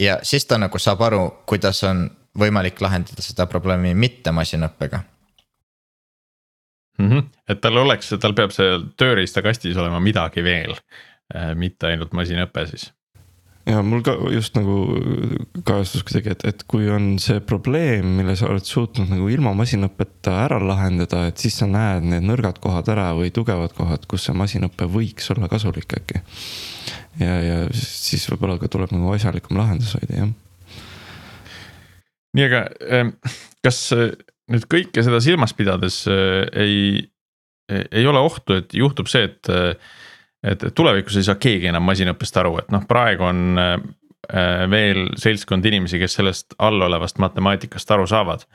ja 0.00 0.18
siis 0.22 0.46
ta 0.46 0.58
nagu 0.58 0.78
saab 0.78 1.02
aru, 1.02 1.30
kuidas 1.46 1.82
on 1.84 2.10
võimalik 2.38 2.80
lahendada 2.80 3.22
seda 3.22 3.46
probleemi 3.46 3.94
mitte 3.94 4.32
masinõppega 4.32 5.02
mm. 6.98 7.10
-hmm. 7.10 7.28
et 7.48 7.60
tal 7.60 7.76
oleks, 7.76 8.14
tal 8.20 8.34
peab 8.34 8.50
seal 8.50 8.88
tööriistakastis 8.96 9.76
olema 9.76 10.00
midagi 10.00 10.44
veel, 10.44 10.74
mitte 11.54 11.86
ainult 11.86 12.12
masinõpe 12.12 12.66
siis 12.66 12.92
ja 13.66 13.82
mul 13.86 14.02
ka 14.02 14.14
just 14.32 14.56
nagu 14.58 14.76
kajastus 15.66 16.02
kuidagi, 16.06 16.32
et, 16.34 16.44
et 16.50 16.64
kui 16.70 16.88
on 16.90 17.14
see 17.22 17.42
probleem, 17.46 18.08
mille 18.18 18.34
sa 18.38 18.48
oled 18.50 18.66
suutnud 18.66 19.12
nagu 19.12 19.28
ilma 19.30 19.52
masinõppeta 19.58 20.34
ära 20.46 20.58
lahendada, 20.62 21.26
et 21.30 21.42
siis 21.42 21.60
sa 21.60 21.68
näed 21.70 22.08
need 22.10 22.26
nõrgad 22.26 22.58
kohad 22.62 22.90
ära 22.92 23.12
või 23.18 23.30
tugevad 23.34 23.74
kohad, 23.78 24.08
kus 24.10 24.26
see 24.26 24.36
masinõpe 24.38 24.88
võiks 24.90 25.30
olla 25.34 25.50
kasulik 25.52 25.94
äkki. 26.00 26.24
ja, 27.22 27.38
ja 27.46 27.56
siis 27.76 28.26
võib-olla 28.32 28.58
ka 28.58 28.70
tuleb 28.72 28.94
nagu 28.96 29.14
asjalikum 29.14 29.60
lahendus 29.60 29.94
hoida, 29.98 30.24
jah. 30.24 30.34
nii, 32.34 32.46
aga 32.48 32.66
ähm, 32.90 33.16
kas 33.62 33.84
äh, 33.94 34.10
nüüd 34.50 34.66
kõike 34.70 35.06
seda 35.06 35.22
silmas 35.22 35.54
pidades 35.54 36.02
äh, 36.10 36.48
ei, 36.58 37.10
ei 37.70 38.06
ole 38.10 38.20
ohtu, 38.26 38.58
et 38.58 38.74
juhtub 38.74 39.06
see, 39.10 39.30
et 39.30 39.52
äh, 39.54 39.76
et 40.42 40.64
tulevikus 40.74 41.16
ei 41.18 41.26
saa 41.26 41.38
keegi 41.40 41.70
enam 41.70 41.84
masinõppest 41.86 42.38
aru, 42.42 42.56
et 42.62 42.70
noh, 42.74 42.84
praegu 42.88 43.26
on 43.28 43.62
äh, 43.62 43.76
veel 44.70 45.12
seltskond 45.20 45.66
inimesi, 45.68 46.00
kes 46.02 46.18
sellest 46.18 46.56
allolevast 46.62 47.20
matemaatikast 47.22 47.90
aru 47.94 48.08
saavad. 48.10 48.46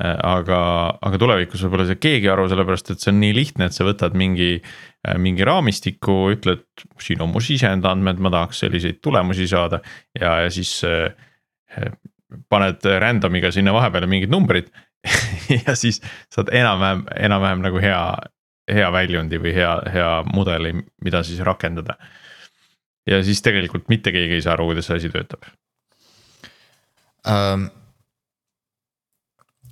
Äh, 0.00 0.14
aga, 0.26 0.60
aga 1.02 1.18
tulevikus 1.18 1.64
võib-olla 1.64 1.86
ei 1.86 1.92
saa 1.92 2.02
keegi 2.02 2.30
aru, 2.30 2.46
sellepärast 2.50 2.92
et 2.94 3.02
see 3.02 3.12
on 3.14 3.18
nii 3.22 3.34
lihtne, 3.34 3.70
et 3.70 3.76
sa 3.76 3.86
võtad 3.86 4.14
mingi, 4.18 4.52
äh, 4.60 5.18
mingi 5.22 5.46
raamistiku, 5.46 6.20
ütled, 6.34 6.66
siin 7.02 7.22
on 7.22 7.32
mu 7.32 7.42
sisendandmed, 7.42 8.22
ma 8.22 8.34
tahaks 8.34 8.64
selliseid 8.66 9.00
tulemusi 9.02 9.48
saada 9.50 9.82
ja, 10.18 10.40
ja 10.44 10.52
siis 10.54 10.76
paned 12.50 12.86
random'iga 13.02 13.50
sinna 13.54 13.74
vahepeale 13.74 14.06
mingid 14.10 14.30
numbrid 14.30 14.70
ja 15.66 15.74
siis 15.78 16.00
saad 16.32 16.50
enam-vähem, 16.54 17.04
enam-vähem 17.26 17.62
nagu 17.64 17.82
hea, 17.82 18.00
hea 18.74 18.92
väljundi 18.92 19.40
või 19.42 19.54
hea, 19.54 19.72
hea 19.92 20.10
mudeli, 20.34 20.74
mida 21.04 21.22
siis 21.26 21.40
rakendada. 21.46 21.96
ja 23.06 23.22
siis 23.24 23.42
tegelikult 23.42 23.88
mitte 23.88 24.12
keegi 24.12 24.38
ei 24.38 24.42
saa 24.44 24.52
aru, 24.58 24.70
kuidas 24.70 24.86
see 24.90 25.00
asi 25.00 25.10
töötab 25.10 25.46
um,. 27.28 27.68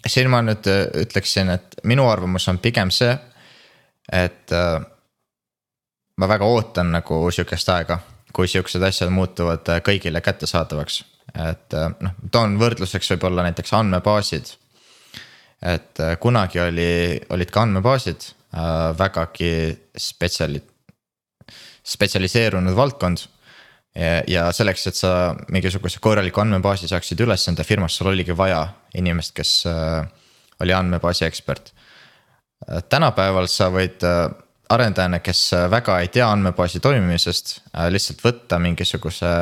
siin 0.07 0.31
ma 0.31 0.41
nüüd 0.45 0.69
äh, 0.71 0.87
ütleksin, 1.03 1.51
et 1.53 1.81
minu 1.85 2.07
arvamus 2.09 2.49
on 2.49 2.61
pigem 2.63 2.91
see, 2.95 3.11
et 4.13 4.55
uh, 4.57 4.79
ma 6.17 6.29
väga 6.31 6.47
ootan 6.49 6.93
nagu 6.95 7.27
sihukest 7.35 7.69
aega, 7.75 7.99
kui 8.33 8.49
sihukesed 8.49 8.85
asjad 8.89 9.13
muutuvad 9.13 9.69
äh, 9.75 9.83
kõigile 9.85 10.23
kättesaadavaks. 10.25 11.05
et 11.45 11.75
noh, 12.01 12.15
toon 12.33 12.57
võrdluseks 12.61 13.11
võib-olla 13.13 13.45
näiteks 13.45 13.73
andmebaasid. 13.77 14.55
et 15.63 16.01
kunagi 16.21 16.61
oli, 16.61 17.21
olid 17.31 17.51
ka 17.51 17.67
andmebaasid 17.67 18.31
vägagi 18.99 19.53
spetsiali-, 19.99 20.63
spetsialiseerunud 21.85 22.77
valdkond. 22.77 23.27
ja 24.29 24.53
selleks, 24.53 24.87
et 24.87 24.95
sa 24.95 25.35
mingisuguse 25.51 25.99
korraliku 25.99 26.41
andmebaasi 26.45 26.87
saaksid 26.87 27.19
üles 27.25 27.49
anda 27.51 27.65
firmas, 27.67 27.97
sul 27.97 28.13
oligi 28.13 28.37
vaja 28.37 28.61
inimest, 28.95 29.33
kes 29.35 29.65
äh, 29.67 30.05
oli 30.63 30.73
andmebaasi 30.73 31.25
ekspert. 31.27 31.73
Äh, 32.69 32.83
tänapäeval 32.89 33.49
sa 33.51 33.73
võid 33.75 34.05
arendajana, 34.69 35.19
kes 35.25 35.41
väga 35.73 35.97
ei 36.05 36.13
tea 36.15 36.29
andmebaasi 36.31 36.81
toimimisest, 36.85 37.57
lihtsalt 37.91 38.23
võtta 38.25 38.61
mingisuguse. 38.63 39.33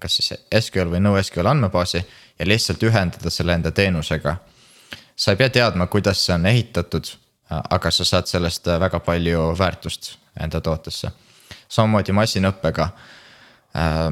kas 0.00 0.16
siis 0.16 0.32
SQL 0.50 0.90
või 0.90 1.00
NoSQL 1.02 1.46
andmebaasi 1.46 2.00
ja 2.38 2.46
lihtsalt 2.46 2.82
ühendada 2.82 3.30
selle 3.30 3.54
enda 3.54 3.70
teenusega. 3.70 4.36
sa 5.16 5.30
ei 5.30 5.36
pea 5.36 5.50
teadma, 5.50 5.86
kuidas 5.86 6.24
see 6.24 6.34
on 6.34 6.46
ehitatud 6.46 7.12
aga 7.50 7.90
sa 7.90 8.04
saad 8.04 8.28
sellest 8.28 8.68
äh, 8.68 8.80
väga 8.80 9.00
palju 9.00 9.54
väärtust 9.58 10.14
enda 10.40 10.60
tootesse. 10.60 11.10
samamoodi 11.68 12.12
masinõppega. 12.12 12.88
Äh, 13.76 14.10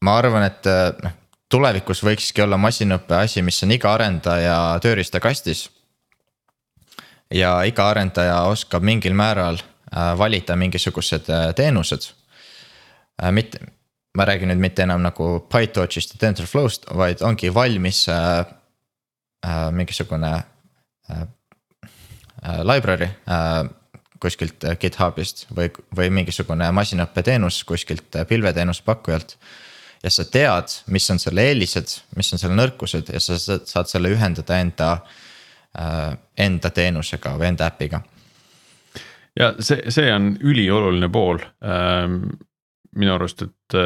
ma 0.00 0.16
arvan, 0.18 0.46
et 0.46 0.66
äh, 0.66 0.92
noh, 1.02 1.14
tulevikus 1.48 2.02
võikski 2.04 2.42
olla 2.42 2.56
masinõppe 2.56 3.16
asi, 3.16 3.42
mis 3.42 3.62
on 3.62 3.72
iga 3.72 3.92
arendaja 3.94 4.78
tööriistakastis. 4.82 5.70
ja 7.30 7.62
iga 7.64 7.88
arendaja 7.90 8.42
oskab 8.42 8.82
mingil 8.82 9.14
määral 9.14 9.58
valida 10.18 10.56
mingisugused 10.56 11.26
teenused. 11.56 12.12
mitte, 13.30 13.58
ma 14.14 14.24
räägin 14.24 14.48
nüüd 14.48 14.58
mitte 14.58 14.82
enam 14.82 15.02
nagu 15.02 15.46
PyTorchist 15.52 16.14
ja 16.14 16.18
TensorFlow'st, 16.18 16.86
vaid 16.94 17.22
ongi 17.22 17.54
valmis 17.54 18.06
mingisugune 19.70 20.44
library 22.64 23.08
äh, 23.28 23.68
kuskilt 24.20 24.64
GitHubist 24.80 25.46
või, 25.56 25.70
või 25.96 26.10
mingisugune 26.20 26.68
masinõppeteenus 26.72 27.62
kuskilt 27.68 28.16
pilveteenuse 28.28 28.82
pakkujalt. 28.84 29.36
ja 30.02 30.10
sa 30.10 30.24
tead, 30.24 30.72
mis 30.86 31.10
on 31.10 31.18
selle 31.18 31.44
eelised, 31.50 31.98
mis 32.16 32.32
on 32.32 32.40
selle 32.40 32.56
nõrkused 32.56 33.12
ja 33.12 33.20
sa 33.20 33.38
saad 33.38 33.90
selle 33.90 34.12
ühendada 34.14 34.58
enda, 34.60 34.90
enda 36.38 36.70
teenusega 36.70 37.34
või 37.36 37.50
enda 37.52 37.66
äpiga. 37.66 38.00
ja 39.36 39.52
see, 39.60 39.90
see 39.92 40.12
on 40.12 40.36
ülioluline 40.40 41.12
pool 41.12 41.42
ähm, 41.60 42.22
minu 42.96 43.14
arust, 43.14 43.42
et 43.42 43.78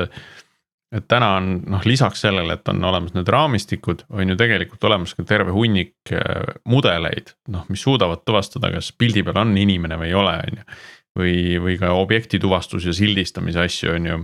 et 0.90 1.06
täna 1.08 1.34
on 1.38 1.50
noh, 1.70 1.84
lisaks 1.86 2.24
sellele, 2.24 2.56
et 2.56 2.70
on 2.72 2.82
olemas 2.84 3.14
need 3.14 3.28
raamistikud, 3.30 4.04
on 4.10 4.32
ju 4.32 4.36
tegelikult 4.38 4.84
olemas 4.88 5.14
ka 5.14 5.24
terve 5.26 5.54
hunnik 5.54 6.14
äh, 6.14 6.54
mudeleid, 6.68 7.34
noh, 7.54 7.66
mis 7.70 7.84
suudavad 7.86 8.24
tuvastada, 8.26 8.72
kas 8.74 8.90
pildi 8.98 9.22
peal 9.26 9.38
on 9.44 9.54
inimene 9.58 9.98
või 10.00 10.10
ei 10.10 10.18
ole, 10.18 10.34
on 10.48 10.60
ju. 10.60 10.66
või, 11.20 11.36
või 11.62 11.78
ka 11.78 11.94
objekti 11.98 12.42
tuvastus 12.42 12.86
ja 12.86 12.94
sildistamise 12.96 13.62
asju 13.66 13.94
on 13.94 14.10
ju 14.10 14.18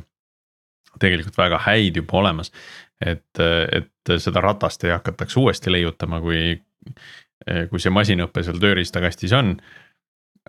tegelikult 1.02 1.38
väga 1.38 1.60
häid 1.66 2.02
juba 2.02 2.18
olemas. 2.22 2.52
et, 3.00 3.38
et 3.38 4.18
seda 4.22 4.40
ratast 4.40 4.84
ei 4.84 4.94
hakataks 4.94 5.36
uuesti 5.36 5.70
leiutama, 5.70 6.20
kui, 6.24 6.56
kui 7.70 7.82
see 7.82 7.92
masinõpe 7.92 8.42
seal 8.42 8.56
tööriistakastis 8.62 9.34
on 9.36 9.58
Äh, 9.58 9.85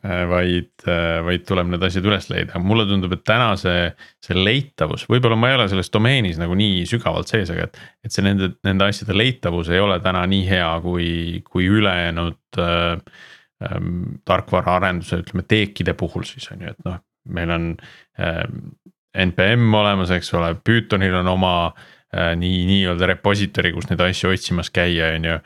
vaid, 0.04 0.72
äh, 0.86 1.20
vaid 1.26 1.46
tuleb 1.48 1.72
need 1.72 1.84
asjad 1.88 2.06
üles 2.06 2.28
leida, 2.30 2.60
mulle 2.62 2.86
tundub, 2.90 3.16
et 3.16 3.24
täna 3.26 3.50
see, 3.60 3.88
see 4.24 4.38
leitavus, 4.38 5.08
võib-olla 5.10 5.38
ma 5.40 5.52
ei 5.52 5.58
ole 5.58 5.68
selles 5.72 5.90
domeenis 5.94 6.38
nagu 6.42 6.58
nii 6.58 6.84
sügavalt 6.90 7.32
sees, 7.32 7.50
aga 7.54 7.66
et. 7.68 7.80
et 8.06 8.14
see 8.14 8.26
nende, 8.26 8.52
nende 8.68 8.88
asjade 8.88 9.16
leitavus 9.18 9.72
ei 9.74 9.82
ole 9.82 9.98
täna 10.04 10.22
nii 10.30 10.46
hea, 10.50 10.70
kui, 10.86 11.10
kui 11.48 11.66
ülejäänud 11.80 12.62
äh, 12.62 12.94
äh, 13.66 13.78
tarkvaraarenduse, 14.28 15.24
ütleme 15.26 15.48
teekide 15.50 15.98
puhul 15.98 16.28
siis 16.30 16.50
on 16.54 16.66
ju, 16.66 16.76
et 16.76 16.88
noh, 16.88 17.02
meil 17.34 17.54
on 17.58 17.70
äh, 18.22 18.44
NPM 19.18 19.74
olemas, 19.74 20.14
eks 20.14 20.30
ole, 20.38 20.54
Pythonil 20.64 21.16
on 21.24 21.32
oma 21.34 21.54
äh, 21.68 22.36
nii, 22.38 22.66
nii-öelda 22.70 23.10
repository, 23.16 23.74
kus 23.74 23.90
neid 23.90 24.04
asju 24.06 24.30
otsimas 24.36 24.70
käia, 24.74 25.16
on 25.18 25.26
ju. 25.32 25.40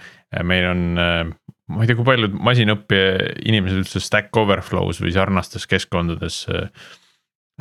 meil 0.48 0.68
on 0.70 0.84
äh, 1.00 1.24
ma 1.72 1.84
ei 1.84 1.90
tea, 1.90 1.98
kui 1.98 2.08
paljud 2.08 2.36
masinõppija 2.44 3.32
inimesed 3.48 3.84
üldse 3.84 4.02
Stack 4.04 4.36
Overflow's 4.38 5.02
või 5.04 5.14
sarnastes 5.16 5.68
keskkondades 5.70 6.44
äh, 6.52 6.68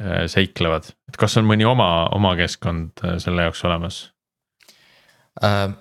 äh, 0.01 0.27
seiklevad, 0.31 0.91
et 1.11 1.19
kas 1.21 1.39
on 1.41 1.49
mõni 1.49 1.67
oma, 1.69 2.09
oma 2.17 2.35
keskkond 2.39 3.05
äh, 3.05 3.17
selle 3.23 3.47
jaoks 3.49 3.65
olemas 3.69 4.03
äh,? 5.45 5.73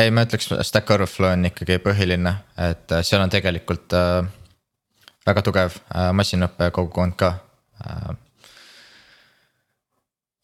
ei, 0.00 0.12
ma 0.14 0.24
ütleks, 0.24 0.48
Stack 0.64 0.90
Overflow 0.94 1.34
on 1.34 1.50
ikkagi 1.50 1.80
põhiline, 1.84 2.34
et 2.70 2.98
seal 3.04 3.22
on 3.24 3.32
tegelikult 3.32 3.92
äh, 3.96 4.24
väga 5.28 5.44
tugev 5.46 5.78
äh, 5.90 6.10
masinõppe 6.16 6.70
kogukond 6.76 7.18
ka 7.20 7.34
äh, 7.84 8.10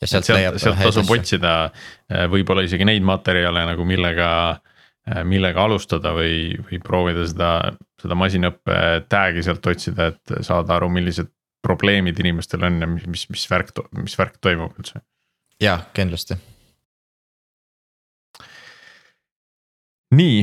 ja 0.02 0.10
sealt, 0.10 0.28
sealt 0.28 0.36
leiab. 0.36 0.60
sealt 0.60 0.82
tasub 0.84 1.10
otsida 1.14 1.58
võib-olla 2.28 2.66
isegi 2.66 2.84
neid 2.84 3.04
materjale 3.06 3.62
nagu 3.64 3.86
millega 3.88 4.26
äh, 4.50 4.58
Äh, 4.58 4.74
millega 5.24 5.62
alustada 5.62 6.10
või, 6.16 6.56
või 6.66 6.80
proovida 6.82 7.26
seda, 7.28 7.50
seda 8.02 8.16
masinõppe 8.18 8.78
tag'i 9.10 9.44
sealt 9.46 9.66
otsida, 9.70 10.10
et 10.10 10.32
saada 10.46 10.80
aru, 10.80 10.88
millised 10.90 11.30
probleemid 11.66 12.18
inimestel 12.22 12.66
on 12.66 12.80
ja 12.82 12.88
mis, 12.90 13.06
mis, 13.10 13.26
mis 13.32 13.46
värk, 13.50 13.72
mis 13.98 14.16
värk 14.18 14.38
toimub 14.42 14.74
üldse. 14.78 15.02
jah, 15.62 15.86
kindlasti. 15.96 16.38
nii, 20.16 20.42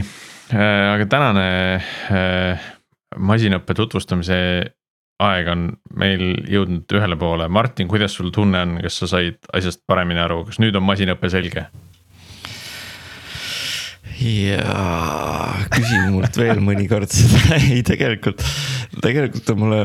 äh, 0.53 0.93
aga 0.93 1.07
tänane 1.09 1.49
äh, 2.11 2.72
masinõppe 3.16 3.76
tutvustamise 3.78 4.39
aeg 5.24 5.47
on 5.53 5.68
meil 5.95 6.24
jõudnud 6.49 6.97
ühele 6.97 7.18
poole, 7.20 7.47
Martin, 7.47 7.88
kuidas 7.88 8.18
sul 8.18 8.34
tunne 8.36 8.64
on, 8.66 8.78
kas 8.84 8.99
sa 8.99 9.09
said 9.16 9.39
asjast 9.55 9.84
paremini 9.88 10.20
aru, 10.24 10.43
kas 10.49 10.59
nüüd 10.59 10.76
on 10.76 10.86
masinõpe 10.88 11.32
selge? 11.32 11.68
Jaa, 14.20 15.66
küsi 15.74 15.99
mult 16.14 16.38
veel 16.38 16.62
mõnikord 16.64 17.12
seda, 17.12 17.58
ei 17.74 17.82
tegelikult, 17.86 18.43
tegelikult 19.04 19.51
on 19.54 19.62
mulle, 19.62 19.82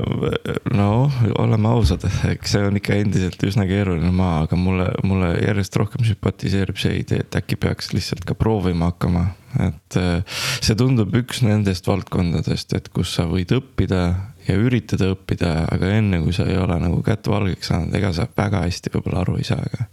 noh, 0.74 1.18
oleme 1.40 1.72
ausad, 1.72 2.04
eks 2.30 2.54
see 2.56 2.66
on 2.68 2.78
ikka 2.80 2.98
endiselt 2.98 3.42
üsna 3.48 3.66
keeruline 3.68 4.12
maa, 4.14 4.44
aga 4.46 4.58
mulle, 4.60 4.88
mulle 5.06 5.32
järjest 5.42 5.78
rohkem 5.80 6.06
sümpatiseerib 6.08 6.80
see 6.80 7.00
idee, 7.02 7.22
et 7.24 7.40
äkki 7.40 7.58
peaks 7.60 7.92
lihtsalt 7.94 8.26
ka 8.28 8.36
proovima 8.38 8.92
hakkama. 8.92 9.28
et 9.64 9.96
see 9.96 10.76
tundub 10.76 11.14
üks 11.16 11.40
nendest 11.46 11.86
valdkondadest, 11.88 12.74
et 12.76 12.90
kus 12.92 13.14
sa 13.16 13.24
võid 13.30 13.54
õppida 13.56 14.02
ja 14.48 14.56
üritada 14.56 15.12
õppida, 15.14 15.54
aga 15.72 15.92
enne 15.98 16.22
kui 16.24 16.36
sa 16.36 16.46
ei 16.48 16.58
ole 16.60 16.78
nagu 16.82 17.00
kätt 17.06 17.28
valgeks 17.30 17.72
saanud, 17.72 17.94
ega 17.96 18.12
sa 18.16 18.28
väga 18.28 18.64
hästi 18.66 18.92
võib-olla 18.94 19.24
aru 19.24 19.38
ei 19.40 19.48
saa 19.48 19.64
ka. 19.72 19.88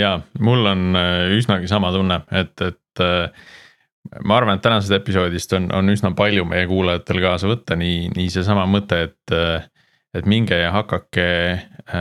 Ja 0.00 0.14
mul 0.40 0.64
on 0.70 0.96
üsnagi 1.36 1.68
sama 1.68 1.90
tunne, 1.92 2.22
et, 2.32 2.62
et 2.64 3.02
ma 4.24 4.38
arvan, 4.38 4.56
et 4.56 4.64
tänasest 4.64 4.94
episoodist 4.96 5.52
on, 5.58 5.66
on 5.76 5.92
üsna 5.92 6.14
palju 6.16 6.46
meie 6.48 6.64
kuulajatel 6.70 7.20
kaasa 7.20 7.50
võtta, 7.50 7.76
nii, 7.76 8.08
nii 8.16 8.30
seesama 8.32 8.64
mõte, 8.70 9.02
et. 9.10 9.36
et 10.16 10.26
minge 10.26 10.56
ja 10.58 10.72
hakake 10.74 11.26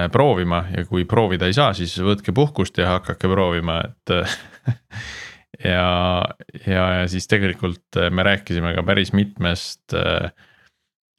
proovima 0.09 0.63
ja 0.73 0.81
kui 0.87 1.03
proovida 1.05 1.45
ei 1.45 1.53
saa, 1.53 1.75
siis 1.77 1.91
võtke 2.01 2.33
puhkust 2.33 2.79
ja 2.81 2.95
hakake 2.95 3.29
proovima, 3.29 3.81
et 3.85 4.15
ja, 5.63 6.25
ja, 6.65 6.83
ja 6.99 7.07
siis 7.07 7.27
tegelikult 7.27 7.97
äh, 7.97 8.09
me 8.11 8.23
rääkisime 8.23 8.73
ka 8.75 8.83
päris 8.87 9.13
mitmest 9.13 9.93
äh, 9.93 10.31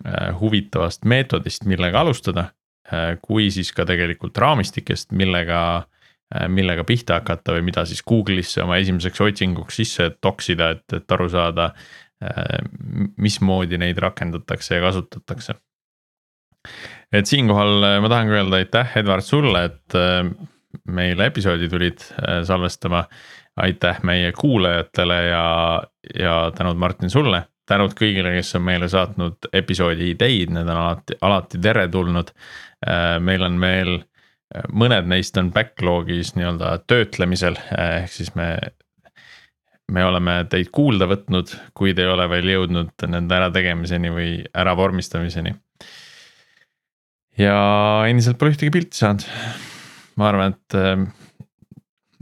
äh, 0.06 0.40
huvitavast 0.40 1.04
meetodist, 1.04 1.64
millega 1.64 2.00
alustada 2.00 2.50
äh,. 2.92 3.16
kui 3.22 3.50
siis 3.50 3.72
ka 3.72 3.86
tegelikult 3.86 4.38
raamistikest, 4.38 5.12
millega 5.12 5.60
äh,, 5.76 5.99
millega 6.48 6.84
pihta 6.86 7.16
hakata 7.18 7.56
või 7.56 7.64
mida 7.66 7.82
siis 7.88 8.04
Google'isse 8.06 8.62
oma 8.62 8.76
esimeseks 8.78 9.20
otsinguks 9.24 9.80
sisse 9.80 10.10
toksida, 10.22 10.70
et, 10.76 10.84
et 10.94 11.16
aru 11.16 11.28
saada 11.28 11.72
äh,. 12.22 12.60
mismoodi 13.16 13.78
neid 13.80 13.98
rakendatakse 13.98 14.76
ja 14.76 14.84
kasutatakse. 14.84 15.54
et 17.12 17.26
siinkohal 17.26 17.82
äh, 17.82 17.98
ma 18.00 18.08
tahangi 18.08 18.36
öelda 18.38 18.62
aitäh, 18.62 18.96
Edward 19.02 19.26
sulle, 19.26 19.64
et 19.64 19.98
äh, 19.98 20.30
meile 20.86 21.26
episoodi 21.26 21.68
tulid 21.68 21.98
äh, 22.00 22.42
salvestama 22.46 23.04
aitäh 23.56 24.02
meie 24.02 24.32
kuulajatele 24.32 25.22
ja, 25.26 25.82
ja 26.18 26.52
tänud 26.56 26.76
Martin 26.76 27.10
sulle. 27.10 27.46
tänud 27.70 27.92
kõigile, 27.94 28.32
kes 28.34 28.56
on 28.58 28.64
meile 28.66 28.88
saatnud 28.90 29.46
episoodi 29.54 30.08
ideid, 30.10 30.50
need 30.50 30.66
on 30.66 30.74
alati, 30.74 31.14
alati 31.22 31.58
teretulnud. 31.62 32.32
Äh, 32.82 33.20
meil 33.22 33.44
on 33.46 33.60
veel, 33.62 33.92
äh, 33.94 34.09
mõned 34.72 35.08
neist 35.10 35.36
on 35.38 35.52
backlog'is 35.54 36.34
nii-öelda 36.36 36.76
töötlemisel, 36.90 37.58
ehk 37.78 38.12
siis 38.12 38.34
me 38.38 38.54
me 39.90 40.04
oleme 40.06 40.36
teid 40.50 40.70
kuulda 40.74 41.08
võtnud, 41.10 41.52
kuid 41.74 41.98
ei 41.98 42.06
ole 42.06 42.26
veel 42.30 42.52
jõudnud 42.52 43.06
nende 43.10 43.36
ärategemiseni 43.36 44.12
või 44.14 44.28
ära 44.54 44.76
vormistamiseni. 44.78 45.54
ja 47.38 47.56
endiselt 48.06 48.38
pole 48.38 48.54
ühtegi 48.54 48.70
pilti 48.70 49.00
saanud. 49.00 49.26
ma 50.16 50.28
arvan, 50.28 50.54
et 50.54 50.78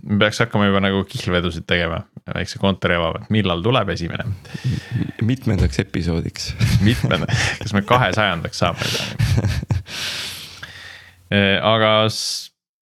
me 0.03 0.18
peaks 0.22 0.41
hakkama 0.45 0.68
juba 0.68 0.81
nagu 0.85 1.03
kihlvedusid 1.09 1.66
tegema, 1.68 2.03
väikse 2.35 2.61
kontori 2.62 2.97
avama, 2.97 3.22
et 3.22 3.31
millal 3.35 3.62
tuleb 3.64 3.93
esimene. 3.93 4.24
mitmendaks 5.22 5.85
episoodiks 5.85 6.55
mitmenda, 6.81 7.29
kas 7.62 7.76
me 7.76 7.83
kahesajandaks 7.83 8.64
saame 8.64 8.89
eh, 8.89 9.14
aga 11.31 12.09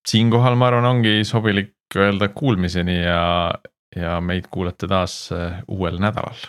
siinkohal 0.07 0.55
ma 0.55 0.69
arvan, 0.71 0.85
ongi 0.85 1.25
sobilik 1.27 1.75
öelda 1.97 2.29
kuulmiseni 2.29 3.01
ja, 3.01 3.51
ja 3.97 4.21
meid 4.21 4.51
kuulete 4.51 4.89
taas 4.91 5.33
eh, 5.35 5.61
uuel 5.69 5.99
nädalal. 6.03 6.47